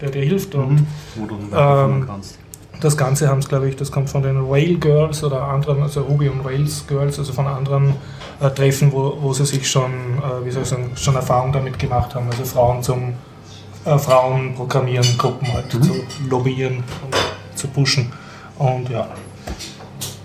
der 0.00 0.10
dir 0.10 0.22
hilft 0.22 0.54
und 0.54 0.70
Mhm. 0.72 0.86
Wo 1.16 1.26
du 1.26 1.34
Ähm, 1.56 2.04
kannst. 2.06 2.38
das 2.80 2.96
Ganze 2.96 3.28
haben 3.28 3.38
es, 3.38 3.48
glaube 3.48 3.68
ich, 3.68 3.76
das 3.76 3.90
kommt 3.90 4.10
von 4.10 4.22
den 4.22 4.38
Rail 4.50 4.76
Girls 4.78 5.22
oder 5.24 5.42
anderen, 5.42 5.82
also 5.82 6.02
Ruby 6.02 6.28
und 6.28 6.44
Rails 6.44 6.84
Girls, 6.86 7.18
also 7.18 7.32
von 7.32 7.46
anderen 7.46 7.94
äh, 8.40 8.50
Treffen, 8.50 8.92
wo, 8.92 9.16
wo 9.20 9.32
sie 9.32 9.46
sich 9.46 9.68
schon, 9.70 9.90
äh, 9.92 10.44
wie 10.44 10.50
soll 10.50 10.62
ich 10.62 10.68
sagen, 10.68 10.90
schon 10.96 11.14
Erfahrung 11.14 11.52
damit 11.52 11.78
gemacht 11.78 12.14
haben. 12.14 12.26
Also 12.30 12.44
Frauen 12.44 12.82
zum 12.82 13.14
äh, 13.84 13.98
Frauen 13.98 14.54
programmieren, 14.54 15.06
Gruppen 15.18 15.52
halt 15.52 15.72
Mhm. 15.74 15.82
zu 15.82 15.92
lobbyieren 16.28 16.76
und 17.04 17.14
zu 17.58 17.68
pushen. 17.68 18.12
Und 18.58 18.88
ja, 18.90 19.08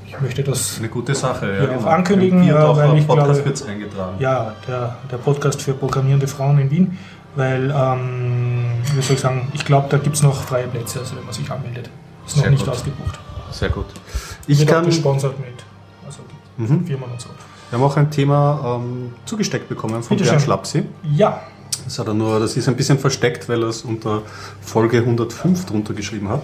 ich 0.06 0.19
möchte 0.21 0.43
das, 0.43 0.77
Eine 0.80 0.89
gute 0.89 1.13
Sache. 1.15 1.53
Ja, 1.60 1.65
genau. 1.65 1.88
ankündigen, 1.88 2.41
Im 2.41 2.47
ja, 2.49 2.53
Biertaucher 2.58 2.89
weil 2.91 2.97
ich 2.97 3.08
Podcast 3.08 3.43
glaube- 3.43 3.45
wird 3.60 3.67
eingetragen. 3.69 4.15
ja, 4.19 4.56
der, 4.67 4.97
der 5.12 5.17
Podcast 5.17 5.62
für 5.62 5.73
programmierende 5.73 6.27
Frauen 6.27 6.60
in 6.60 6.71
Wien, 6.71 6.97
weil, 7.36 7.71
ähm, 7.75 8.65
wie 8.95 9.01
soll 9.01 9.15
ich 9.15 9.21
sagen, 9.21 9.49
ich 9.53 9.63
glaube, 9.65 9.88
da 9.89 9.97
gibt 9.97 10.15
es 10.15 10.23
noch 10.23 10.41
freie 10.41 10.67
Plätze, 10.67 10.99
also 10.99 11.15
wenn 11.15 11.25
man 11.25 11.34
sich 11.34 11.49
anmeldet. 11.51 11.89
Ist 12.25 12.36
noch 12.38 12.43
Sehr 12.43 12.51
nicht 12.51 12.65
gut. 12.65 12.73
ausgebucht. 12.73 13.19
Sehr 13.51 13.69
gut. 13.69 13.86
Ich 14.47 14.60
Wird 14.60 14.69
kann, 14.69 14.84
wir 14.84 14.89
gesponsert 14.89 15.39
mit 15.39 15.47
also 16.06 16.19
Mhm. 16.58 16.86
Firmen 16.88 17.12
und 17.12 17.21
so. 17.21 17.30
haben 17.71 17.84
auch 17.84 17.95
ein 17.97 18.10
Thema 18.10 18.80
ähm, 18.82 19.13
zugesteckt 19.25 19.69
bekommen 19.69 20.01
von 20.01 20.17
Bernd. 20.17 20.41
Schlapsi. 20.41 20.84
Ja, 21.03 21.41
Das, 21.86 21.99
hat 21.99 22.08
er 22.08 22.13
nur, 22.13 22.39
das 22.39 22.58
ist 22.58 22.67
ein 22.67 22.75
bisschen 22.75 22.97
versteckt, 22.97 23.47
weil 23.47 23.62
er 23.62 23.69
es 23.69 23.84
unter 23.84 24.23
Folge 24.62 24.97
105 24.99 25.65
drunter 25.65 25.93
geschrieben 25.93 26.27
hat. 26.30 26.41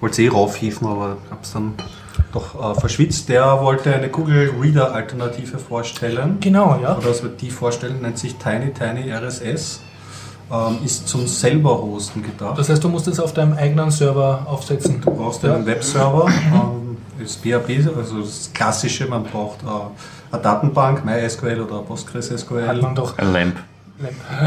Wollte 0.00 0.12
es 0.12 0.18
eh 0.18 0.28
raufhieven, 0.28 0.86
aber 0.86 1.16
habe 1.30 1.40
es 1.42 1.52
dann 1.52 1.72
doch 2.32 2.76
äh, 2.76 2.80
verschwitzt. 2.80 3.28
Der 3.28 3.60
wollte 3.60 3.94
eine 3.94 4.08
Google 4.08 4.52
Reader 4.60 4.94
Alternative 4.94 5.58
vorstellen. 5.58 6.38
genau, 6.40 6.78
ja. 6.82 6.96
Oder 6.96 7.10
was 7.10 7.22
wir 7.22 7.30
die 7.30 7.50
vorstellen, 7.50 8.02
nennt 8.02 8.18
sich 8.18 8.36
Tiny 8.36 8.72
Tiny 8.72 9.10
RSS. 9.12 9.80
Ähm, 10.50 10.78
ist 10.82 11.06
zum 11.06 11.26
selber 11.26 11.82
hosten 11.82 12.22
gedacht. 12.22 12.56
Das 12.56 12.70
heißt, 12.70 12.82
du 12.82 12.88
musst 12.88 13.06
es 13.06 13.20
auf 13.20 13.34
deinem 13.34 13.52
eigenen 13.52 13.90
Server 13.90 14.46
aufsetzen. 14.46 15.00
Du 15.02 15.10
brauchst 15.10 15.42
ja. 15.42 15.54
einen 15.54 15.66
Webserver, 15.66 16.26
ähm, 16.26 16.96
das 17.20 17.36
PHP, 17.36 17.86
also 17.94 18.20
das 18.22 18.50
Klassische, 18.54 19.06
man 19.06 19.24
braucht 19.24 19.62
äh, 19.62 19.66
eine 20.32 20.42
Datenbank, 20.42 21.04
MySQL 21.04 21.60
oder 21.60 21.82
PostgreSQL. 21.82 22.66
Hat 22.66 22.80
man 22.80 22.94
doch. 22.94 23.18
Ein 23.18 23.32
Lamp. 23.32 23.56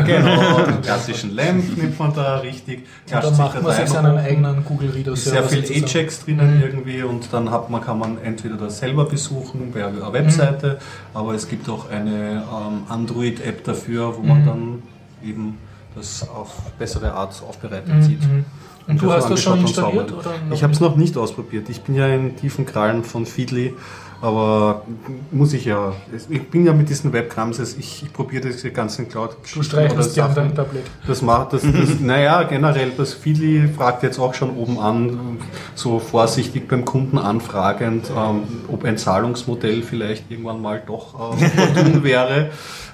Genau, 0.05 0.63
klassischen 0.81 1.35
LAMP 1.35 1.77
nimmt 1.77 1.99
man 1.99 2.13
da 2.13 2.37
richtig. 2.37 2.85
Da 3.09 3.19
klatscht 3.19 3.37
macht 3.37 3.61
man 3.63 3.75
sich 3.75 3.89
seinen 3.89 4.17
eigenen 4.17 4.63
Google 4.65 4.89
Reader 4.91 5.15
Server. 5.15 5.47
sehr 5.49 5.63
viel. 5.63 5.83
Ajax 5.83 6.23
drinnen 6.25 6.61
irgendwie 6.63 7.03
und 7.03 7.27
dann 7.33 7.51
hat 7.51 7.69
man, 7.69 7.81
kann 7.81 7.99
man 7.99 8.17
entweder 8.23 8.55
das 8.55 8.79
selber 8.79 9.05
besuchen 9.05 9.71
bei 9.73 9.85
einer 9.85 10.11
Webseite, 10.13 10.79
aber 11.13 11.33
es 11.33 11.47
gibt 11.47 11.67
auch 11.69 11.89
eine 11.89 12.43
ähm, 12.49 12.83
Android-App 12.87 13.63
dafür, 13.63 14.15
wo 14.17 14.21
man 14.21 14.45
dann 14.45 14.83
eben 15.23 15.57
das 15.95 16.27
auf 16.29 16.71
bessere 16.79 17.13
Art 17.13 17.41
aufbereitet 17.47 17.93
Mhm, 17.93 18.01
sieht. 18.03 18.21
mhm. 18.23 18.45
Und 18.87 19.01
du 19.01 19.11
hast 19.11 19.29
das 19.29 19.41
schon 19.43 19.59
und 19.59 19.61
installiert? 19.61 20.11
Oder 20.11 20.31
Ich 20.51 20.63
habe 20.63 20.73
es 20.73 20.79
noch 20.79 20.95
nicht 20.95 21.15
ausprobiert. 21.15 21.69
Ich 21.69 21.81
bin 21.81 21.95
ja 21.95 22.07
in 22.07 22.35
tiefen 22.35 22.65
Krallen 22.65 23.03
von 23.03 23.25
Feedly, 23.25 23.75
aber 24.21 24.83
muss 25.31 25.53
ich 25.53 25.65
ja. 25.65 25.93
Ich 26.29 26.49
bin 26.49 26.65
ja 26.65 26.73
mit 26.73 26.89
diesen 26.89 27.11
Webcams, 27.11 27.59
ich, 27.59 28.03
ich 28.03 28.13
probiere 28.13 28.47
diese 28.47 28.71
ganzen 28.71 29.09
cloud 29.09 29.35
Du 29.53 29.63
streichelst 29.63 30.15
dir 30.15 30.25
an 30.25 30.35
Sachen. 30.35 30.47
dein 30.49 30.55
Tablet. 30.55 30.83
Das 31.07 31.21
macht 31.21 31.53
das, 31.53 31.63
das 31.63 31.99
naja, 31.99 32.43
generell, 32.43 32.91
das 32.95 33.13
Feedly 33.13 33.67
fragt 33.67 34.03
jetzt 34.03 34.19
auch 34.19 34.33
schon 34.33 34.51
oben 34.55 34.79
an, 34.79 35.39
so 35.73 35.99
vorsichtig 35.99 36.67
beim 36.67 36.85
Kunden 36.85 37.17
anfragend, 37.17 38.11
ähm, 38.15 38.43
ob 38.67 38.85
ein 38.85 38.97
Zahlungsmodell 38.97 39.81
vielleicht 39.81 40.29
irgendwann 40.29 40.61
mal 40.61 40.81
doch 40.85 41.35
äh, 41.39 42.03
wäre. 42.03 42.51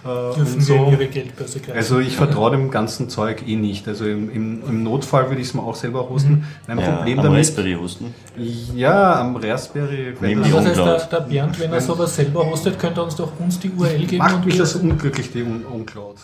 Äh, 0.07 0.35
Dürfen 0.35 0.53
und 0.53 0.55
wir 0.55 0.61
so. 0.77 0.89
ihre 0.91 1.07
Geldbörse 1.07 1.59
greifen? 1.59 1.77
Also 1.77 1.99
ich 1.99 2.15
vertraue 2.15 2.51
dem 2.51 2.71
ganzen 2.71 3.09
Zeug 3.09 3.43
eh 3.47 3.55
nicht. 3.55 3.87
Also 3.87 4.05
im, 4.05 4.29
im, 4.31 4.63
im 4.67 4.83
Notfall 4.83 5.29
würde 5.29 5.41
ich 5.41 5.47
es 5.49 5.53
mir 5.53 5.61
auch 5.63 5.75
selber 5.75 6.07
hosten. 6.09 6.45
Mein 6.67 6.79
Ja, 6.79 6.95
Problem 6.97 7.19
am 7.19 7.25
damit. 7.25 7.39
Raspberry 7.39 7.73
hosten. 7.73 8.13
Ja, 8.75 9.19
am 9.21 9.35
Raspberry. 9.35 10.13
wenn 10.19 10.41
das- 10.41 10.51
heißt, 10.53 11.11
der, 11.11 11.19
der 11.19 11.27
Bernd, 11.27 11.59
wenn 11.59 11.73
er 11.73 11.81
sowas 11.81 12.15
selber 12.15 12.45
hostet, 12.49 12.79
könnte 12.79 13.01
er 13.01 13.03
uns 13.05 13.15
doch 13.15 13.31
uns 13.39 13.59
die 13.59 13.69
URL 13.71 14.05
geben. 14.05 14.17
Macht 14.19 14.35
und 14.35 14.45
mich 14.45 14.57
das 14.57 14.75
unglücklich, 14.75 15.31
die 15.31 15.43
Un- 15.43 15.65
Uncloud. 15.65 16.15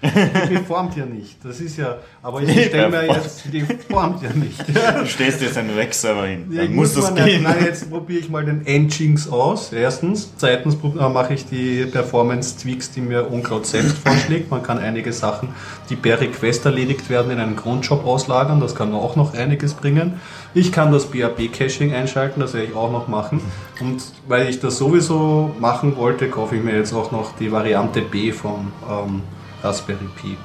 Die 0.50 0.56
formt 0.58 0.96
ja 0.96 1.04
nicht. 1.04 1.44
Das 1.44 1.58
ist 1.58 1.76
ja. 1.76 1.96
Aber 2.22 2.40
ich 2.40 2.66
stelle 2.66 2.88
mir 2.88 3.06
jetzt, 3.14 3.42
die 3.52 3.62
formt 3.90 4.22
ja 4.22 4.30
nicht. 4.32 4.64
Du 5.00 5.06
stehst 5.06 5.42
jetzt 5.42 5.58
einen 5.58 5.76
Rack-Server 5.76 6.26
hin. 6.26 6.46
Ja, 6.50 6.62
Dann 6.62 6.70
ich 6.70 6.76
muss 6.76 6.94
das 6.94 7.12
gehen. 7.14 7.42
Nein, 7.42 7.64
jetzt 7.64 7.90
probiere 7.90 8.20
ich 8.20 8.28
mal 8.28 8.44
den 8.44 8.62
Nginx 8.62 9.28
aus. 9.28 9.72
Erstens. 9.72 10.32
Zweitens 10.36 10.76
äh, 10.76 11.08
mache 11.08 11.34
ich 11.34 11.46
die 11.46 11.84
Performance-Tweaks, 11.86 12.92
die 12.92 13.00
mir 13.00 13.30
OnCloud 13.30 13.66
selbst 13.66 13.98
vorschlägt. 13.98 14.50
Man 14.50 14.62
kann 14.62 14.78
einige 14.78 15.12
Sachen, 15.12 15.48
die 15.90 15.96
per 15.96 16.20
Request 16.20 16.66
erledigt 16.66 17.10
werden, 17.10 17.32
in 17.32 17.40
einen 17.40 17.56
Grundjob 17.56 18.06
auslagern. 18.06 18.60
Das 18.60 18.76
kann 18.76 18.94
auch 18.94 19.16
noch 19.16 19.34
einiges 19.34 19.74
bringen. 19.74 20.20
Ich 20.54 20.70
kann 20.70 20.92
das 20.92 21.06
BAP-Caching 21.06 21.92
einschalten, 21.92 22.40
das 22.40 22.54
werde 22.54 22.68
ich 22.68 22.74
auch 22.74 22.90
noch 22.90 23.08
machen. 23.08 23.40
Und 23.80 24.02
weil 24.26 24.48
ich 24.48 24.60
das 24.60 24.78
sowieso 24.78 25.54
machen 25.58 25.96
wollte, 25.96 26.28
kaufe 26.28 26.56
ich 26.56 26.62
mir 26.62 26.76
jetzt 26.76 26.92
auch 26.92 27.10
noch 27.10 27.36
die 27.36 27.52
Variante 27.52 28.00
B 28.00 28.32
vom 28.32 28.72
ähm, 28.88 29.22
Raspberry 29.62 30.08
Pi. 30.20 30.36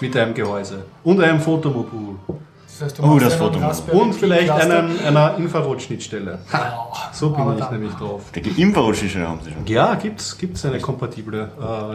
Mit 0.00 0.16
einem 0.16 0.34
Gehäuse. 0.34 0.84
Und 1.02 1.20
einem 1.20 1.40
Fotomodul. 1.40 2.16
Das 2.80 2.88
heißt, 2.88 2.98
du 2.98 3.02
Oh, 3.02 3.18
das. 3.18 3.38
Raspberry 3.38 3.98
Und 3.98 4.14
vielleicht 4.14 4.50
einen, 4.50 4.98
einer 5.06 5.36
Infrarotschnittstelle. 5.36 6.38
So 7.12 7.28
bin 7.30 7.40
Aber 7.42 7.58
ich 7.58 7.70
nämlich 7.70 7.92
drauf. 7.92 8.22
Die 8.34 8.62
Infrarotschnittstelle 8.62 9.28
haben 9.28 9.40
sie 9.44 9.50
schon. 9.52 9.66
Ja, 9.66 9.94
gibt's, 9.96 10.38
gibt's 10.38 10.64
eine 10.64 10.78
kompatible. 10.78 11.50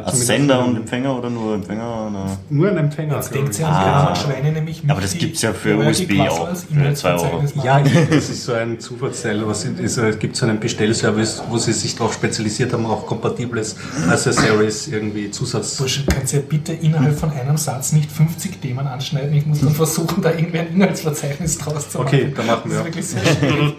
Äh, 0.05 0.11
Sender 0.11 0.63
und 0.63 0.75
Empfänger 0.75 1.17
oder 1.17 1.29
nur 1.31 1.55
Empfänger? 1.55 2.07
Oder? 2.11 2.37
Nur 2.49 2.69
ein 2.69 2.77
Empfänger. 2.77 3.15
Jetzt 3.15 3.33
denkt 3.33 3.53
sie 3.55 3.63
an 3.63 3.71
die 3.73 3.89
Ah. 3.89 4.15
Schweine 4.15 4.51
nämlich 4.51 4.83
mit 4.83 4.91
Aber 4.91 5.01
das 5.01 5.11
die- 5.13 5.17
gibt's 5.19 5.41
ja 5.41 5.53
für 5.53 5.75
USB 5.77 6.19
auch, 6.19 6.49
für 6.55 6.73
E-Mail-Verzeichnis 6.73 6.99
zwei 6.99 7.13
Euro. 7.15 7.41
machen. 7.41 7.61
Ja, 7.63 7.79
das 7.79 8.29
ist 8.29 8.45
so 8.45 8.53
ein 8.53 8.79
Zufallsteil. 8.79 9.41
Es 9.49 10.19
gibt 10.19 10.35
so 10.35 10.45
einen 10.45 10.59
Bestellservice, 10.59 11.43
wo 11.49 11.57
sie 11.57 11.73
sich 11.73 11.95
darauf 11.95 12.13
spezialisiert 12.13 12.73
haben, 12.73 12.85
auch 12.85 13.07
kompatibles 13.07 13.75
Accessories, 14.07 14.87
irgendwie 14.87 15.31
Zusatz. 15.31 15.77
Bursche, 15.77 16.03
kannst 16.05 16.33
du 16.33 16.37
ja 16.37 16.43
bitte 16.47 16.73
innerhalb 16.73 17.17
von 17.17 17.31
einem 17.31 17.57
Satz 17.57 17.91
nicht 17.91 18.11
50 18.11 18.61
Themen 18.61 18.85
anschneiden. 18.85 19.33
Ich 19.33 19.45
muss 19.47 19.61
dann 19.61 19.71
versuchen, 19.71 20.21
da 20.21 20.31
irgendwie 20.31 20.59
ein 20.59 20.74
Inhaltsverzeichnis 20.75 21.57
draus 21.57 21.89
zu 21.89 21.97
machen. 21.99 22.07
Okay, 22.07 22.33
dann 22.35 22.45
machen 22.45 22.69
Das 22.69 22.71
wir. 22.71 22.79
ist 22.79 22.85
wirklich 22.85 23.07
sehr 23.07 23.21
schwierig. 23.25 23.73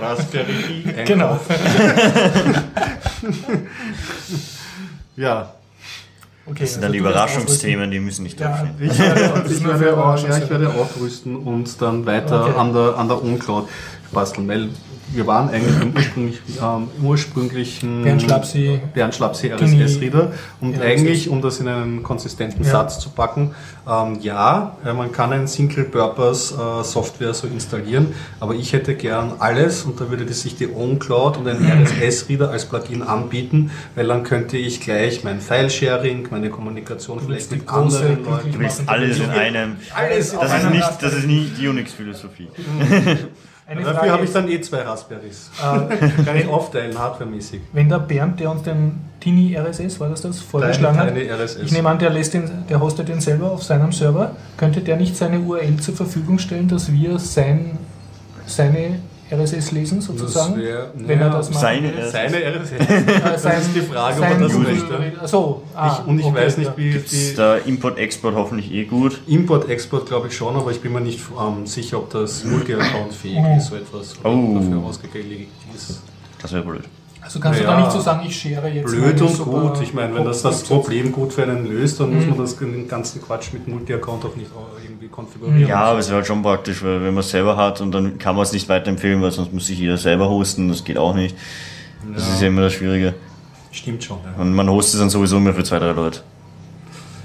Raspberry 0.00 0.52
Pi. 0.82 1.04
genau. 1.04 1.38
Ja, 5.16 5.50
Okay, 6.46 6.58
Das 6.60 6.72
sind 6.74 6.82
dann 6.82 6.92
die 6.92 6.98
also 6.98 7.08
du 7.08 7.14
wirst 7.14 7.30
Überraschungsthemen, 7.32 7.90
die 7.90 8.00
müssen 8.00 8.22
nicht 8.24 8.38
Ja, 8.38 8.48
draufstehen. 8.48 8.74
ich 8.90 8.98
werde, 8.98 9.42
Das 9.44 9.50
ich 9.52 9.64
werde, 9.64 9.84
ja, 9.86 10.36
ich 10.36 10.50
werde 10.50 10.68
aufrüsten 10.74 11.36
und 11.36 11.80
dann 11.80 12.04
weiter 12.04 12.42
Okay. 12.44 12.58
an 12.58 12.74
der, 12.74 12.98
an 12.98 13.08
der 13.08 13.22
OnCloud 13.24 13.66
basteln, 14.12 14.46
weil 14.48 14.68
wir 15.12 15.26
waren 15.26 15.48
eigentlich 15.50 15.80
im 15.82 15.94
ursprünglich, 15.94 16.40
ähm, 16.60 16.88
im 16.98 17.04
ursprünglichen 17.04 18.02
Bernd 18.02 18.22
Schlapsi. 18.22 18.80
Bernd 18.94 19.14
Schlapsi 19.14 19.48
Genie. 19.50 19.82
RSS-Reader 19.82 20.32
und 20.60 20.76
Ja, 20.76 20.82
eigentlich, 20.82 21.28
um 21.28 21.42
das 21.42 21.60
in 21.60 21.68
einen 21.68 22.02
konsistenten 22.02 22.64
Ja. 22.64 22.70
Satz 22.70 22.98
zu 22.98 23.10
packen, 23.10 23.54
ähm, 23.88 24.18
ja, 24.20 24.76
äh, 24.84 24.92
man 24.92 25.12
kann 25.12 25.32
ein 25.32 25.46
Single-Purpose-Software 25.46 27.34
so 27.34 27.46
installieren, 27.46 28.14
aber 28.40 28.54
ich 28.54 28.72
hätte 28.72 28.94
gern 28.94 29.34
alles 29.38 29.82
und 29.82 30.00
da 30.00 30.10
würde 30.10 30.24
das 30.24 30.40
sich 30.42 30.56
die 30.56 30.68
OnCloud 30.68 31.36
und 31.38 31.48
ein 31.48 31.58
RSS-Reader 31.84 32.50
als 32.50 32.64
Plugin 32.66 33.02
anbieten, 33.02 33.70
weil 33.94 34.06
dann 34.06 34.22
könnte 34.24 34.56
ich 34.56 34.80
gleich 34.80 35.22
mein 35.24 35.40
File-Sharing, 35.40 36.28
meine 36.30 36.50
Kommunikation 36.50 37.18
Du 37.18 37.26
vielleicht 37.26 37.50
mit 37.50 37.68
anderen 37.68 38.24
Leuten 38.24 38.52
Du 38.52 38.58
willst 38.58 38.82
alles 38.86 39.18
in 39.18 39.30
einem. 39.30 39.76
Alles 39.94 40.32
Das 40.32 40.44
ist 40.44 40.50
einem 40.52 40.72
nicht, 40.72 40.90
das 41.00 41.12
ist 41.14 41.26
nicht 41.26 41.58
die 41.58 41.68
Unix-Philosophie. 41.68 42.48
Dafür 43.66 43.94
Frage 43.94 44.12
habe 44.12 44.24
ich 44.24 44.32
dann 44.32 44.48
eh 44.48 44.60
zwei 44.60 44.82
Raspberries. 44.82 45.50
äh, 45.58 46.22
Kann 46.22 46.36
ich 46.36 46.46
aufteilen, 46.46 46.98
hardwaremäßig. 46.98 47.62
wenn 47.72 47.88
der 47.88 47.98
Bernd, 47.98 48.38
der 48.40 48.50
uns 48.50 48.62
den, 48.62 49.00
Tini 49.20 49.56
RSS, 49.56 49.98
war 50.00 50.10
das 50.10 50.20
das? 50.20 50.40
Vorgeschlagen 50.40 50.98
hat. 50.98 51.16
Ich 51.16 51.72
nehme 51.72 51.88
an, 51.88 51.98
der, 51.98 52.10
lässt 52.10 52.34
den, 52.34 52.50
der 52.68 52.78
hostet 52.78 53.08
den 53.08 53.22
selber 53.22 53.50
auf 53.50 53.62
seinem 53.62 53.90
Server. 53.90 54.32
Könnte 54.58 54.80
der 54.80 54.96
nicht 54.96 55.16
seine 55.16 55.40
URL 55.40 55.78
zur 55.78 55.96
Verfügung 55.96 56.38
stellen, 56.38 56.68
dass 56.68 56.92
wir 56.92 57.18
sein, 57.18 57.78
seine 58.44 59.00
RSS 59.30 59.70
lesen, 59.72 60.00
sozusagen? 60.00 60.56
wär- 60.56 60.92
wenn 60.94 61.18
er 61.20 61.30
das 61.30 61.48
macht. 61.50 61.60
Seine 61.60 62.10
Seine 62.10 62.30
Seine 62.30 62.44
RSS. 62.60 63.42
Sein- 63.42 63.60
ist 63.60 63.70
die 63.74 63.80
Frage, 63.80 64.20
ob 64.20 64.28
er 64.28 64.38
das 64.38 64.52
möchte. 64.58 65.12
Achso, 65.20 65.62
ah, 65.74 65.98
ich, 66.00 66.06
und 66.06 66.18
ich 66.18 66.26
okay, 66.26 66.36
weiß 66.36 66.58
nicht, 66.58 66.72
wie 66.76 66.90
ist 66.90 67.12
die 67.12 67.34
der 67.36 67.64
Import-Export 67.66 68.34
hoffentlich 68.34 68.70
eh 68.72 68.84
gut. 68.84 69.20
Import-Export 69.26 70.06
glaube 70.06 70.28
ich 70.28 70.36
schon, 70.36 70.54
aber 70.54 70.70
ich 70.70 70.80
bin 70.80 70.92
mir 70.92 71.00
nicht 71.00 71.20
ähm, 71.40 71.66
sicher, 71.66 71.98
ob 71.98 72.10
das 72.10 72.44
Multi-Account 72.44 73.14
fähig 73.14 73.38
Oh. 73.42 73.56
ist, 73.56 73.66
so 73.68 73.76
etwas 73.76 74.18
oder 74.20 74.30
Oh. 74.30 74.58
dafür 74.58 74.78
ausgelegt 74.84 75.50
ist. 75.74 76.00
Das 76.42 76.52
wäre 76.52 76.62
blöd. 76.62 76.84
Also 77.24 77.40
kannst 77.40 77.58
du 77.60 77.64
Ja. 77.64 77.70
da 77.70 77.80
nicht 77.80 77.90
so 77.92 78.00
sagen, 78.00 78.22
ich 78.26 78.36
schere 78.38 78.68
jetzt. 78.68 78.86
Blöd 78.90 79.18
und 79.20 79.28
super 79.30 79.60
gut. 79.70 79.80
Ich 79.82 79.94
meine, 79.94 80.14
wenn 80.14 80.24
das 80.26 80.42
das 80.42 80.62
Problem 80.62 81.10
gut 81.10 81.32
für 81.32 81.42
einen 81.44 81.66
löst, 81.66 81.98
dann 81.98 82.10
Mhm. 82.10 82.16
muss 82.16 82.26
man 82.26 82.38
das 82.38 82.56
den 82.58 82.86
ganzen 82.86 83.22
Quatsch 83.22 83.52
mit 83.54 83.66
Multi-Account 83.66 84.24
auch 84.26 84.36
nicht 84.36 84.50
irgendwie 84.84 85.08
konfigurieren. 85.08 85.66
Ja, 85.66 85.84
aber 85.84 86.00
es 86.00 86.08
wäre 86.08 86.16
halt 86.18 86.26
schon 86.26 86.42
praktisch, 86.42 86.82
weil 86.84 87.02
wenn 87.02 87.14
man 87.14 87.20
es 87.20 87.30
selber 87.30 87.56
hat 87.56 87.80
und 87.80 87.92
dann 87.92 88.18
kann 88.18 88.36
man 88.36 88.42
es 88.42 88.52
nicht 88.52 88.68
weiterempfehlen, 88.68 89.22
weil 89.22 89.30
sonst 89.30 89.52
muss 89.54 89.66
sich 89.66 89.78
jeder 89.78 89.96
selber 89.96 90.28
hosten, 90.28 90.68
das 90.68 90.84
geht 90.84 90.98
auch 90.98 91.14
nicht. 91.14 91.34
Das 92.14 92.28
ist 92.28 92.42
ja 92.42 92.48
immer 92.48 92.60
das 92.62 92.74
Schwierige. 92.74 93.14
Stimmt 93.72 94.04
schon. 94.04 94.18
Ja. 94.36 94.42
Und 94.42 94.52
man 94.54 94.68
hostet 94.68 95.00
dann 95.00 95.08
sowieso 95.08 95.38
immer 95.38 95.54
für 95.54 95.64
zwei, 95.64 95.78
drei 95.78 95.92
Leute. 95.92 96.20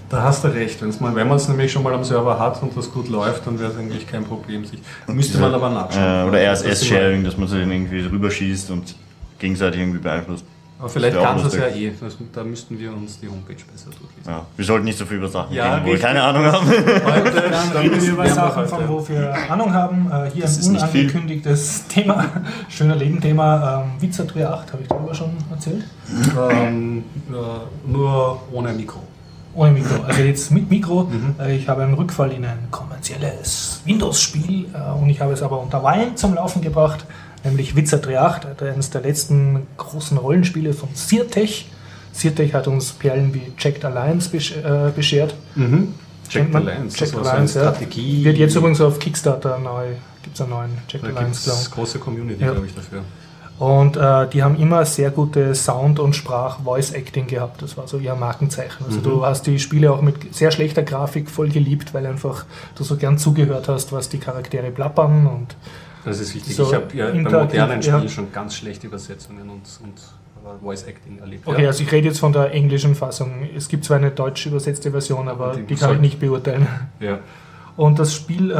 Da 0.10 0.24
hast 0.24 0.44
du 0.44 0.48
recht. 0.48 0.82
Wenn's 0.82 1.00
mal, 1.00 1.14
wenn 1.14 1.28
man 1.28 1.38
es 1.38 1.48
nämlich 1.50 1.72
schon 1.72 1.84
mal 1.84 1.94
am 1.94 2.04
Server 2.04 2.40
hat 2.40 2.64
und 2.64 2.76
das 2.76 2.90
gut 2.90 3.10
läuft, 3.10 3.46
dann 3.46 3.60
wäre 3.60 3.72
es 3.72 3.78
eigentlich 3.78 4.08
kein 4.08 4.24
Problem. 4.24 4.66
Sich, 4.66 4.80
müsste 5.08 5.38
man 5.38 5.54
aber 5.54 5.70
nachschauen. 5.70 6.26
Äh, 6.26 6.28
oder 6.30 6.40
RSS-Sharing, 6.42 7.24
dass 7.26 7.38
man 7.38 7.48
dann 7.50 7.70
irgendwie 7.72 8.00
rüberschießt 8.06 8.72
und 8.72 8.96
gegenseitig 9.40 9.80
irgendwie 9.80 10.00
beeinflusst. 10.00 10.46
Aber 10.80 10.88
vielleicht 10.88 11.20
kann 11.20 11.44
das 11.44 11.54
ja 11.56 11.68
eh. 11.68 11.92
Das, 12.00 12.18
da 12.32 12.42
müssten 12.42 12.80
wir 12.80 12.94
uns 12.94 13.20
die 13.20 13.28
Homepage 13.28 13.56
besser 13.70 13.90
durchlesen. 13.90 14.26
Ja. 14.26 14.46
Wir 14.56 14.66
sollten 14.66 14.86
nicht 14.86 14.98
so 14.98 15.06
viel 15.06 15.18
über 15.18 15.28
Sachen 15.28 15.54
Ja, 15.54 15.76
reden, 15.76 15.86
wo 15.88 15.92
wir 15.92 16.00
keine 16.00 16.24
Ahnung 16.24 16.46
haben. 16.46 16.68
Heute, 16.70 17.44
reden 17.82 18.02
wir 18.02 18.12
über 18.12 18.30
Sachen, 18.30 18.66
von 18.66 18.88
wo 18.88 19.06
wir 19.10 19.36
Ahnung 19.50 19.74
haben. 19.74 20.10
Äh, 20.10 20.32
hier 20.32 20.44
Das 20.44 20.66
ein 20.66 20.78
unangekündigtes 20.78 21.88
Thema, 21.88 22.26
schöner 22.70 22.96
Leben-Thema. 22.96 23.84
Ähm, 23.84 24.02
Witzer 24.02 24.24
8, 24.24 24.34
habe 24.38 24.82
ich 24.82 24.88
darüber 24.88 25.14
schon 25.14 25.32
erzählt? 25.52 25.84
Ähm, 26.50 27.04
äh, 27.30 27.92
nur 27.92 28.42
ohne 28.54 28.72
Mikro. 28.72 29.02
Ohne 29.56 29.72
Mikro. 29.72 30.02
Also 30.08 30.22
jetzt 30.22 30.50
mit 30.52 30.70
Mikro. 30.70 31.04
Mhm. 31.12 31.36
Äh, 31.42 31.58
Ich 31.58 31.68
habe 31.68 31.84
einen 31.84 31.96
Rückfall 31.96 32.32
in 32.32 32.46
ein 32.46 32.70
kommerzielles 32.72 33.82
Windows-Spiel 33.84 34.68
äh, 34.74 34.92
und 34.98 35.10
ich 35.10 35.20
habe 35.20 35.34
es 35.34 35.42
aber 35.42 35.60
unter 35.60 35.84
Wein 35.84 36.16
zum 36.16 36.36
Laufen 36.36 36.62
gebracht, 36.62 37.06
nämlich 37.44 37.76
Witcher 37.76 37.98
3.8, 37.98 38.46
also 38.48 38.66
eines 38.66 38.90
der 38.90 39.02
letzten 39.02 39.68
großen 39.78 40.18
Rollenspiele 40.18 40.74
von 40.74 40.90
Sirtech. 40.94 41.70
Sirtech 42.12 42.54
hat 42.54 42.68
uns 42.68 42.92
Perlen 42.92 43.34
wie 43.34 43.54
Checked 43.58 43.86
Alliance 43.86 44.30
besch 44.30 44.56
äh, 44.58 44.92
beschert. 44.96 45.36
Mhm. 45.56 45.94
Check 46.28 46.44
Kennt 46.44 46.54
man? 46.54 46.68
Alliance. 46.68 46.98
Checked 46.98 47.14
das 47.14 47.18
war 47.18 47.24
so 47.24 47.30
eine 47.30 47.38
Alliance, 47.38 47.60
ja. 47.60 47.66
Strategie. 47.70 48.24
Wird 48.26 48.38
jetzt 48.38 48.56
übrigens 48.56 48.82
auf 48.82 49.00
Kickstarter 49.00 49.58
neu, 49.60 49.88
gibt 50.24 50.36
es 50.36 50.42
einen 50.42 50.50
neuen 50.52 50.72
Checked 50.88 51.06
Da 51.06 51.16
Alliance, 51.16 51.44
glaube 51.46 51.60
es 51.62 51.72
große 51.72 52.00
Community, 52.00 52.44
Ja. 52.44 52.52
glaube 52.52 52.68
ich, 52.68 52.76
dafür. 52.76 53.02
Und 53.60 53.98
äh, 53.98 54.28
die 54.30 54.42
haben 54.42 54.56
immer 54.58 54.86
sehr 54.86 55.12
gute 55.12 55.54
Sound- 55.54 56.00
und 56.00 56.16
Sprach-Voice-Acting 56.16 57.28
gehabt. 57.28 57.62
Das 57.62 57.76
war 57.76 57.90
so 57.90 57.98
ihr 57.98 58.16
Markenzeichen. 58.16 58.86
Also 58.86 59.02
du 59.02 59.26
hast 59.26 59.48
die 59.48 59.60
Spiele 59.60 59.92
auch 59.92 60.02
mit 60.02 60.34
sehr 60.34 60.52
schlechter 60.52 60.82
Grafik 60.82 61.30
voll 61.30 61.50
geliebt, 61.50 61.94
weil 61.94 62.06
einfach 62.06 62.46
du 62.76 62.86
so 62.86 62.96
gern 62.96 63.18
zugehört 63.18 63.68
hast, 63.68 63.92
was 63.92 64.08
die 64.08 64.18
Charaktere 64.18 64.72
plappern. 64.72 65.28
Und 65.28 65.58
Das 66.06 66.20
ist 66.20 66.34
wichtig. 66.34 66.56
So 66.56 66.64
ich 66.64 66.74
habe 66.74 66.86
ja 66.96 67.12
bei 67.12 67.22
modernen 67.22 67.82
Spielen 67.82 68.04
ja. 68.04 68.10
schon 68.10 68.32
ganz 68.32 68.56
schlechte 68.56 68.88
Übersetzungen 68.88 69.50
und, 69.50 69.64
und 69.84 70.62
Voice 70.62 70.84
Acting 70.84 71.20
erlebt. 71.20 71.48
okay, 71.48 71.64
ja. 71.64 71.68
also 71.68 71.84
ich 71.84 71.92
rede 71.92 72.08
jetzt 72.08 72.20
von 72.20 72.34
der 72.34 72.52
englischen 72.52 72.96
Fassung. 72.96 73.48
Es 73.56 73.68
gibt 73.68 73.86
zwar 73.86 73.98
eine 73.98 74.12
deutsch 74.12 74.46
übersetzte 74.46 74.92
Version, 74.92 75.28
aber 75.28 75.56
die 75.56 75.64
die, 75.64 75.76
kann 75.76 75.96
ich 75.96 76.02
nicht 76.02 76.20
beurteilen. 76.20 76.68
ja. 77.00 77.20
Und 77.76 77.98
das 77.98 78.14
Spiel 78.14 78.52
äh, 78.52 78.56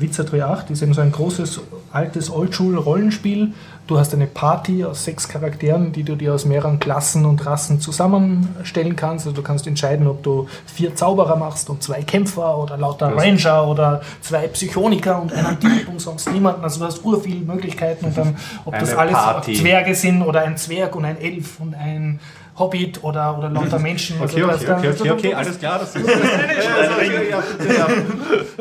Witcher 0.00 0.24
3.8 0.24 0.70
ist 0.70 0.80
eben 0.80 0.94
so 0.94 1.02
ein 1.02 1.12
großes, 1.12 1.60
altes 1.92 2.30
Oldschool-Rollenspiel. 2.30 3.52
Du 3.86 3.98
hast 3.98 4.14
eine 4.14 4.26
Party 4.26 4.82
aus 4.82 5.04
sechs 5.04 5.28
Charakteren, 5.28 5.92
die 5.92 6.04
du 6.04 6.16
dir 6.16 6.32
aus 6.32 6.46
mehreren 6.46 6.78
Klassen 6.78 7.26
und 7.26 7.44
Rassen 7.44 7.80
zusammenstellen 7.80 8.96
kannst. 8.96 9.26
Also 9.26 9.36
du 9.36 9.42
kannst 9.42 9.66
entscheiden, 9.66 10.06
ob 10.06 10.22
du 10.22 10.46
vier 10.64 10.94
Zauberer 10.96 11.36
machst 11.36 11.68
und 11.68 11.82
zwei 11.82 12.02
Kämpfer 12.02 12.56
oder 12.56 12.78
lauter 12.78 13.10
Das- 13.10 13.22
Ranger 13.22 13.68
oder 13.68 14.00
zwei 14.22 14.48
Psychoniker 14.48 15.20
und 15.20 15.34
einen 15.34 15.58
Dieb 15.60 15.86
und 15.88 16.00
sonst 16.00 16.32
niemanden. 16.32 16.62
Also 16.64 16.80
du 16.80 16.86
hast 16.86 17.04
ur 17.04 17.20
viele 17.20 17.44
Möglichkeiten 17.44 18.06
und 18.06 18.16
dann, 18.16 18.36
ob 18.64 18.78
das 18.78 18.88
Eine 18.90 18.98
alles 19.00 19.12
Party. 19.14 19.52
Zwerge 19.54 19.94
sind 19.94 20.22
oder 20.22 20.40
ein 20.44 20.56
Zwerg 20.56 20.96
und 20.96 21.04
ein 21.04 21.20
Elf 21.20 21.60
und 21.60 21.74
ein 21.74 22.20
Hobbit 22.56 23.02
oder, 23.02 23.36
oder 23.36 23.50
lauter 23.50 23.78
Menschen. 23.78 24.16
Okay, 24.20 24.40
du 24.40 24.46
okay, 24.46 24.70
okay, 24.70 24.90
okay, 24.90 25.10
okay, 25.10 25.34
alles 25.34 25.58
klar. 25.58 25.80
Das 25.80 25.96
ist 25.96 26.06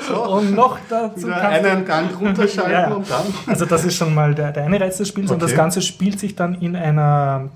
Und 0.09 0.51
noch 0.55 0.77
dazu 0.89 1.27
einen 1.31 1.85
Gang 1.85 2.09
runterschalten 2.19 2.93
und 2.93 3.09
dann. 3.09 3.25
Also 3.45 3.65
das 3.65 3.85
ist 3.85 3.95
schon 3.95 4.13
mal 4.13 4.33
der, 4.33 4.51
der 4.51 4.63
eine 4.65 4.79
Reiz 4.79 4.97
des 4.97 5.07
Spiels 5.09 5.29
und 5.31 5.41
das. 5.41 5.53
Ganze 5.53 5.83
spielt 5.83 6.19
sich 6.19 6.35
dann 6.35 6.55
in 6.55 6.75
einer 6.75 7.49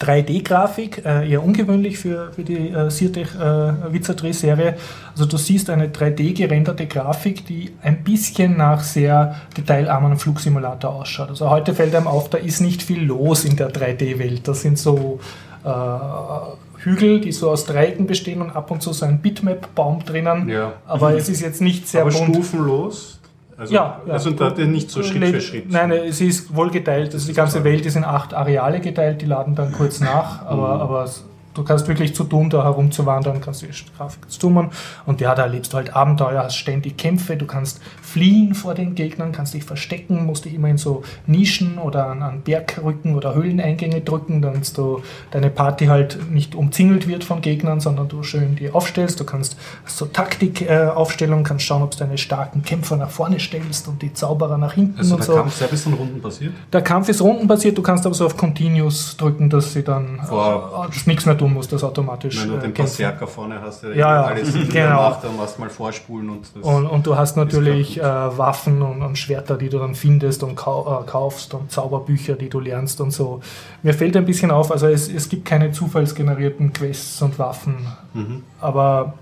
3D-Grafik, 0.00 1.04
äh, 1.04 1.30
eher 1.30 1.44
ungewöhnlich 1.44 1.98
für, 1.98 2.32
für 2.32 2.42
die 2.42 2.70
äh, 2.70 2.90
Sirtech 2.90 3.34
äh, 3.34 3.92
Witcher 3.92 4.14
3 4.14 4.32
Serie. 4.32 4.76
Also 5.12 5.26
du 5.26 5.36
siehst 5.36 5.68
eine 5.68 5.88
3D 5.88 6.34
gerenderte 6.34 6.86
Grafik, 6.86 7.46
die 7.46 7.72
ein 7.82 8.02
bisschen 8.02 8.56
nach 8.56 8.80
sehr 8.80 9.36
detailarmen 9.56 10.16
Flugsimulator 10.16 10.94
ausschaut. 10.94 11.28
Also 11.28 11.50
heute 11.50 11.74
fällt 11.74 11.94
einem 11.94 12.06
auf, 12.06 12.30
da 12.30 12.38
ist 12.38 12.60
nicht 12.60 12.82
viel 12.82 13.04
los 13.04 13.44
in 13.44 13.56
der 13.56 13.70
3D-Welt. 13.70 14.48
Das 14.48 14.62
sind 14.62 14.78
so 14.78 15.20
Hügel, 16.78 17.20
die 17.20 17.32
so 17.32 17.50
aus 17.50 17.66
Dreiecken 17.66 18.06
bestehen 18.06 18.40
und 18.40 18.50
ab 18.56 18.70
und 18.70 18.82
zu 18.82 18.92
so 18.92 19.04
ein 19.04 19.20
Bitmap-Baum 19.20 20.04
drinnen. 20.04 20.48
Ja. 20.48 20.72
Aber 20.86 21.14
es 21.14 21.28
ist 21.28 21.40
jetzt 21.42 21.60
nicht 21.60 21.86
sehr 21.88 22.02
Aber 22.02 22.10
bunt. 22.10 22.34
stufenlos. 22.34 23.20
Also, 23.58 23.74
Ja, 23.74 24.00
ja. 24.06 24.12
also 24.14 24.30
da 24.30 24.50
nicht 24.50 24.90
so 24.90 25.02
Schritt 25.02 25.22
für 25.26 25.40
Schritt. 25.42 25.70
Nein, 25.70 25.90
es 25.92 26.20
ist 26.22 26.54
wohl 26.56 26.70
geteilt. 26.70 27.12
Also 27.12 27.26
die 27.26 27.34
ganze 27.34 27.62
Welt 27.64 27.84
ist 27.84 27.96
in 27.96 28.04
acht 28.04 28.32
Areale 28.32 28.80
geteilt, 28.80 29.20
die 29.20 29.26
laden 29.26 29.54
dann 29.54 29.72
kurz 29.72 30.00
nach, 30.00 30.46
aber, 30.46 30.76
Mhm. 30.76 30.80
aber 30.80 31.04
es- 31.04 31.24
du 31.52 31.62
kannst 31.62 31.86
wirklich 31.86 32.14
zu 32.14 32.24
tun, 32.24 32.48
da 32.48 32.62
herumzuwandern, 32.62 33.42
kannst 33.42 33.60
die 33.60 33.68
Grafik 33.98 34.30
zoomen 34.30 34.70
und 35.04 35.20
ja, 35.20 35.34
da 35.34 35.42
erlebst 35.42 35.74
du 35.74 35.76
halt 35.76 35.94
Abenteuer, 35.94 36.44
hast 36.44 36.56
ständig 36.56 36.96
Kämpfe, 36.96 37.36
du 37.36 37.44
kannst 37.44 37.82
fliehen 38.12 38.54
vor 38.54 38.74
den 38.74 38.94
Gegnern, 38.94 39.30
kannst 39.32 39.54
dich 39.54 39.64
verstecken, 39.64 40.26
musst 40.26 40.44
dich 40.44 40.54
immer 40.54 40.68
in 40.68 40.78
so 40.78 41.02
Nischen 41.26 41.78
oder 41.78 42.06
an, 42.08 42.22
an 42.22 42.42
Bergrücken 42.42 43.14
oder 43.14 43.34
Höhleneingänge 43.34 44.00
drücken, 44.00 44.42
damit 44.42 44.76
du 44.76 45.02
deine 45.30 45.50
Party 45.50 45.86
halt 45.86 46.18
nicht 46.30 46.54
umzingelt 46.54 47.06
wird 47.06 47.22
von 47.24 47.40
Gegnern, 47.40 47.80
sondern 47.80 48.08
du 48.08 48.22
schön 48.22 48.56
die 48.56 48.70
aufstellst. 48.72 49.20
Du 49.20 49.24
kannst 49.24 49.56
so 49.86 50.06
Taktikaufstellung, 50.06 51.44
kannst 51.44 51.64
schauen, 51.66 51.82
ob 51.82 51.92
du 51.92 51.98
deine 51.98 52.18
starken 52.18 52.62
Kämpfer 52.62 52.96
nach 52.96 53.10
vorne 53.10 53.38
stellst 53.40 53.88
und 53.88 54.02
die 54.02 54.12
Zauberer 54.12 54.58
nach 54.58 54.72
hinten 54.74 54.98
Also 54.98 55.14
und 55.14 55.20
der 55.20 55.26
so. 55.26 55.34
Kampf 55.34 55.54
selbst 55.56 55.86
in 55.86 55.94
Runden 55.94 56.20
passiert. 56.20 56.52
Der 56.72 56.82
Kampf 56.82 57.08
ist 57.08 57.20
rundenbasiert, 57.22 57.76
du 57.78 57.82
kannst 57.82 58.04
aber 58.06 58.14
so 58.14 58.26
auf 58.26 58.36
Continuous 58.36 59.16
drücken, 59.16 59.48
dass 59.50 59.72
sie 59.72 59.82
dann 59.82 60.20
Vor- 60.26 60.86
äh, 60.88 60.92
dass 60.94 61.06
nichts 61.06 61.26
mehr 61.26 61.36
tun 61.38 61.52
musst, 61.54 61.72
das 61.72 61.84
automatisch 61.84 62.40
Wenn 62.40 62.48
du 62.50 62.56
äh, 62.56 62.60
den. 62.60 62.72
Berserker 62.72 63.26
vorne 63.26 63.60
hast, 63.60 63.82
der 63.82 63.94
Ja, 63.96 64.14
ja, 64.14 64.22
alles 64.24 64.52
genau. 64.72 65.10
macht, 65.10 65.24
dann 65.24 65.36
machst 65.36 65.56
du 65.56 65.60
mal 65.62 65.70
vorspulen 65.70 66.30
und 66.30 66.46
das 66.54 66.62
Und, 66.62 66.86
und 66.86 67.06
du 67.06 67.16
hast 67.16 67.36
natürlich 67.36 67.99
äh. 68.00 68.38
Waffen 68.38 68.82
und, 68.82 69.02
und 69.02 69.16
Schwerter, 69.18 69.56
die 69.56 69.68
du 69.68 69.78
dann 69.78 69.94
findest 69.94 70.42
und 70.42 70.56
kau 70.56 71.02
äh, 71.02 71.06
kaufst 71.06 71.54
und 71.54 71.70
Zauberbücher, 71.70 72.34
die 72.34 72.48
du 72.48 72.60
lernst 72.60 73.00
und 73.00 73.12
so. 73.12 73.40
Mir 73.82 73.94
fällt 73.94 74.16
ein 74.16 74.24
bisschen 74.26 74.50
auf, 74.50 74.72
also 74.72 74.86
es, 74.86 75.08
es 75.08 75.28
gibt 75.28 75.44
keine 75.44 75.70
zufallsgenerierten 75.72 76.72
Quests 76.72 77.22
und 77.22 77.38
Waffen, 77.38 77.74
Mhm. 78.14 78.42
aber 78.60 79.14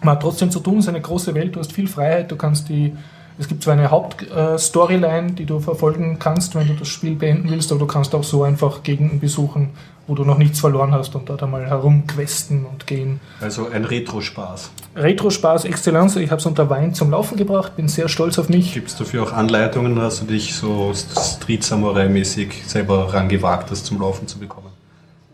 man 0.00 0.14
hat 0.14 0.22
trotzdem 0.22 0.50
zu 0.50 0.60
tun, 0.60 0.78
es 0.78 0.84
ist 0.84 0.88
eine 0.88 1.00
große 1.00 1.34
Welt, 1.34 1.54
du 1.56 1.60
hast 1.60 1.72
viel 1.72 1.88
Freiheit, 1.88 2.30
du 2.30 2.36
kannst 2.36 2.68
die, 2.68 2.94
es 3.38 3.48
gibt 3.48 3.62
zwar 3.62 3.74
eine 3.74 3.90
Hauptstoryline, 3.90 5.32
die 5.32 5.44
du 5.44 5.60
verfolgen 5.60 6.18
kannst, 6.18 6.54
wenn 6.54 6.66
du 6.68 6.74
das 6.74 6.88
Spiel 6.88 7.14
beenden 7.14 7.50
willst, 7.50 7.70
aber 7.70 7.80
du 7.80 7.86
kannst 7.86 8.14
auch 8.14 8.24
so 8.24 8.42
einfach 8.44 8.82
Gegenden 8.82 9.20
besuchen, 9.20 9.70
wo 10.06 10.14
du 10.14 10.24
noch 10.24 10.38
nichts 10.38 10.60
verloren 10.60 10.92
hast 10.92 11.14
und 11.14 11.28
dort 11.28 11.42
einmal 11.42 11.66
herumquesten 11.66 12.64
und 12.64 12.86
gehen. 12.86 13.20
Also 13.40 13.68
ein 13.68 13.84
Retro-Spaß. 13.84 14.70
Retro-Spaß 14.94 15.64
Exzellenz, 15.64 16.16
ich 16.16 16.30
habe 16.30 16.40
es 16.40 16.46
unter 16.46 16.70
Wein 16.70 16.94
zum 16.94 17.10
Laufen 17.10 17.36
gebracht, 17.36 17.76
bin 17.76 17.88
sehr 17.88 18.08
stolz 18.08 18.38
auf 18.38 18.48
mich. 18.48 18.72
Gibt 18.72 18.88
es 18.88 18.96
dafür 18.96 19.24
auch 19.24 19.32
Anleitungen? 19.32 20.00
Hast 20.00 20.22
du 20.22 20.26
dich 20.26 20.54
so 20.54 20.92
Street 20.94 21.62
Samurai-mäßig 21.64 22.66
selber 22.66 23.12
rangewagt, 23.12 23.70
das 23.70 23.84
zum 23.84 24.00
Laufen 24.00 24.26
zu 24.28 24.38
bekommen? 24.38 24.68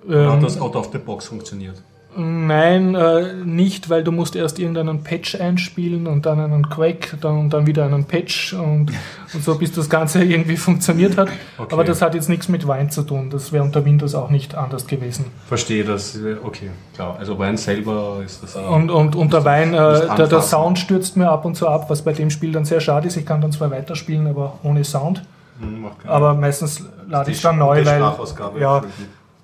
Oder 0.06 0.24
Ähm, 0.24 0.32
hat 0.32 0.42
das 0.42 0.60
out 0.60 0.74
of 0.74 0.88
the 0.92 0.98
box 0.98 1.26
funktioniert? 1.26 1.82
Nein, 2.14 2.94
äh, 2.94 3.32
nicht, 3.44 3.88
weil 3.88 4.04
du 4.04 4.12
musst 4.12 4.36
erst 4.36 4.58
irgendeinen 4.58 5.02
Patch 5.02 5.34
einspielen 5.34 6.06
und 6.06 6.26
dann 6.26 6.40
einen 6.40 6.68
Quake 6.68 7.16
dann, 7.18 7.38
und 7.38 7.50
dann 7.54 7.66
wieder 7.66 7.86
einen 7.86 8.04
Patch 8.04 8.52
und, 8.52 8.92
und 9.34 9.42
so, 9.42 9.56
bis 9.56 9.72
das 9.72 9.88
Ganze 9.88 10.22
irgendwie 10.24 10.56
funktioniert 10.56 11.16
hat. 11.16 11.28
Okay. 11.56 11.72
Aber 11.72 11.84
das 11.84 12.02
hat 12.02 12.14
jetzt 12.14 12.28
nichts 12.28 12.48
mit 12.48 12.68
Wein 12.68 12.90
zu 12.90 13.02
tun. 13.02 13.30
Das 13.30 13.52
wäre 13.52 13.64
unter 13.64 13.84
Windows 13.84 14.14
auch 14.14 14.28
nicht 14.28 14.54
anders 14.54 14.86
gewesen. 14.86 15.26
Verstehe 15.46 15.84
das. 15.84 16.16
äh, 16.16 16.36
Okay, 16.44 16.70
klar. 16.94 17.16
Also 17.18 17.38
Wein 17.38 17.56
selber 17.56 18.20
ist 18.24 18.42
das. 18.42 18.56
Und, 18.56 18.90
und 18.90 19.16
unter 19.16 19.44
Wein, 19.44 19.70
nicht 19.70 19.80
äh, 19.80 20.16
der, 20.16 20.26
der. 20.26 20.42
Sound 20.42 20.78
stürzt 20.78 21.16
mir 21.16 21.30
ab 21.30 21.44
und 21.46 21.54
zu 21.54 21.66
ab, 21.66 21.88
was 21.88 22.02
bei 22.02 22.12
dem 22.12 22.28
Spiel 22.30 22.52
dann 22.52 22.64
sehr 22.64 22.80
schade 22.80 23.08
ist. 23.08 23.16
Ich 23.16 23.24
kann 23.24 23.40
dann 23.40 23.52
zwar 23.52 23.70
weiterspielen, 23.70 24.26
aber 24.26 24.58
ohne 24.62 24.84
Sound. 24.84 25.22
Hm, 25.60 25.86
keinen 26.02 26.10
Aber 26.10 26.34
meistens 26.34 26.84
lade 27.08 27.30
ich 27.30 27.40
dann 27.40 27.58
neu, 27.58 27.84
weil 27.84 28.60
ja. 28.60 28.82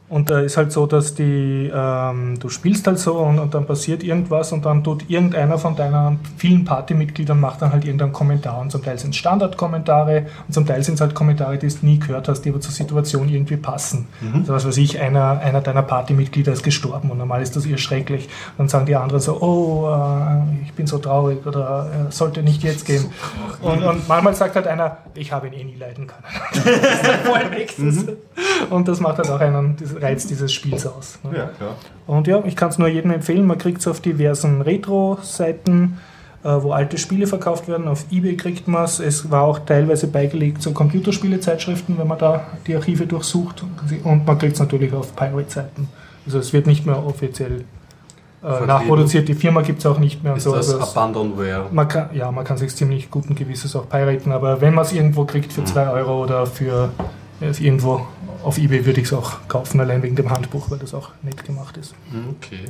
Und 0.09 0.31
da 0.31 0.41
ist 0.41 0.57
halt 0.57 0.73
so, 0.73 0.87
dass 0.87 1.15
die, 1.15 1.71
ähm, 1.73 2.39
du 2.41 2.49
spielst 2.49 2.87
halt 2.87 2.99
so 2.99 3.19
und, 3.19 3.39
und, 3.39 3.53
dann 3.53 3.67
passiert 3.67 4.03
irgendwas 4.03 4.53
und 4.53 4.65
dann 4.65 4.83
tut 4.83 5.09
irgendeiner 5.11 5.59
von 5.59 5.77
deinen 5.77 6.21
vielen 6.39 6.65
Partymitgliedern 6.65 7.39
macht 7.39 7.61
dann 7.61 7.73
halt 7.73 7.85
irgendeinen 7.85 8.13
Kommentar. 8.13 8.59
Und 8.59 8.73
zum 8.73 8.83
Teil 8.83 8.99
sind 8.99 9.11
es 9.11 9.17
Standardkommentare 9.17 10.27
und 10.47 10.55
zum 10.55 10.65
Teil 10.65 10.83
sind 10.83 10.95
es 10.95 11.03
halt 11.03 11.15
Kommentare, 11.15 11.59
die 11.59 11.69
du 11.69 11.75
nie 11.83 11.99
gehört 11.99 12.29
hast, 12.29 12.43
die 12.43 12.51
aber 12.51 12.61
zur 12.61 12.73
Situation 12.73 13.29
irgendwie 13.29 13.59
passen. 13.59 14.07
Mhm. 14.23 14.41
Also 14.41 14.55
was 14.55 14.67
weiß 14.67 14.79
ich, 14.79 14.99
einer, 14.99 15.41
einer 15.41 15.61
deiner 15.61 15.83
Partymitglieder 15.83 16.53
ist 16.53 16.63
gestorben 16.63 17.11
und 17.11 17.19
normal 17.19 17.43
ist 17.43 17.55
das 17.57 17.67
ihr 17.67 17.77
schrecklich. 17.77 18.29
Und 18.53 18.59
dann 18.61 18.69
sagen 18.69 18.87
die 18.87 18.97
anderen 18.97 19.21
so, 19.21 19.39
oh, 19.43 19.91
äh, 19.91 20.65
ich 20.65 20.73
bin 20.73 20.87
so 20.87 20.97
traurig 20.97 21.45
oder 21.47 21.91
äh, 22.09 22.11
sollte 22.11 22.43
nicht 22.43 22.63
jetzt 22.63 22.87
gehen. 22.87 23.05
Und, 23.61 23.85
und, 23.85 24.09
manchmal 24.09 24.35
sagt 24.35 24.57
halt 24.57 24.67
einer, 24.67 24.99
ich 25.15 25.33
habe 25.33 25.49
ihn 25.49 25.53
eh 25.53 25.65
nie 25.65 25.77
leiden 25.77 26.07
können. 26.07 26.25
das 26.65 26.65
ist 26.65 27.07
halt 27.07 27.21
voll. 27.21 27.45
Mhm. 27.77 28.17
Und 28.71 28.89
das 28.89 29.01
macht 29.01 29.19
halt 29.19 29.31
auch 29.31 29.41
einen, 29.41 29.77
Reiz 30.01 30.27
dieses 30.27 30.53
Spiels 30.53 30.87
aus. 30.87 31.19
Ne? 31.23 31.37
Ja, 31.37 31.47
klar. 31.47 31.75
Und 32.07 32.27
ja, 32.27 32.43
ich 32.45 32.57
kann 32.57 32.71
es 32.71 32.79
nur 32.79 32.89
jedem 32.89 33.11
empfehlen. 33.11 33.47
Man 33.47 33.59
kriegt 33.59 33.81
es 33.81 33.87
auf 33.87 34.01
diversen 34.01 34.63
Retro-Seiten, 34.63 35.99
äh, 36.45 36.49
wo 36.49 36.73
alte 36.73 36.99
Spiele 36.99 37.27
verkauft 37.27 37.69
werden. 37.69 37.89
Auf 37.89 38.07
Ebay 38.11 38.37
kriegt 38.37 38.69
man 38.69 38.85
es. 38.85 39.01
Es 39.01 39.31
war 39.31 39.43
auch 39.43 39.61
teilweise 39.61 40.07
beigelegt 40.07 40.63
zu 40.63 40.73
Computerspiele-Zeitschriften, 40.73 41.99
wenn 41.99 42.07
man 42.07 42.19
da 42.19 42.47
die 42.67 42.75
Archive 42.75 43.07
durchsucht. 43.07 43.65
Und 44.05 44.27
man 44.27 44.39
kriegt 44.39 44.55
es 44.55 44.61
natürlich 44.61 44.93
auf 44.93 45.15
Pirate-Seiten. 45.15 45.89
Also 46.27 46.39
es 46.39 46.53
wird 46.53 46.67
nicht 46.67 46.87
mehr 46.87 47.05
offiziell 47.05 47.65
äh, 48.43 48.67
nachproduziert. 48.67 49.29
Die 49.29 49.35
Firma 49.35 49.63
gibt 49.63 49.81
es 49.81 49.87
auch 49.87 49.99
nicht 49.99 50.23
mehr. 50.23 50.37
Ist 50.37 50.45
so. 50.45 50.55
das 50.55 50.73
also 50.73 50.81
Abandonware? 50.81 51.67
Man 51.73 51.89
kann, 51.89 52.11
ja, 52.13 52.31
man 52.31 52.45
kann 52.45 52.57
sich 52.57 52.75
ziemlich 52.75 53.11
guten 53.11 53.35
Gewisses 53.35 53.75
auch 53.75 53.89
piraten, 53.89 54.31
aber 54.31 54.61
wenn 54.61 54.75
man 54.75 54.85
es 54.85 54.93
irgendwo 54.93 55.25
kriegt 55.25 55.53
für 55.53 55.65
2 55.65 55.85
mhm. 55.85 55.91
Euro 55.91 56.23
oder 56.23 56.47
für 56.47 56.91
irgendwo 57.41 58.07
auf 58.49 58.57
Ebay 58.57 58.87
würde 58.87 59.03
ich 59.03 59.09
es 59.09 59.13
auch 59.13 59.47
kaufen, 59.47 59.79
allein 59.79 60.03
wegen 60.03 60.17
dem 60.17 60.31
Handbuch, 60.31 60.71
weil 60.71 60.79
das 60.79 60.95
auch 60.95 61.11
nett 61.23 61.45
gemacht 61.45 61.77
ist. 61.77 61.95
Okay. 62.39 62.65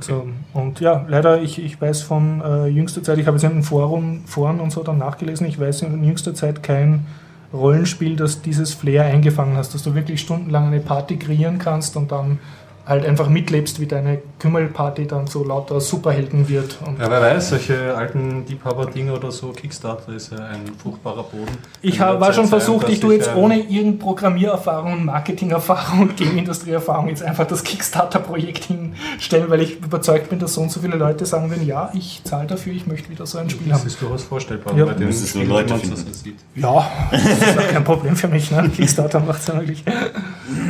So, 0.00 0.28
und 0.54 0.80
ja, 0.80 1.04
leider, 1.08 1.42
ich, 1.42 1.62
ich 1.62 1.78
weiß 1.78 2.00
von 2.02 2.40
äh, 2.40 2.68
jüngster 2.68 3.02
Zeit, 3.02 3.18
ich 3.18 3.26
habe 3.26 3.36
jetzt 3.36 3.44
in 3.44 3.50
den 3.50 3.62
Forum, 3.62 4.22
Foren 4.24 4.60
und 4.60 4.70
so 4.70 4.82
dann 4.82 4.96
nachgelesen, 4.96 5.46
ich 5.46 5.60
weiß 5.60 5.82
in 5.82 6.02
jüngster 6.02 6.34
Zeit 6.34 6.62
kein 6.62 7.06
Rollenspiel, 7.52 8.16
das 8.16 8.40
dieses 8.40 8.72
Flair 8.72 9.04
eingefangen 9.04 9.56
hat, 9.58 9.74
dass 9.74 9.82
du 9.82 9.94
wirklich 9.94 10.22
stundenlang 10.22 10.68
eine 10.68 10.80
Party 10.80 11.16
kreieren 11.16 11.58
kannst 11.58 11.96
und 11.96 12.12
dann 12.12 12.38
halt 12.86 13.04
einfach 13.04 13.28
mitlebst, 13.28 13.80
wie 13.80 13.86
deine 13.86 14.20
Kümmelparty 14.38 15.06
dann 15.06 15.26
so 15.26 15.44
lauter 15.44 15.80
Superhelden 15.80 16.48
wird. 16.48 16.78
ja, 16.98 17.10
wer 17.10 17.20
weiß, 17.20 17.50
solche 17.50 17.94
alten 17.94 18.44
Liebhaber-Dinge 18.46 19.12
oder 19.12 19.30
so, 19.30 19.52
Kickstarter 19.52 20.12
ist 20.12 20.32
ja 20.32 20.38
ein 20.38 20.72
fruchtbarer 20.82 21.22
Boden. 21.22 21.56
Ich 21.82 22.00
habe, 22.00 22.20
war 22.20 22.32
schon 22.32 22.48
versucht, 22.48 22.88
ich 22.88 23.00
tue 23.00 23.14
jetzt 23.14 23.34
ohne 23.34 23.58
irgendeine 23.58 23.92
Programmiererfahrung, 23.92 25.04
Marketingerfahrung 25.04 26.00
und 26.00 26.16
Gameindustrieerfahrung 26.16 27.08
jetzt 27.08 27.22
einfach 27.22 27.46
das 27.46 27.62
Kickstarter-Projekt 27.62 28.64
hinstellen, 28.64 29.50
weil 29.50 29.60
ich 29.60 29.78
überzeugt 29.78 30.30
bin, 30.30 30.38
dass 30.38 30.54
so 30.54 30.62
und 30.62 30.72
so 30.72 30.80
viele 30.80 30.96
Leute 30.96 31.26
sagen 31.26 31.50
werden, 31.50 31.66
ja, 31.66 31.90
ich 31.94 32.22
zahle 32.24 32.46
dafür, 32.46 32.72
ich 32.72 32.86
möchte 32.86 33.10
wieder 33.10 33.26
so 33.26 33.38
ein 33.38 33.50
Spiel 33.50 33.68
das 33.68 33.78
haben. 33.78 33.84
Das 33.84 33.92
ist 33.92 34.02
durchaus 34.02 34.22
vorstellbar, 34.24 34.76
ja. 34.76 34.84
bei 34.86 34.94
dem 34.94 35.08
es 35.08 35.34
nur 35.34 35.44
Leute 35.44 35.74
man 35.74 35.90
das 35.90 36.22
sieht. 36.22 36.36
Ja, 36.56 36.90
das 37.10 37.22
ist 37.24 37.68
kein 37.70 37.84
Problem 37.84 38.16
für 38.16 38.28
mich. 38.28 38.50
Ne? 38.50 38.68
Kickstarter 38.74 39.20
macht 39.20 39.40
es 39.40 39.46
ja 39.46 39.54
wirklich. 39.54 39.84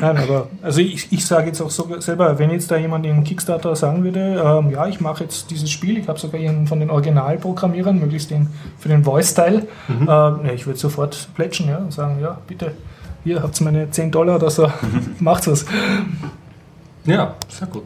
Nein, 0.00 0.16
aber 0.16 0.48
also 0.62 0.80
ich, 0.80 1.11
ich 1.12 1.24
sage 1.24 1.46
jetzt 1.46 1.61
auch 1.61 1.70
so 1.70 1.88
selber, 2.01 2.38
wenn 2.38 2.51
jetzt 2.51 2.70
da 2.70 2.76
jemand 2.76 3.07
in 3.07 3.24
Kickstarter 3.24 3.74
sagen 3.76 4.05
würde, 4.05 4.42
ähm, 4.44 4.70
ja, 4.70 4.86
ich 4.86 5.01
mache 5.01 5.24
jetzt 5.24 5.51
dieses 5.51 5.70
Spiel, 5.70 5.98
ich 5.98 6.09
habe 6.09 6.18
sogar 6.18 6.40
einen 6.40 6.66
von 6.66 6.80
den 6.80 6.90
Originalprogrammierern, 6.90 7.98
möglichst 7.98 8.30
den 8.30 8.48
für 8.78 8.88
den 8.88 9.05
Voice-Teil, 9.05 9.68
mhm. 9.88 10.09
äh, 10.09 10.55
ich 10.55 10.66
würde 10.66 10.78
sofort 10.78 11.28
plätschen 11.34 11.68
ja, 11.68 11.78
und 11.78 11.92
sagen, 11.92 12.18
ja, 12.20 12.38
bitte, 12.46 12.72
hier 13.24 13.42
habt 13.42 13.61
ihr 13.61 13.64
meine 13.64 13.90
10 13.90 14.11
Dollar 14.11 14.36
oder 14.36 14.51
so, 14.51 14.70
macht's 15.20 15.46
was. 15.48 15.66
Ja, 17.05 17.34
sehr 17.48 17.68
gut. 17.68 17.84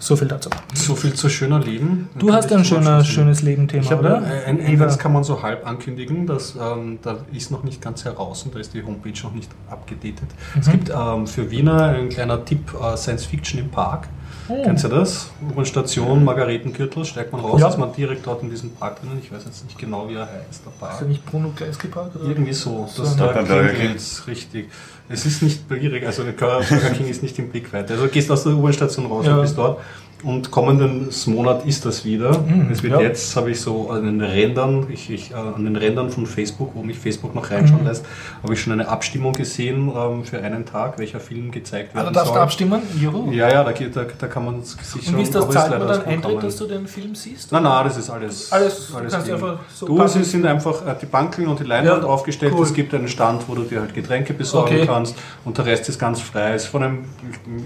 So 0.00 0.14
viel 0.14 0.28
dazu. 0.28 0.48
So 0.74 0.94
viel 0.94 1.14
zu 1.14 1.28
schöner 1.28 1.58
Leben. 1.58 2.08
Du 2.16 2.32
hast 2.32 2.52
ein 2.52 2.64
schöner, 2.64 3.04
schönes 3.04 3.42
Leben-Thema, 3.42 3.98
oder? 3.98 4.22
Ein, 4.46 4.60
ein, 4.60 4.78
das 4.78 4.98
kann 4.98 5.12
man 5.12 5.24
so 5.24 5.42
halb 5.42 5.66
ankündigen. 5.66 6.26
Das, 6.26 6.54
ähm, 6.54 6.98
da 7.02 7.18
ist 7.32 7.50
noch 7.50 7.64
nicht 7.64 7.82
ganz 7.82 8.04
heraus 8.04 8.44
und 8.44 8.54
da 8.54 8.60
ist 8.60 8.74
die 8.74 8.84
Homepage 8.84 9.20
noch 9.22 9.32
nicht 9.32 9.50
abgedatet. 9.68 10.28
Mhm. 10.54 10.60
Es 10.60 10.70
gibt 10.70 10.90
ähm, 10.90 11.26
für 11.26 11.50
Wiener 11.50 11.84
ein 11.88 12.08
kleiner 12.10 12.44
Tipp: 12.44 12.72
äh, 12.80 12.96
Science 12.96 13.26
Fiction 13.26 13.58
im 13.58 13.70
Park. 13.70 14.08
Oh. 14.48 14.62
Kennst 14.62 14.84
du 14.84 14.88
das? 14.88 15.30
U-Bahn-Station, 15.42 16.24
Margaretengürtel, 16.24 17.04
steigt 17.04 17.32
man 17.32 17.42
raus, 17.42 17.60
ja. 17.60 17.68
ist 17.68 17.76
man 17.76 17.92
direkt 17.92 18.26
dort 18.26 18.42
in 18.42 18.48
diesem 18.48 18.70
Park 18.70 19.00
drinnen. 19.00 19.20
Ich 19.22 19.30
weiß 19.30 19.44
jetzt 19.44 19.64
nicht 19.64 19.78
genau, 19.78 20.08
wie 20.08 20.14
er 20.14 20.22
heißt, 20.22 20.64
der 20.64 20.70
Park. 20.70 20.92
Ist 20.92 21.00
der 21.00 21.08
nicht 21.08 21.26
Bruno 21.26 21.52
Gleiski 21.54 21.88
Park? 21.88 22.16
Oder? 22.16 22.30
Irgendwie 22.30 22.54
so. 22.54 22.88
Das 22.96 23.12
so 23.12 23.16
da 23.16 23.32
klingelt 23.42 24.00
richtig. 24.26 24.70
Es 25.10 25.26
ist 25.26 25.42
nicht 25.42 25.68
billig, 25.68 26.06
also 26.06 26.22
der 26.22 26.32
Burger 26.32 26.90
King 26.90 27.08
ist 27.08 27.22
nicht 27.22 27.38
im 27.38 27.50
Blickweite. 27.50 27.94
Also 27.94 28.08
gehst 28.08 28.30
aus 28.30 28.44
der 28.44 28.52
U-Bahn-Station 28.52 29.06
raus 29.06 29.26
ja. 29.26 29.34
und 29.34 29.42
bist 29.42 29.56
dort 29.58 29.80
und 30.24 30.50
kommenden 30.50 31.08
Monat 31.26 31.64
ist 31.64 31.84
das 31.84 32.04
wieder. 32.04 32.36
Mhm, 32.38 32.70
es 32.72 32.82
wird 32.82 32.94
ja. 32.94 33.00
jetzt, 33.00 33.36
habe 33.36 33.52
ich 33.52 33.60
so 33.60 33.90
an 33.90 34.04
den 34.04 34.20
Rändern, 34.20 34.86
ich, 34.90 35.10
ich, 35.10 35.30
äh, 35.30 35.34
an 35.34 35.64
den 35.64 35.76
Rändern 35.76 36.10
von 36.10 36.26
Facebook, 36.26 36.72
wo 36.74 36.82
mich 36.82 36.98
Facebook 36.98 37.34
noch 37.34 37.50
reinschauen 37.50 37.82
mhm. 37.82 37.86
lässt, 37.86 38.04
habe 38.42 38.52
ich 38.52 38.60
schon 38.60 38.72
eine 38.72 38.88
Abstimmung 38.88 39.32
gesehen 39.32 39.92
ähm, 39.94 40.24
für 40.24 40.42
einen 40.42 40.66
Tag, 40.66 40.98
welcher 40.98 41.20
Film 41.20 41.50
gezeigt 41.50 41.94
werden 41.94 42.08
ah, 42.08 42.10
darfst 42.10 42.28
soll. 42.28 42.36
du 42.36 42.42
abstimmen? 42.42 42.82
Juhu. 43.00 43.30
Ja, 43.30 43.48
ja, 43.48 43.62
da, 43.62 43.72
da, 43.72 44.06
da 44.18 44.26
kann 44.26 44.44
man 44.44 44.62
sich 44.62 45.04
schon... 45.04 45.14
Und 45.14 45.20
wie 45.20 45.22
ist 45.22 45.34
das, 45.34 45.48
zahlt 45.50 45.78
man 45.78 45.86
dann 45.86 46.04
Eintritt, 46.04 46.42
dass 46.42 46.56
du 46.56 46.66
den 46.66 46.86
Film 46.86 47.14
siehst? 47.14 47.52
Nein, 47.52 47.62
nein, 47.62 47.84
das 47.84 47.96
ist 47.96 48.10
alles... 48.10 48.50
Alles, 48.52 48.94
alles 48.94 49.24
du 49.24 49.32
einfach 49.34 49.58
so 49.72 49.86
Du, 49.86 50.02
es 50.02 50.30
sind 50.30 50.44
einfach 50.44 50.84
äh, 50.86 50.94
die 51.00 51.06
Bankeln 51.06 51.46
und 51.46 51.60
die 51.60 51.64
Leinwand 51.64 52.02
ja, 52.02 52.08
aufgestellt, 52.08 52.54
cool. 52.56 52.64
es 52.64 52.74
gibt 52.74 52.92
einen 52.92 53.08
Stand, 53.08 53.48
wo 53.48 53.54
du 53.54 53.62
dir 53.62 53.80
halt 53.80 53.94
Getränke 53.94 54.34
besorgen 54.34 54.74
okay. 54.74 54.86
kannst 54.86 55.14
und 55.44 55.56
der 55.56 55.66
Rest 55.66 55.88
ist 55.88 55.98
ganz 55.98 56.20
frei. 56.20 56.54
Ist 56.54 56.66
von 56.66 56.82
einem... 56.82 57.04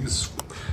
Ist, 0.05 0.30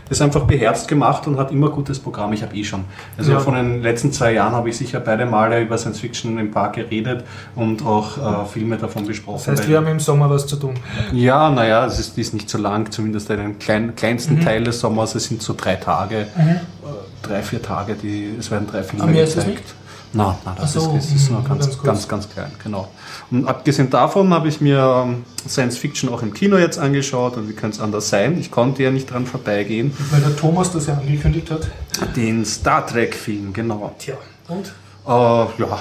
ist 0.10 0.22
einfach 0.22 0.46
beherzt 0.46 0.88
gemacht 0.88 1.28
und 1.28 1.38
hat 1.38 1.52
immer 1.52 1.70
gutes 1.70 2.00
Programm. 2.00 2.34
Ich 2.34 2.42
habe 2.42 2.56
eh 2.56 2.64
schon. 2.64 2.86
Also 3.18 3.34
ja. 3.34 3.40
von 3.40 3.56
den 3.56 3.82
letzten 3.82 4.12
zwei 4.12 4.34
Jahren 4.34 4.54
habe 4.54 4.70
ich 4.70 4.78
sicher 4.78 5.00
beide 5.00 5.26
Male 5.26 5.62
über 5.62 5.78
Science 5.78 6.00
Fiction 6.00 6.38
im 6.38 6.52
Park 6.52 6.74
geredet 6.74 7.24
und 7.56 7.86
auch 7.86 8.18
äh, 8.18 8.46
Filme 8.46 8.78
davon 8.78 9.06
besprochen. 9.06 9.44
Das 9.46 9.60
heißt, 9.60 9.70
wir 9.70 9.78
haben 9.78 9.88
im 9.88 10.00
Sommer 10.00 10.30
was 10.30 10.48
zu 10.48 10.56
tun. 10.56 10.76
Ja, 11.12 11.50
naja, 11.50 11.86
es 11.86 12.00
ist, 12.00 12.18
ist 12.18 12.34
nicht 12.34 12.50
so 12.50 12.58
lang, 12.58 12.92
zumindest 12.92 13.30
einen 13.32 13.60
kleinen, 13.60 13.96
kleinsten 13.96 14.36
mhm. 14.36 14.46
Teil 14.46 14.64
des 14.64 14.80
Sommers. 14.80 15.16
Es 15.16 15.26
sind 15.26 15.42
so 15.42 15.54
drei 15.56 15.76
Tage, 15.76 16.28
mhm. 16.36 16.50
Äh, 16.50 16.58
drei, 17.22 17.42
vier 17.42 17.62
Tage, 17.62 17.96
die, 17.96 18.36
es 18.40 18.50
werden 18.50 18.68
drei 18.68 18.84
Filme 18.84 19.12
gezeigt. 19.14 19.76
Nein, 20.12 20.34
nein, 20.44 20.56
das 20.60 20.74
so, 20.74 20.96
ist, 20.98 21.14
ist, 21.14 21.30
nur 21.30 21.44
ganz, 21.44 21.66
ganz, 21.66 21.84
ganz, 21.84 22.08
ganz, 22.08 22.30
klein, 22.30 22.52
genau. 22.64 22.88
Und 23.32 23.48
abgesehen 23.48 23.90
davon 23.90 24.34
habe 24.34 24.48
ich 24.48 24.60
mir 24.60 25.06
ähm, 25.06 25.24
Science 25.48 25.78
Fiction 25.78 26.10
auch 26.10 26.24
im 26.24 26.34
Kino 26.34 26.58
jetzt 26.58 26.80
angeschaut 26.80 27.38
und 27.38 27.48
wie 27.48 27.54
könnte 27.54 27.78
es 27.78 27.82
anders 27.82 28.10
sein? 28.10 28.40
Ich 28.40 28.50
konnte 28.50 28.84
ja 28.84 28.92
nicht 28.92 29.12
dran 29.12 29.26
vorbeigehen. 29.26 29.92
Weil 30.12 30.22
der 30.22 30.36
Thomas 30.36 30.72
das 30.72 30.88
ja 30.88 30.96
angekündigt 30.96 31.52
hat. 31.52 31.68
Den 32.16 32.46
Star 32.46 32.86
Trek-Film, 32.86 33.54
genau. 33.54 33.94
Tja, 34.00 34.16
und? 34.48 34.74
Uh, 35.10 35.48
ja, 35.58 35.80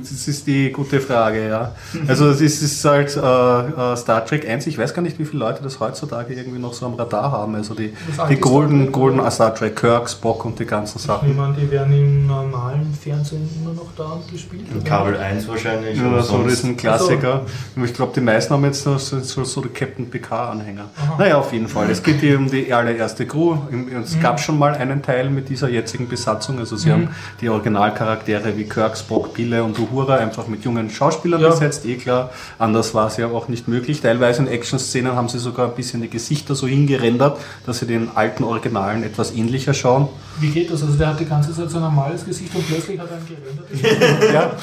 das 0.00 0.28
ist 0.28 0.46
die 0.46 0.72
gute 0.72 0.98
Frage, 1.02 1.46
ja. 1.46 1.74
Also 2.08 2.30
es 2.30 2.40
ist, 2.40 2.62
ist 2.62 2.82
halt 2.86 3.14
uh, 3.14 3.94
Star 3.96 4.24
Trek 4.24 4.48
1, 4.48 4.66
ich 4.66 4.78
weiß 4.78 4.94
gar 4.94 5.02
nicht, 5.02 5.18
wie 5.18 5.26
viele 5.26 5.40
Leute 5.40 5.62
das 5.62 5.78
heutzutage 5.78 6.32
irgendwie 6.32 6.58
noch 6.58 6.72
so 6.72 6.86
am 6.86 6.94
Radar 6.94 7.32
haben. 7.32 7.54
Also 7.54 7.74
die, 7.74 7.92
die 8.30 8.36
Golden, 8.36 8.84
Star 8.84 8.92
Golden 8.92 9.30
Star 9.30 9.54
Trek, 9.54 9.76
Kirk, 9.76 10.08
Spock 10.08 10.46
und 10.46 10.58
die 10.58 10.64
ganzen 10.64 10.98
Sachen. 10.98 11.28
Ich 11.28 11.36
meine, 11.36 11.52
die 11.52 11.70
werden 11.70 11.92
im 11.92 12.26
normalen 12.26 12.94
Fernsehen 12.94 13.46
immer 13.60 13.74
noch 13.74 13.90
da 13.94 14.18
gespielt. 14.32 14.64
Im 14.72 14.84
Kabel 14.84 15.18
1 15.18 15.46
wahrscheinlich. 15.46 15.98
Ja, 15.98 16.08
oder 16.08 16.22
so, 16.22 16.42
das 16.42 16.54
ist 16.54 16.64
ein 16.64 16.78
Klassiker. 16.78 17.42
Also. 17.76 17.84
Ich 17.84 17.92
glaube, 17.92 18.12
die 18.14 18.22
meisten 18.22 18.54
haben 18.54 18.64
jetzt 18.64 18.82
so, 18.84 18.96
so, 18.96 19.44
so 19.44 19.60
die 19.60 19.68
Captain 19.68 20.08
PK-Anhänger. 20.08 20.88
Naja, 21.18 21.36
auf 21.36 21.52
jeden 21.52 21.68
Fall. 21.68 21.90
Es 21.90 22.02
geht 22.02 22.20
hier 22.20 22.38
um 22.38 22.50
die 22.50 22.72
allererste 22.72 23.26
Crew. 23.26 23.58
Es 24.02 24.16
mhm. 24.16 24.20
gab 24.22 24.40
schon 24.40 24.58
mal 24.58 24.72
einen 24.72 25.02
Teil 25.02 25.28
mit 25.28 25.50
dieser 25.50 25.68
jetzigen 25.68 26.08
Besatzung. 26.08 26.58
Also 26.58 26.76
sie 26.76 26.88
mhm. 26.88 26.92
haben 26.92 27.08
die 27.42 27.50
Originalcharaktere 27.50 28.29
Charaktere 28.30 28.56
wie 28.56 28.64
Kirk, 28.64 28.96
Spock, 28.96 29.34
Pille 29.34 29.64
und 29.64 29.78
Uhura 29.78 30.16
einfach 30.16 30.46
mit 30.46 30.64
jungen 30.64 30.90
Schauspielern 30.90 31.40
ja. 31.40 31.50
besetzt, 31.50 31.84
eh 31.84 31.96
klar. 31.96 32.30
Anders 32.58 32.94
war 32.94 33.08
es 33.08 33.16
ja 33.16 33.26
auch 33.26 33.48
nicht 33.48 33.68
möglich. 33.68 34.00
Teilweise 34.00 34.42
in 34.42 34.48
Action-Szenen 34.48 35.14
haben 35.14 35.28
sie 35.28 35.38
sogar 35.38 35.68
ein 35.68 35.74
bisschen 35.74 36.00
die 36.00 36.08
Gesichter 36.08 36.54
so 36.54 36.66
hingerendert, 36.66 37.38
dass 37.66 37.80
sie 37.80 37.86
den 37.86 38.08
alten 38.14 38.44
Originalen 38.44 39.02
etwas 39.02 39.32
ähnlicher 39.32 39.74
schauen. 39.74 40.08
Wie 40.38 40.50
geht 40.50 40.70
das? 40.70 40.82
Also 40.82 40.96
der 40.96 41.08
hat 41.08 41.20
die 41.20 41.26
ganze 41.26 41.54
Zeit 41.54 41.70
so 41.70 41.78
ein 41.78 41.82
normales 41.82 42.24
Gesicht 42.24 42.54
und 42.54 42.66
plötzlich 42.66 42.98
hat 42.98 43.08
er 43.10 43.16
ein 43.16 43.26
gerendert. 43.26 44.32
ja, 44.32 44.56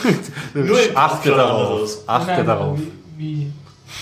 Nur 0.54 0.78
achte 0.96 1.30
darauf. 1.32 1.98
Achte 2.08 2.32
nein, 2.32 2.46
darauf. 2.46 2.80
Wie, 3.18 3.48
wie 3.48 3.52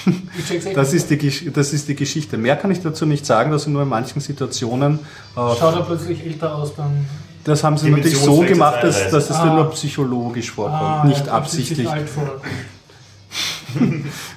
das 0.73 0.93
ist, 0.93 1.09
die, 1.09 1.51
das 1.51 1.73
ist 1.73 1.87
die 1.87 1.95
Geschichte. 1.95 2.37
Mehr 2.37 2.55
kann 2.55 2.71
ich 2.71 2.81
dazu 2.81 3.05
nicht 3.05 3.25
sagen, 3.25 3.51
dass 3.51 3.65
er 3.65 3.71
nur 3.71 3.83
in 3.83 3.89
manchen 3.89 4.19
Situationen. 4.19 4.99
Äh, 5.35 5.35
Schaut 5.35 5.75
er 5.75 5.81
plötzlich 5.81 6.25
älter 6.25 6.55
aus 6.55 6.75
dann? 6.75 7.05
Das 7.45 7.63
haben 7.63 7.77
sie 7.77 7.91
natürlich 7.91 8.17
so 8.17 8.39
gemacht, 8.39 8.83
dass, 8.83 9.11
dass 9.11 9.29
es 9.29 9.35
ah. 9.35 9.45
nur 9.45 9.69
psychologisch 9.71 10.51
vorkommt, 10.51 10.81
ah, 10.81 11.05
nicht 11.05 11.27
ja, 11.27 11.31
absichtlich. 11.31 11.87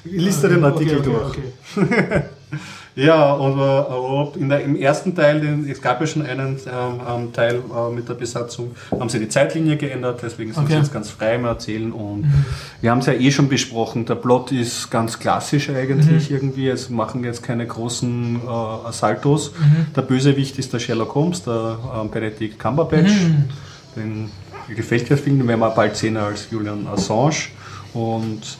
Liest 0.04 0.42
du 0.44 0.48
den 0.48 0.62
Artikel 0.62 0.98
okay, 0.98 1.10
okay, 1.10 1.42
durch? 1.74 1.88
Okay. 1.88 2.22
Ja, 2.96 3.14
aber 3.14 4.32
in 4.38 4.48
der, 4.48 4.64
im 4.64 4.74
ersten 4.74 5.14
Teil, 5.14 5.40
den, 5.40 5.68
es 5.70 5.80
gab 5.80 6.00
ja 6.00 6.06
schon 6.06 6.22
einen 6.26 6.56
ähm, 6.66 7.00
ähm, 7.08 7.32
Teil 7.32 7.56
äh, 7.56 7.94
mit 7.94 8.08
der 8.08 8.14
Besatzung, 8.14 8.74
haben 8.90 9.08
sie 9.08 9.20
die 9.20 9.28
Zeitlinie 9.28 9.76
geändert, 9.76 10.20
deswegen 10.22 10.52
sind 10.52 10.64
Okay. 10.64 10.72
sie 10.72 10.78
jetzt 10.80 10.92
ganz 10.92 11.10
frei 11.10 11.36
im 11.36 11.44
Erzählen 11.44 11.92
und 11.92 12.26
wir 12.80 12.90
haben 12.90 12.98
es 12.98 13.06
ja 13.06 13.12
eh 13.12 13.30
schon 13.30 13.48
besprochen, 13.48 14.04
der 14.04 14.16
Plot 14.16 14.50
ist 14.52 14.90
ganz 14.90 15.18
klassisch 15.18 15.70
eigentlich 15.70 16.30
irgendwie, 16.30 16.68
es 16.68 16.90
machen 16.90 17.22
jetzt 17.22 17.42
keine 17.42 17.66
großen 17.66 18.36
äh, 18.36 18.92
Saltos. 18.92 19.52
Der 19.94 20.02
Bösewicht 20.02 20.58
ist 20.58 20.72
der 20.72 20.78
Sherlock 20.80 21.14
Holmes, 21.14 21.42
der 21.44 21.78
ähm, 22.00 22.10
Benedict 22.10 22.58
Cumberbatch, 22.58 23.12
den 23.94 24.30
mir 24.68 24.74
gefällt 24.74 25.08
der 25.08 25.16
Film, 25.18 25.38
den 25.38 25.48
werden 25.48 25.60
wir 25.60 25.70
bald 25.70 25.96
sehen 25.96 26.16
als 26.16 26.48
Julian 26.50 26.86
Assange. 26.86 27.48
Und 27.94 28.58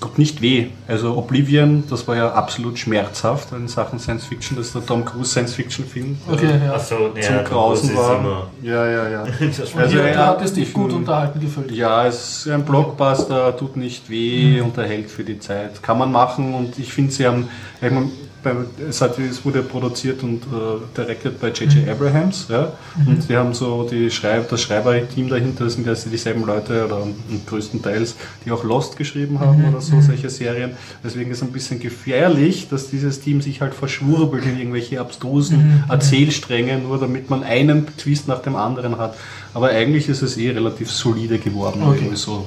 tut 0.00 0.18
nicht 0.18 0.40
weh. 0.40 0.68
Also 0.88 1.16
Oblivion, 1.16 1.84
das 1.90 2.08
war 2.08 2.16
ja 2.16 2.32
absolut 2.32 2.78
schmerzhaft 2.78 3.52
in 3.52 3.68
Sachen 3.68 3.98
Science 3.98 4.24
Fiction, 4.24 4.56
dass 4.56 4.72
der 4.72 4.84
Tom 4.84 5.04
Cruise 5.04 5.30
Science 5.30 5.54
Fiction 5.54 5.84
Film 5.84 6.16
äh, 6.28 6.32
Okay, 6.32 6.60
ja. 6.64 6.72
Achso, 6.74 7.10
zum 7.10 7.20
ja, 7.20 7.42
Grausen 7.42 7.88
das 7.94 7.96
ist 7.96 8.08
war. 8.08 8.50
Ja, 8.62 8.86
ja, 8.86 9.08
ja. 9.08 9.24
Also, 9.76 9.92
hier, 9.92 10.06
ja, 10.06 10.12
du 10.12 10.26
hattest 10.26 10.56
dich 10.56 10.68
ich- 10.68 10.72
gut 10.74 10.92
unterhalten 10.92 11.40
gefühlt. 11.40 11.70
Ja, 11.70 12.06
es 12.06 12.46
ist 12.46 12.48
ein 12.52 12.64
Blockbuster, 12.64 13.56
tut 13.56 13.76
nicht 13.76 14.08
weh, 14.08 14.60
unterhält 14.60 15.10
für 15.10 15.24
die 15.24 15.38
Zeit. 15.38 15.82
Kann 15.82 15.98
man 15.98 16.10
machen 16.10 16.54
und 16.54 16.78
ich 16.78 16.92
finde, 16.92 17.12
sie 17.12 17.26
haben, 17.26 17.48
ich 17.80 17.90
mein, 17.90 18.10
bei, 18.42 18.54
es, 18.88 19.00
hat, 19.00 19.18
es 19.18 19.44
wurde 19.44 19.62
produziert 19.62 20.22
und 20.22 20.42
äh, 20.42 20.96
directed 20.96 21.40
bei 21.40 21.48
J.J. 21.48 21.88
Abrahams, 21.88 22.46
ja, 22.48 22.72
und 23.06 23.28
die 23.28 23.36
haben 23.36 23.54
so 23.54 23.88
die 23.90 24.10
Schreib, 24.10 24.48
das 24.48 24.62
Schreiberteam 24.62 25.28
dahinter, 25.28 25.64
das 25.64 25.74
sind 25.74 25.86
ja 25.86 25.94
dieselben 25.94 26.44
Leute 26.44 26.86
oder 26.86 27.06
größtenteils, 27.46 28.16
die 28.44 28.50
auch 28.50 28.64
Lost 28.64 28.96
geschrieben 28.96 29.40
haben 29.40 29.68
oder 29.68 29.80
so, 29.80 30.00
solche 30.00 30.30
Serien. 30.30 30.72
Deswegen 31.04 31.30
ist 31.30 31.38
es 31.38 31.42
ein 31.42 31.52
bisschen 31.52 31.80
gefährlich, 31.80 32.68
dass 32.68 32.90
dieses 32.90 33.20
Team 33.20 33.40
sich 33.40 33.60
halt 33.60 33.74
verschwurbelt 33.74 34.44
in 34.44 34.58
irgendwelche 34.58 35.00
abstrusen 35.00 35.84
Erzählstränge, 35.88 36.78
nur 36.78 36.98
damit 36.98 37.30
man 37.30 37.42
einen 37.42 37.86
Twist 37.96 38.28
nach 38.28 38.40
dem 38.40 38.56
anderen 38.56 38.98
hat. 38.98 39.16
Aber 39.54 39.70
eigentlich 39.70 40.08
ist 40.08 40.22
es 40.22 40.36
eh 40.36 40.50
relativ 40.50 40.90
solide 40.90 41.38
geworden. 41.38 41.82
Okay. 41.82 41.98
Irgendwie 41.98 42.16
so 42.16 42.46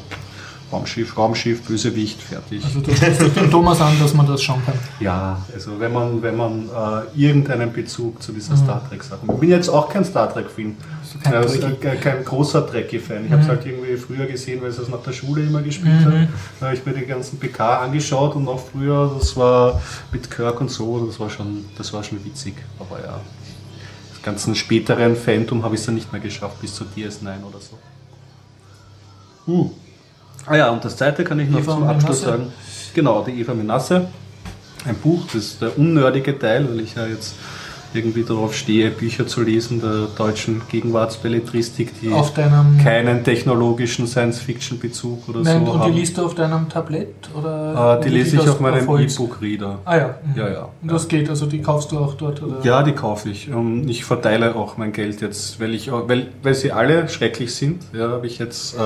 Raumschiff, 0.73 1.15
Raumschiff, 1.15 1.61
Bösewicht, 1.61 2.21
fertig. 2.21 2.63
Also 2.65 2.79
du 2.79 2.95
sprichst 2.95 3.21
dem 3.21 3.51
Thomas 3.51 3.79
an, 3.79 3.93
dass 3.99 4.13
man 4.13 4.25
das 4.25 4.41
schauen 4.41 4.61
kann. 4.65 4.75
ja, 4.99 5.37
also 5.53 5.79
wenn 5.79 5.93
man, 5.93 6.21
wenn 6.21 6.35
man 6.35 6.65
äh, 6.67 7.21
irgendeinen 7.21 7.71
Bezug 7.71 8.21
zu 8.23 8.31
dieser 8.31 8.57
Star 8.57 8.83
Trek-Sache. 8.89 9.19
Ich 9.31 9.39
bin 9.39 9.49
jetzt 9.49 9.69
auch 9.69 9.87
kein 9.87 10.03
Star 10.03 10.33
Trek-Fan. 10.33 10.75
kein 11.23 11.33
Also, 11.35 11.59
kein, 11.79 11.99
kein 11.99 12.25
großer 12.25 12.65
Trekkie-Fan. 12.65 13.25
Ich 13.25 13.31
habe 13.31 13.41
es 13.43 13.47
halt 13.47 13.65
irgendwie 13.65 13.95
früher 13.97 14.25
gesehen, 14.25 14.61
weil 14.61 14.71
ich 14.71 14.77
es 14.79 14.89
nach 14.89 15.03
der 15.03 15.13
Schule 15.13 15.43
immer 15.43 15.61
gespielt 15.61 16.05
habe. 16.05 16.27
Da 16.59 16.67
habe 16.67 16.75
ich 16.75 16.85
mir 16.85 16.93
den 16.93 17.07
ganzen 17.07 17.37
PK 17.37 17.83
angeschaut 17.83 18.35
und 18.35 18.47
auch 18.47 18.59
früher, 18.71 19.15
das 19.17 19.35
war 19.37 19.81
mit 20.11 20.29
Kirk 20.29 20.59
und 20.59 20.71
so, 20.71 21.05
das 21.05 21.19
war 21.19 21.29
schon, 21.29 21.65
das 21.77 21.93
war 21.93 22.03
schon 22.03 22.23
witzig. 22.25 22.55
Aber 22.79 22.99
ja, 22.99 23.19
das 24.11 24.23
ganzen 24.23 24.55
späteren 24.55 25.15
Phantom 25.15 25.63
habe 25.63 25.75
ich 25.75 25.81
es 25.81 25.85
dann 25.85 25.95
nicht 25.95 26.11
mehr 26.11 26.21
geschafft, 26.21 26.59
bis 26.61 26.73
zu 26.73 26.83
DS9 26.83 27.43
oder 27.43 27.59
so. 27.59 27.77
Uh. 29.45 29.71
Ah 30.45 30.55
ja, 30.55 30.69
und 30.69 30.83
das 30.83 30.97
zweite 30.97 31.23
kann 31.23 31.39
ich 31.39 31.49
noch 31.49 31.59
Eva 31.59 31.73
zum 31.73 31.83
Abschluss 31.83 32.21
Menasse. 32.21 32.25
sagen. 32.25 32.53
Genau, 32.93 33.23
die 33.23 33.39
Eva 33.39 33.53
Menasse. 33.53 34.07
Ein 34.85 34.95
Buch, 34.95 35.23
das 35.27 35.35
ist 35.35 35.61
der 35.61 35.77
unnördige 35.77 36.37
Teil, 36.37 36.67
weil 36.69 36.81
ich 36.81 36.95
ja 36.95 37.05
jetzt 37.05 37.35
irgendwie 37.95 38.23
darauf 38.23 38.55
stehe, 38.55 38.89
Bücher 38.91 39.27
zu 39.27 39.41
lesen 39.41 39.81
der 39.81 40.07
deutschen 40.17 40.61
Gegenwartsbelletristik, 40.69 41.91
die 42.01 42.09
keinen 42.83 43.23
technologischen 43.23 44.07
Science-Fiction-Bezug 44.07 45.29
oder 45.29 45.41
Nein, 45.41 45.65
so 45.65 45.71
und 45.71 45.79
die 45.79 45.83
haben. 45.85 45.93
liest 45.93 46.17
du 46.17 46.25
auf 46.25 46.35
deinem 46.35 46.69
Tablett? 46.69 47.13
Oder 47.37 47.99
Äh, 47.99 48.03
die 48.03 48.09
lese 48.09 48.37
ich 48.37 48.47
auf 48.49 48.59
meinem? 48.59 48.83
E-Book-Reader. 48.83 49.79
Ah 49.85 49.97
ja. 49.97 50.15
mhm. 50.23 50.37
Ja, 50.39 50.49
ja. 50.51 50.69
Und 50.81 50.91
das 50.91 51.07
geht, 51.07 51.29
also 51.29 51.45
die 51.45 51.61
kaufst 51.61 51.91
du 51.91 51.99
auch 51.99 52.15
dort? 52.15 52.41
Oder? 52.41 52.57
Ja, 52.63 52.83
die 52.83 52.93
kaufe 52.93 53.29
ich. 53.29 53.49
Und 53.51 53.89
ich 53.89 54.03
verteile 54.05 54.55
auch 54.55 54.77
mein 54.77 54.91
Geld 54.91 55.21
jetzt, 55.21 55.59
weil 55.59 55.73
ich 55.73 55.91
weil, 55.91 56.27
weil 56.41 56.53
sie 56.55 56.71
alle 56.71 57.07
schrecklich 57.09 57.53
sind. 57.53 57.83
Ja, 57.93 58.09
habe 58.09 58.27
ich 58.27 58.39
jetzt 58.39 58.75
äh, 58.75 58.79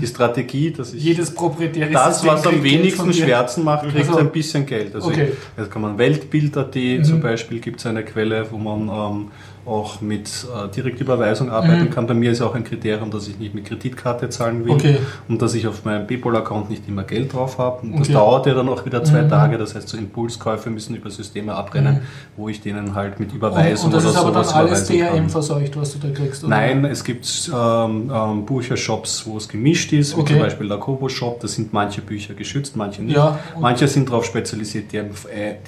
die 0.00 0.06
Strategie, 0.06 0.70
dass 0.70 0.92
ich 0.92 1.02
Jedes 1.10 1.34
proprietäre 1.34 1.90
das, 1.90 2.24
was 2.26 2.46
am 2.46 2.62
wenigsten. 2.62 3.12
Schmerzen 3.12 3.64
macht, 3.64 3.88
kriegt 3.88 4.08
Also- 4.08 4.18
ein 4.18 4.30
bisschen 4.30 4.66
Geld. 4.66 4.94
Also 4.94 5.08
Okay. 5.08 5.24
Mhm. 5.26 5.32
ich, 5.32 5.58
jetzt 5.62 5.70
kann 5.70 5.82
man 5.82 5.98
Weltbild.at 5.98 6.76
zum 7.04 7.20
Beispiel 7.20 7.58
gibt 7.60 7.80
es 7.80 7.86
eine 7.86 8.02
Quelle, 8.04 8.49
wo 8.50 8.58
man 8.58 8.88
ähm, 8.88 9.30
auch 9.66 10.00
mit 10.00 10.28
äh, 10.28 10.68
Direktüberweisung 10.74 11.50
arbeiten 11.50 11.90
kann. 11.90 12.06
Bei 12.06 12.14
mir 12.14 12.30
ist 12.32 12.40
auch 12.40 12.54
ein 12.54 12.64
Kriterium, 12.64 13.10
dass 13.10 13.28
ich 13.28 13.38
nicht 13.38 13.54
mit 13.54 13.66
Kreditkarte 13.66 14.28
zahlen 14.30 14.64
will 14.64 14.72
Mhm. 14.72 14.78
Okay. 14.78 14.98
und 15.28 15.42
dass 15.42 15.54
ich 15.54 15.66
auf 15.66 15.84
meinem 15.84 16.06
PayPal-Account 16.06 16.70
nicht 16.70 16.88
immer 16.88 17.02
Geld 17.04 17.32
drauf 17.32 17.58
habe. 17.58 17.82
Und 17.82 17.92
das 17.92 18.00
Okay. 18.02 18.10
Mhm. 18.10 18.14
dauert 18.14 18.46
ja 18.46 18.54
dann 18.54 18.68
auch 18.68 18.84
wieder 18.86 19.04
zwei 19.04 19.22
Tage. 19.24 19.58
Das 19.58 19.74
heißt, 19.74 19.88
so 19.88 19.96
Impulskäufe 19.98 20.70
müssen 20.70 20.94
über 20.96 21.10
Systeme 21.10 21.54
abrennen, 21.54 22.00
wo 22.36 22.48
ich 22.48 22.60
denen 22.60 22.94
halt 22.94 23.20
mit 23.20 23.32
Überweisung 23.32 23.86
und 23.86 23.94
das 23.94 24.04
oder 24.04 24.12
ist 24.12 24.18
aber 24.18 24.32
dann 24.32 24.44
sowas 24.44 24.54
alles 24.56 24.88
überweisen 24.90 25.00
kann. 25.06 25.16
DRM 25.16 25.28
verseucht, 25.30 25.76
was 25.76 25.92
du 25.92 26.06
da 26.06 26.14
kriegst? 26.14 26.42
oder? 26.44 26.50
Nein, 26.56 26.84
es 26.86 27.04
gibt 27.04 27.50
ähm, 27.54 28.10
ähm, 28.14 28.46
Büchershops, 28.46 29.26
wo 29.26 29.36
es 29.36 29.48
gemischt 29.48 29.92
ist, 29.92 30.16
wie 30.16 30.20
Okay. 30.20 30.32
zum 30.34 30.42
Beispiel 30.42 30.68
der 30.68 30.78
Kobo 30.78 31.08
Shop. 31.08 31.40
Da 31.40 31.48
sind 31.48 31.72
manche 31.72 32.00
Bücher 32.00 32.34
geschützt, 32.34 32.76
manche 32.76 33.02
nicht. 33.02 33.16
Ja, 33.16 33.38
manche 33.60 33.86
sind 33.88 34.08
darauf 34.08 34.24
spezialisiert, 34.24 34.86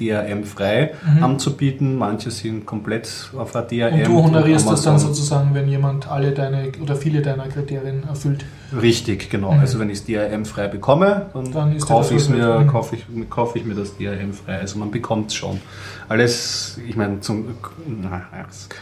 DRM-frei 0.01 0.93
anzubieten. 1.21 1.97
Manche 1.97 2.31
sind 2.31 2.67
komplett 2.67 3.31
auf 3.37 3.55
ein 3.55 3.67
DRM. 3.91 3.95
Mhm. 3.95 4.01
Und 4.01 4.09
du 4.09 4.23
honorierst 4.25 4.71
das 4.71 4.83
dann 4.83 4.99
sozusagen, 4.99 5.55
wenn 5.55 5.69
jemand 5.69 6.09
alle 6.11 6.33
deine 6.33 6.73
oder 6.81 6.97
viele 6.97 7.23
deiner 7.23 7.49
Kriterien 7.49 8.05
erfüllt. 8.09 8.45
Richtig, 8.81 9.29
genau. 9.31 9.51
Also 9.51 9.79
wenn 9.79 9.91
ich 9.91 9.99
es 9.99 10.05
DRM-frei 10.05 10.69
bekomme, 10.69 11.27
dann, 11.35 11.45
Mhm. 11.45 11.53
Dann 11.53 11.79
kaufe, 11.79 12.15
mir. 12.31 12.61
Mhm. 12.61 12.67
kaufe, 12.69 12.97
ich, 12.97 13.05
kaufe 13.31 13.59
ich 13.59 13.65
mir 13.65 13.75
das 13.75 13.97
DRM-frei. 13.97 14.59
Also 14.59 14.79
man 14.79 14.91
bekommt 14.91 15.29
es 15.31 15.35
schon. 15.35 15.61
Alles, 16.09 16.81
ich 16.89 16.97
meine, 16.97 17.21
zum, 17.21 17.47
na, 17.87 18.23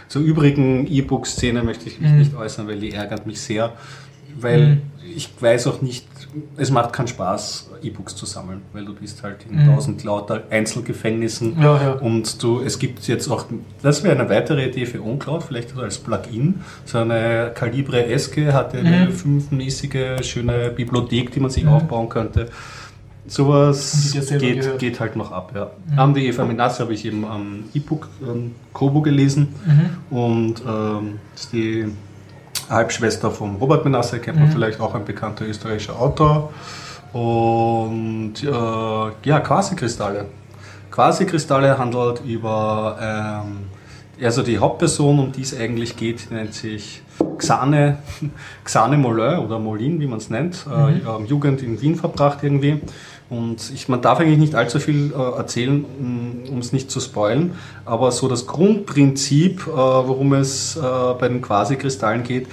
zur 0.08 0.22
übrigen 0.22 0.86
E-Book-Szene 0.86 1.62
möchte 1.62 1.88
ich 1.88 2.00
mich 2.00 2.10
Mhm. 2.10 2.18
nicht 2.18 2.36
äußern, 2.36 2.66
weil 2.68 2.78
die 2.80 2.92
ärgert 2.92 3.26
mich 3.26 3.40
sehr. 3.40 3.72
Weil 4.42 4.78
ich 5.16 5.28
weiß 5.40 5.66
auch 5.66 5.82
nicht, 5.82 6.06
es 6.56 6.70
macht 6.70 6.92
keinen 6.92 7.08
Spaß, 7.08 7.70
E-Books 7.82 8.14
zu 8.14 8.26
sammeln, 8.26 8.60
weil 8.72 8.84
du 8.84 8.94
bist 8.94 9.22
halt 9.22 9.38
in 9.50 9.66
tausend 9.66 10.04
lauter 10.04 10.42
Einzelgefängnissen 10.50 11.56
Mhm. 11.56 11.62
Ja, 11.62 11.82
ja. 11.82 11.92
und 11.94 12.40
du, 12.42 12.60
es 12.60 12.78
gibt 12.78 13.06
jetzt 13.08 13.28
auch, 13.28 13.46
das 13.82 14.04
wäre 14.04 14.14
eine 14.18 14.28
weitere 14.30 14.68
Idee 14.68 14.86
für 14.86 15.02
OnCloud, 15.02 15.42
vielleicht 15.42 15.76
als 15.76 15.98
Plugin. 15.98 16.60
So 16.84 16.98
eine 16.98 17.50
Calibre 17.54 18.06
Eske 18.06 18.52
hat 18.52 18.74
eine 18.74 19.08
Mhm. 19.08 19.12
fünfmäßige, 19.12 20.22
schöne 20.24 20.70
Bibliothek, 20.70 21.32
die 21.32 21.40
man 21.40 21.50
sich 21.50 21.66
aufbauen 21.66 22.08
könnte. 22.08 22.48
Sowas 23.26 24.10
selber 24.12 24.38
geht. 24.44 24.74
Mhm. 24.74 24.78
geht 24.78 24.98
halt 25.00 25.14
noch 25.16 25.30
ab. 25.30 25.52
Ja. 25.54 25.70
Am 25.96 26.14
die 26.14 26.26
Eva 26.26 26.44
Menasse 26.44 26.82
habe 26.82 26.94
ich 26.94 27.04
eben 27.04 27.24
am 27.24 27.64
E-Book 27.74 28.08
ähm, 28.26 28.52
Kobo 28.72 29.02
gelesen 29.02 29.48
Mhm. 29.66 30.16
und 30.16 30.54
ähm, 30.66 31.18
die 31.52 31.86
Halbschwester 32.70 33.30
von 33.30 33.56
Robert 33.56 33.84
Menasse, 33.84 34.20
kennt 34.20 34.38
man 34.38 34.48
Mhm. 34.48 34.52
vielleicht 34.52 34.80
auch 34.80 34.94
ein 34.94 35.04
bekannter 35.04 35.46
österreichischer 35.46 36.00
Autor. 36.00 36.52
Und 37.12 38.34
äh, 38.42 38.48
ja, 39.28 39.40
Quasikristalle. 39.40 40.26
Quasikristalle 40.90 41.76
handelt 41.78 42.22
über, 42.24 42.96
ähm, 43.00 44.24
also 44.24 44.42
die 44.42 44.58
Hauptperson, 44.58 45.18
um 45.18 45.32
die 45.32 45.42
es 45.42 45.58
eigentlich 45.58 45.96
geht, 45.96 46.30
nennt 46.30 46.54
sich 46.54 47.02
Xane, 47.38 47.98
Xane 48.64 48.96
Molin 48.96 49.38
oder 49.38 49.58
Molin, 49.58 50.00
wie 50.00 50.06
man 50.06 50.18
es 50.18 50.30
nennt, 50.30 50.66
äh, 50.70 50.98
ähm, 50.98 51.26
Jugend 51.26 51.62
in 51.62 51.80
Wien 51.80 51.96
verbracht 51.96 52.38
irgendwie. 52.42 52.80
Und 53.30 53.70
ich, 53.72 53.88
man 53.88 54.02
darf 54.02 54.18
eigentlich 54.18 54.40
nicht 54.40 54.56
allzu 54.56 54.80
viel 54.80 55.12
äh, 55.16 55.38
erzählen, 55.38 55.84
um 56.50 56.58
es 56.58 56.72
nicht 56.72 56.90
zu 56.90 56.98
spoilen, 56.98 57.52
aber 57.84 58.10
so 58.10 58.26
das 58.26 58.48
Grundprinzip, 58.48 59.68
äh, 59.68 59.70
worum 59.70 60.32
es 60.32 60.76
äh, 60.76 60.80
bei 60.80 61.28
den 61.28 61.40
Quasikristallen 61.40 62.24
geht, 62.24 62.48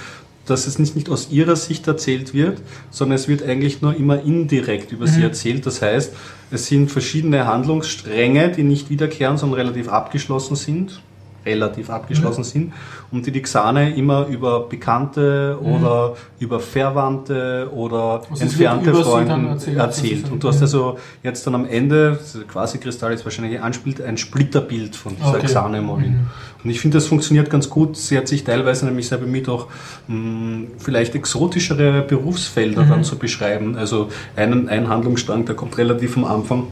dass 0.45 0.67
es 0.67 0.77
nicht, 0.77 0.95
nicht 0.95 1.09
aus 1.09 1.29
ihrer 1.31 1.55
Sicht 1.55 1.87
erzählt 1.87 2.33
wird, 2.33 2.61
sondern 2.91 3.15
es 3.15 3.27
wird 3.27 3.43
eigentlich 3.43 3.81
nur 3.81 3.95
immer 3.95 4.21
indirekt 4.21 4.91
über 4.91 5.07
sie 5.07 5.21
erzählt. 5.21 5.65
Das 5.65 5.81
heißt, 5.81 6.13
es 6.51 6.67
sind 6.67 6.89
verschiedene 6.89 7.47
Handlungsstränge, 7.47 8.51
die 8.51 8.63
nicht 8.63 8.89
wiederkehren, 8.89 9.37
sondern 9.37 9.59
relativ 9.59 9.89
abgeschlossen 9.89 10.55
sind 10.55 11.01
relativ 11.47 11.89
abgeschlossen 11.89 12.43
sind 12.43 12.73
und 13.11 13.25
die 13.25 13.31
die 13.31 13.41
Xane 13.41 13.95
immer 13.95 14.27
über 14.27 14.67
Bekannte 14.67 15.57
oder 15.61 16.15
über 16.39 16.59
Verwandte 16.59 17.69
oder 17.73 18.21
Also 18.29 18.43
entfernte 18.43 18.93
Freunde 18.93 19.49
erzählt. 19.49 19.77
erzählt. 19.77 20.31
Und 20.31 20.43
du 20.43 20.47
hast 20.49 20.61
also 20.61 20.97
jetzt 21.23 21.45
dann 21.47 21.55
am 21.55 21.65
Ende, 21.65 22.19
quasi 22.47 22.77
Kristall 22.77 23.13
ist 23.13 23.23
wahrscheinlich 23.25 23.61
ein, 23.61 23.73
Spiel- 23.73 24.03
ein 24.03 24.17
Splitterbild 24.17 24.95
von 24.95 25.15
dieser 25.15 25.35
Okay. 25.37 25.47
Xane 25.47 25.81
Molin. 25.81 26.27
Und 26.63 26.69
ich 26.69 26.79
finde, 26.81 26.97
das 26.97 27.07
funktioniert 27.07 27.49
ganz 27.49 27.69
gut. 27.69 27.95
Sie 27.95 28.17
hat 28.17 28.27
sich 28.27 28.43
teilweise 28.43 28.85
nämlich 28.85 29.07
sehr 29.07 29.19
bemüht, 29.19 29.47
auch 29.47 29.67
mh, 30.07 30.67
vielleicht 30.79 31.15
exotischere 31.15 32.01
Berufsfelder 32.01 32.83
dann 32.83 33.03
zu 33.03 33.17
beschreiben. 33.17 33.77
Also 33.77 34.09
einen, 34.35 34.67
ein 34.67 34.89
Handlungsstrang, 34.89 35.45
der 35.45 35.55
kommt 35.55 35.77
relativ 35.77 36.17
am 36.17 36.25
Anfang. 36.25 36.63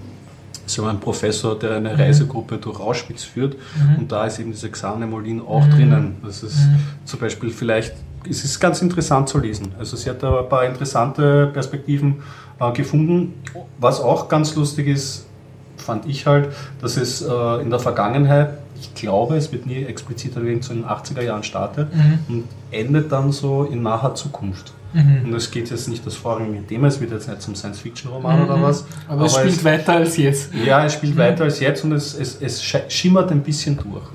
So 0.68 0.86
ein 0.86 1.00
Professor, 1.00 1.58
der 1.58 1.76
eine 1.76 1.98
Reisegruppe 1.98 2.58
durch 2.58 2.80
Auschwitz 2.80 3.24
führt. 3.24 3.56
Und 3.98 4.12
da 4.12 4.26
ist 4.26 4.40
eben 4.40 4.52
diese 4.52 4.70
Xane 4.70 5.06
Molin 5.08 5.42
auch 5.42 5.66
drinnen. 5.70 6.16
Das 6.26 6.42
ist 6.44 6.58
zum 7.06 7.20
Beispiel 7.20 7.50
vielleicht, 7.52 7.94
es 8.30 8.44
ist 8.44 8.60
ganz 8.60 8.82
interessant 8.82 9.30
zu 9.30 9.38
lesen. 9.38 9.74
Also 9.78 9.96
sie 9.98 10.10
hat 10.10 10.24
da 10.24 10.40
ein 10.40 10.50
paar 10.50 10.66
interessante 10.66 11.48
Perspektiven 11.54 12.16
äh, 12.60 12.72
gefunden. 12.72 13.34
Was 13.80 14.00
auch 14.02 14.28
ganz 14.28 14.56
lustig 14.56 14.88
ist, 14.88 15.28
fand 15.78 16.08
ich 16.08 16.26
halt, 16.26 16.50
dass 16.82 16.98
es 16.98 17.22
äh, 17.22 17.62
in 17.62 17.70
der 17.70 17.80
Vergangenheit, 17.80 18.50
ich 18.80 18.94
glaube, 18.96 19.36
es 19.36 19.52
wird 19.52 19.66
nie 19.68 19.84
explizit 19.84 20.36
erwähnt, 20.36 20.64
so 20.64 20.74
in 20.74 20.82
den 20.82 20.90
80er 20.90 21.22
Jahren 21.22 21.44
startet 21.44 21.94
Mhm. 21.94 22.20
und 22.28 22.44
endet 22.72 23.12
dann 23.12 23.32
so 23.32 23.64
in 23.66 23.84
naher 23.84 24.16
Zukunft. 24.16 24.74
Mhm. 24.96 25.26
Und 25.26 25.34
es 25.34 25.52
geht 25.52 25.70
jetzt 25.70 25.88
nicht 25.90 26.06
das 26.06 26.16
vorrangige 26.16 26.66
Thema, 26.66 26.88
es 26.88 27.02
wird 27.02 27.12
jetzt 27.12 27.28
nicht 27.28 27.42
zum 27.42 27.54
Science-Fiction-Roman 27.54 28.46
oder 28.46 28.62
was. 28.62 28.84
Mhm. 28.84 28.88
Aber, 29.10 29.26
es 29.26 29.36
spielt 29.36 29.64
weiter 29.66 29.94
als 29.94 30.16
jetzt. 30.18 30.52
Ja, 30.66 30.86
es 30.86 30.94
spielt 30.94 31.18
weiter 31.18 31.44
als 31.44 31.60
jetzt 31.60 31.84
und 31.84 31.92
es, 31.92 32.14
es, 32.18 32.38
es 32.42 32.64
schimmert 32.64 33.30
ein 33.32 33.42
bisschen 33.44 33.78
durch. 33.78 34.06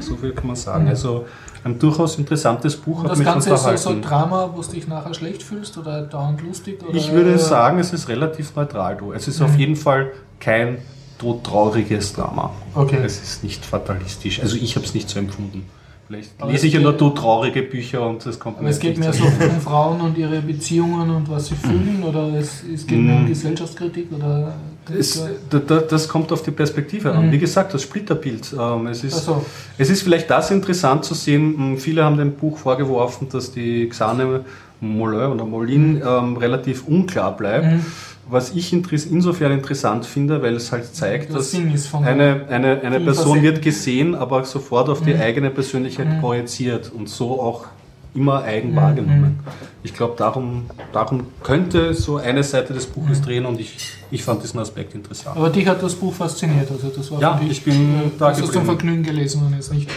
So 0.00 0.16
viel 0.16 0.32
kann 0.32 0.48
man 0.48 0.56
sagen. 0.56 0.88
Also 0.88 1.26
ein 1.62 1.78
durchaus 1.78 2.18
interessantes 2.18 2.76
Buch 2.76 2.98
Und 2.98 3.04
hat 3.04 3.12
das 3.12 3.18
mich 3.18 3.26
Ganze 3.26 3.54
ist 3.54 3.62
so, 3.62 3.76
so 3.76 3.90
unterhalten. 3.90 4.02
Drama, 4.02 4.50
wo 4.54 4.60
du 4.60 4.68
dich 4.68 4.88
nachher 4.88 5.14
schlecht 5.14 5.42
fühlst 5.42 5.78
oder 5.78 6.02
dauernd 6.02 6.42
lustig? 6.42 6.82
Oder 6.86 6.94
ich 6.96 7.12
würde 7.12 7.38
sagen, 7.38 7.78
es 7.78 7.92
ist 7.92 8.08
relativ 8.08 8.54
neutral. 8.56 8.96
Du. 8.96 9.12
Es 9.12 9.28
ist 9.28 9.38
Mhm. 9.40 9.46
auf 9.46 9.56
jeden 9.58 9.76
Fall 9.76 10.10
kein 10.40 10.78
todtrauriges 11.18 12.12
Drama. 12.12 12.50
Okay. 12.74 12.98
Es 13.04 13.22
ist 13.22 13.44
nicht 13.44 13.64
fatalistisch. 13.64 14.40
Also 14.40 14.56
ich 14.56 14.76
habe 14.76 14.84
es 14.84 14.94
nicht 14.94 15.08
so 15.08 15.18
empfunden. 15.18 15.64
Vielleicht 16.06 16.30
Aber 16.38 16.50
lese 16.50 16.62
es 16.62 16.68
ich 16.68 16.74
ja 16.74 16.80
nur 16.80 16.92
geht- 16.92 16.98
todtraurige 17.00 17.62
Bücher 17.62 18.06
und 18.06 18.24
das 18.26 18.38
kommt 18.38 18.58
Aber 18.58 18.68
es 18.68 18.78
geht 18.78 18.98
mehr 18.98 19.12
so 19.12 19.24
um 19.24 19.60
Frauen 19.60 20.00
und 20.02 20.18
ihre 20.18 20.40
Beziehungen 20.42 21.08
und 21.10 21.30
was 21.30 21.46
sie 21.46 21.54
fühlen 21.54 22.02
oder 22.06 22.28
es, 22.38 22.62
es 22.62 22.86
geht 22.86 22.98
mehr 22.98 23.16
um 23.16 23.22
Mhm. 23.24 23.28
Gesellschaftskritik 23.28 24.08
oder 24.12 24.54
Es, 24.98 25.24
da, 25.48 25.58
da, 25.60 25.78
das 25.80 26.06
kommt 26.08 26.30
auf 26.30 26.42
die 26.42 26.50
Perspektive 26.50 27.10
an. 27.12 27.28
Mhm. 27.28 27.32
Wie 27.32 27.38
gesagt, 27.38 27.72
das 27.72 27.82
Splitterbild. 27.82 28.54
Ähm, 28.58 28.86
es, 28.88 29.02
ist, 29.02 29.24
so. 29.24 29.44
es 29.78 29.88
ist 29.88 30.02
vielleicht 30.02 30.28
das 30.28 30.50
interessant 30.50 31.04
zu 31.06 31.14
sehen. 31.14 31.54
m, 31.72 31.78
Viele 31.78 32.04
haben 32.04 32.18
dem 32.18 32.32
Buch 32.32 32.58
vorgeworfen, 32.58 33.28
dass 33.30 33.50
die 33.52 33.88
Xane 33.88 34.44
Molin 34.80 35.30
oder 35.32 35.46
Molin 35.46 36.02
ähm, 36.06 36.36
relativ 36.36 36.86
unklar 36.86 37.34
bleibt. 37.34 37.64
Mhm. 37.66 37.86
Was 38.26 38.52
ich 38.54 38.72
insofern 38.72 39.52
interessant 39.52 40.06
finde, 40.06 40.40
weil 40.42 40.54
es 40.54 40.72
halt 40.72 40.94
zeigt, 40.94 41.28
Der 41.28 41.36
dass 41.36 41.54
eine, 41.54 42.46
eine, 42.48 42.80
eine 42.80 43.00
Person 43.00 43.42
wird 43.42 43.60
gesehen, 43.60 44.14
aber 44.14 44.44
sofort 44.44 44.88
auf 44.88 45.02
die 45.02 45.12
Mhm. 45.14 45.20
eigene 45.20 45.50
Persönlichkeit 45.50 46.08
Mhm. 46.08 46.20
projiziert 46.20 46.90
und 46.90 47.08
so 47.08 47.40
auch 47.40 47.66
immer 48.14 48.42
eigen 48.42 48.70
Mhm. 48.72 48.76
wahrgenommen. 48.76 49.40
Ich 49.82 49.92
glaube, 49.92 50.14
darum, 50.16 50.66
darum 50.92 51.26
könnte 51.42 51.92
so 51.92 52.16
eine 52.16 52.42
Seite 52.42 52.72
des 52.72 52.86
Buches 52.86 53.18
Mhm. 53.20 53.24
drehen 53.24 53.44
und 53.46 53.60
ich, 53.60 53.76
ich 54.10 54.22
fand 54.24 54.42
diesen 54.42 54.58
Aspekt 54.60 54.94
interessant. 54.94 55.36
Aber 55.36 55.50
dich 55.50 55.66
hat 55.66 55.82
das 55.82 55.94
Buch 55.94 56.14
fasziniert, 56.14 56.70
also 56.70 56.88
das 56.88 57.10
war 57.10 57.20
Ja, 57.20 57.36
für 57.36 57.44
dich, 57.44 57.58
ich 57.58 57.64
bin 57.64 57.74
äh, 57.74 57.98
da 58.18 58.28
hast 58.30 58.40
du 58.40 58.44
es 58.44 58.52
zum 58.52 58.62
geblieben. 58.62 58.64
Vergnügen 58.78 59.02
gelesen 59.02 59.42
und 59.44 59.52
jetzt 59.54 59.70
nicht. 59.72 59.90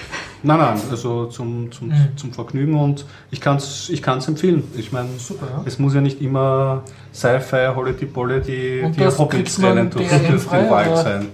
Nein, 0.43 0.59
nein, 0.59 0.79
also 0.91 1.25
zum, 1.25 1.71
zum, 1.71 1.87
Mhm. 1.89 2.15
zum 2.15 2.31
Vergnügen 2.31 2.75
und 2.79 3.05
ich 3.31 3.41
kann 3.41 3.57
es 3.57 3.89
ich 3.89 4.01
kann's 4.01 4.27
empfehlen. 4.27 4.63
Ich 4.77 4.91
meine, 4.91 5.09
ja. 5.09 5.63
es 5.65 5.79
muss 5.79 5.93
ja 5.95 6.01
nicht 6.01 6.21
immer 6.21 6.83
Sci-Fi, 7.13 7.71
Hollity 7.75 8.05
Bolle, 8.05 8.41
die, 8.41 8.81
Und 8.85 8.95
die 8.95 8.99
das 9.01 9.17
Hobbits 9.17 9.55
kriegt 9.55 9.59
man 9.59 9.77
rennen 9.77 9.89
durch, 9.89 10.07
durch 10.09 10.45
den 10.47 10.69
Wald 10.69 10.97
sein. 10.97 11.27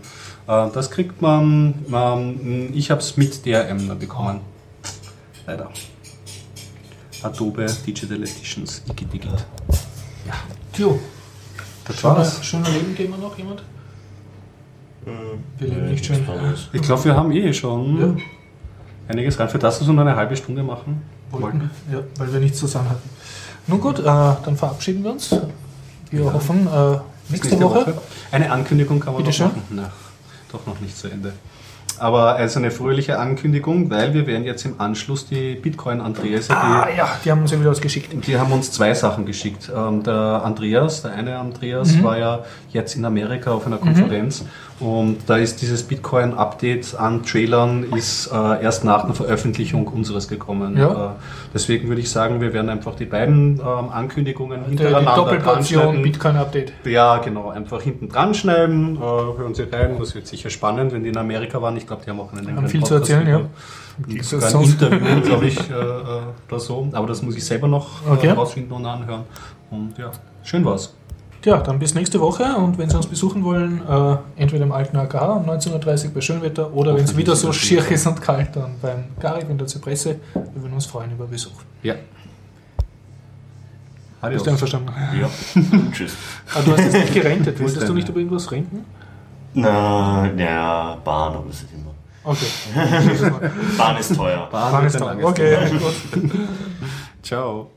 Äh, 0.47 0.69
Das 0.73 0.89
kriegt 0.89 1.21
man, 1.21 1.73
ähm, 1.93 2.69
ich 2.73 2.89
habe 2.91 3.01
es 3.01 3.17
mit 3.17 3.45
DRM 3.45 3.87
dann 3.87 3.99
bekommen. 3.99 4.39
Leider. 5.45 5.69
Adobe 7.21 7.65
Digital 7.85 8.17
Editions, 8.23 8.81
Igidigit. 8.89 9.45
Tjo, 10.73 10.99
Das 11.85 11.99
schöner, 11.99 12.15
war's. 12.17 12.43
schöner 12.45 12.69
Leben 12.69 12.95
gehen 12.95 13.11
wir 13.11 13.17
noch, 13.17 13.37
jemand? 13.37 13.63
Wir 15.59 15.67
leben 15.67 15.89
nicht 15.91 16.05
schön. 16.05 16.25
Ich 16.71 16.81
glaube, 16.81 17.03
wir 17.05 17.15
haben 17.15 17.31
eh 17.33 17.53
schon 17.53 17.99
Ja. 17.99 18.15
Einiges 19.07 19.39
rein. 19.39 19.49
Für 19.49 19.59
das, 19.59 19.79
dass 19.79 19.87
wir 19.87 19.99
eine 19.99 20.15
halbe 20.15 20.35
Stunde 20.35 20.63
machen 20.63 21.01
Wollten, 21.31 21.71
ja, 21.91 21.99
weil 22.17 22.31
wir 22.31 22.39
nichts 22.39 22.59
zusammen 22.59 22.89
hatten. 22.89 23.09
Nun 23.67 23.81
gut, 23.81 23.99
äh, 23.99 24.03
dann 24.03 24.55
verabschieden 24.55 25.03
wir 25.03 25.11
uns. 25.11 25.35
Wir 26.11 26.31
hoffen, 26.31 26.67
äh, 26.67 26.97
nächste, 27.29 27.59
Woche. 27.59 27.93
Eine 28.31 28.51
Ankündigung 28.51 28.99
kann 28.99 29.13
man 29.13 29.23
Bitte 29.23 29.43
noch 29.43 29.49
machen. 29.49 29.63
Na, 29.71 29.89
doch 30.51 30.65
noch 30.67 30.79
nicht 30.79 30.95
zu 30.97 31.07
Ende. 31.07 31.33
Aber 31.99 32.35
also 32.35 32.59
eine 32.59 32.71
fröhliche 32.71 33.19
Ankündigung, 33.19 33.89
weil 33.89 34.13
wir 34.13 34.25
werden 34.27 34.43
jetzt 34.43 34.65
im 34.65 34.81
Anschluss 34.81 35.27
die 35.27 35.55
Bitcoin 35.55 36.01
Andreas, 36.01 36.49
Ah 36.49 36.87
ja, 36.95 37.07
die 37.23 37.31
haben 37.31 37.41
uns 37.41 37.51
ja 37.51 37.59
wieder 37.59 37.69
was 37.69 37.81
geschickt. 37.81 38.11
die, 38.11 38.17
die 38.17 38.37
haben 38.37 38.51
uns 38.51 38.71
zwei 38.71 38.93
Sachen 38.93 39.25
geschickt. 39.25 39.71
Ähm, 39.75 40.01
der 40.03 40.41
Andreas, 40.43 41.03
der 41.03 41.13
eine 41.13 41.37
Andreas, 41.37 41.93
Mhm. 41.93 42.03
war 42.03 42.17
ja 42.17 42.39
jetzt 42.71 42.95
in 42.95 43.05
Amerika 43.05 43.51
auf 43.51 43.65
einer 43.67 43.77
Konferenz 43.77 44.43
und 44.83 45.19
da 45.27 45.37
ist 45.37 45.61
dieses 45.61 45.83
Bitcoin-Update 45.83 46.95
an 46.99 47.23
Trailern 47.23 47.83
ist 47.95 48.27
äh, 48.27 48.61
erst 48.61 48.83
nach 48.83 49.05
der 49.05 49.15
Veröffentlichung 49.15 49.87
unseres 49.87 50.27
gekommen. 50.27 50.77
Ja. 50.77 50.91
Äh, 50.91 51.09
deswegen 51.53 51.87
würde 51.87 52.01
ich 52.01 52.11
sagen, 52.11 52.41
wir 52.41 52.51
werden 52.53 52.69
einfach 52.69 52.93
die 52.95 53.05
beiden 53.05 53.59
ähm, 53.59 53.89
Ankündigungen 53.91 54.65
Die, 54.65 54.75
die 54.75 54.83
hintereinander 54.83 55.15
Doppelportion 55.15 55.81
dranschneiden. 55.81 56.03
Bitcoin-Update. 56.03 56.73
Ja, 56.83 57.17
genau. 57.19 57.49
Einfach 57.49 57.81
hinten 57.81 58.09
dran 58.09 58.33
schneiden, 58.33 58.97
äh, 58.97 58.99
hören 58.99 59.55
Sie 59.55 59.63
rein. 59.63 59.95
Das 59.97 60.15
wird 60.15 60.27
sicher 60.27 60.49
spannend, 60.49 60.91
wenn 60.91 61.03
die 61.03 61.09
in 61.09 61.17
Amerika 61.17 61.61
waren. 61.61 61.77
Ich 61.77 61.87
glaube, 61.87 62.01
die 62.05 62.09
haben 62.09 62.19
auch 62.19 62.33
einen 62.33 62.43
längeren 62.45 62.67
viel 62.67 62.83
zu 62.83 62.95
erzählen, 62.95 63.27
ja. 63.27 63.41
Das 64.17 64.29
Sogar 64.31 64.53
ein 64.53 64.63
Interview, 64.63 65.21
glaube 65.21 65.45
ich, 65.45 65.59
äh, 65.69 65.73
äh, 65.73 66.21
oder 66.49 66.59
so. 66.59 66.89
Aber 66.91 67.07
das 67.07 67.21
muss 67.21 67.37
ich 67.37 67.45
selber 67.45 67.69
noch 67.69 68.05
äh, 68.05 68.11
Okay. 68.11 68.31
rausfinden 68.31 68.73
und 68.75 68.85
anhören. 68.85 69.23
Und 69.71 69.97
ja, 69.97 70.11
schön 70.43 70.65
war's. 70.65 70.93
Ja, 71.45 71.57
dann 71.57 71.77
bis 71.77 71.93
nächste 71.93 72.21
Woche 72.21 72.43
und 72.55 72.77
wenn 72.77 72.89
Sie 72.89 72.95
uns 72.95 73.07
besuchen 73.07 73.43
wollen, 73.43 73.81
äh, 73.87 74.17
entweder 74.37 74.63
im 74.63 74.71
alten 74.71 74.95
AKH 74.95 75.33
um 75.33 75.49
19.30 75.49 76.05
Uhr 76.05 76.11
bei 76.13 76.21
Schönwetter 76.21 76.73
oder 76.73 76.95
wenn 76.95 77.03
es 77.03 77.17
wieder 77.17 77.35
so 77.35 77.51
schier 77.51 77.85
ist 77.91 78.07
und 78.07 78.21
kalt, 78.21 78.55
dann 78.55 78.75
beim 78.81 79.05
Garib 79.19 79.49
in 79.49 79.57
der 79.57 79.67
Zypresse. 79.67 80.19
Wir 80.33 80.61
würden 80.61 80.73
uns 80.73 80.85
freuen 80.85 81.11
über 81.11 81.25
Besuch. 81.25 81.51
Ja. 81.81 81.95
Adios. 84.21 84.41
Bist 84.41 84.45
du 84.45 84.51
einverstanden? 84.51 84.93
Ja. 85.19 85.29
Tschüss. 85.91 86.15
Ah, 86.55 86.61
du 86.63 86.71
hast 86.71 86.79
jetzt 86.79 86.93
nicht 86.93 87.13
gerentet. 87.13 87.59
Wolltest 87.61 87.89
du 87.89 87.93
nicht 87.93 88.07
über 88.07 88.19
irgendwas 88.19 88.49
renten? 88.49 88.85
Na, 89.53 90.31
ja, 90.37 90.97
Bahn, 91.03 91.33
aber 91.33 91.45
das 91.47 91.57
ist 91.57 91.73
immer. 91.73 91.93
Okay. 92.23 92.45
Bahn 93.77 93.97
ist 93.97 94.15
teuer. 94.15 94.47
Bahn 94.49 94.71
Bahn 94.71 94.85
ist 94.85 94.97
langes 94.97 95.25
Okay, 95.25 95.57
gut. 95.77 96.31
Ciao. 97.21 97.69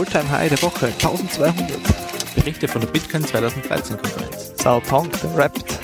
Alltime 0.00 0.30
High 0.30 0.48
der 0.48 0.62
Woche 0.62 0.86
1200. 0.86 1.78
Berichte 2.34 2.66
von 2.66 2.80
der 2.80 2.88
Bitcoin 2.88 3.22
2013 3.22 3.98
Konferenz. 3.98 4.52
Sao 4.56 4.80
Tong, 4.80 5.10
der 5.22 5.36
rappt. 5.36 5.78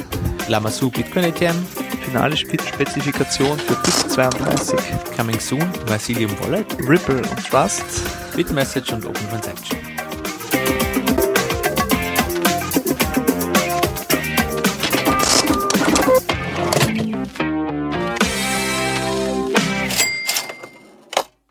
Lamasu 0.49 0.91
Bitcoin 0.91 1.27
ATM, 1.27 1.55
Finale 2.03 2.35
Spe- 2.35 2.57
Spezifikation 2.67 3.59
für 3.59 3.75
BIT 3.75 4.11
32. 4.13 4.79
Coming 5.15 5.39
Soon, 5.39 5.69
Vasilium 5.87 6.31
Wallet, 6.41 6.67
Ripple 6.89 7.17
und 7.19 7.47
Trust. 7.51 7.85
Bitmessage 8.35 8.91
und 8.95 9.05
Open 9.05 9.29
Transaction. 9.29 9.79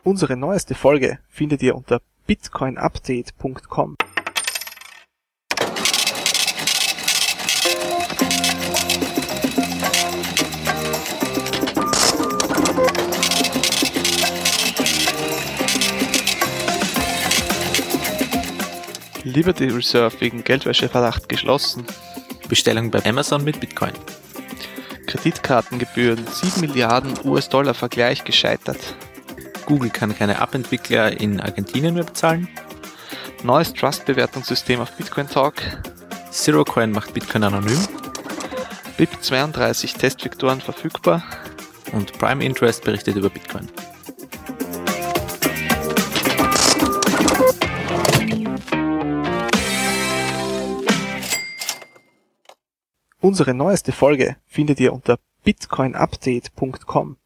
Unsere 0.03 0.36
neueste 0.36 0.74
Folge 0.74 1.20
findet 1.30 1.61
ihr 1.61 1.76
unter 1.76 2.01
bitcoinupdate.com. 2.26 3.95
Liberty 19.23 19.65
Reserve 19.65 20.21
wegen 20.21 20.43
Geldwäscheverdacht 20.43 21.28
geschlossen. 21.28 21.86
Bestellung 22.47 22.89
bei 22.89 23.03
Amazon 23.05 23.43
mit 23.43 23.59
Bitcoin. 23.59 23.93
Kreditkartengebühren 25.07 26.26
7 26.28 26.61
Milliarden 26.61 27.13
US-Dollar 27.26 27.73
Vergleich 27.73 28.23
gescheitert. 28.23 28.95
Google 29.66 29.89
kann 29.89 30.16
keine 30.16 30.39
App-Entwickler 30.39 31.20
in 31.20 31.39
Argentinien 31.39 31.95
mehr 31.95 32.03
bezahlen. 32.03 32.47
Neues 33.43 33.74
Trust-Bewertungssystem 33.74 34.80
auf 34.80 34.91
Bitcoin 34.91 35.28
Talk. 35.28 35.55
ZeroCoin 36.32 36.91
macht 36.91 37.13
Bitcoin 37.13 37.43
anonym. 37.43 37.80
BIP32 38.97 39.97
Testvektoren 39.97 40.61
verfügbar. 40.61 41.24
Und 41.91 42.18
Prime 42.18 42.43
Interest 42.43 42.84
berichtet 42.84 43.16
über 43.16 43.30
Bitcoin. 43.30 43.70
Unsere 53.20 53.55
neueste 53.55 53.91
Folge 53.91 54.38
findet 54.45 54.80
ihr 54.80 54.93
unter 54.93 55.18
bitcoinupdate.com. 55.43 57.18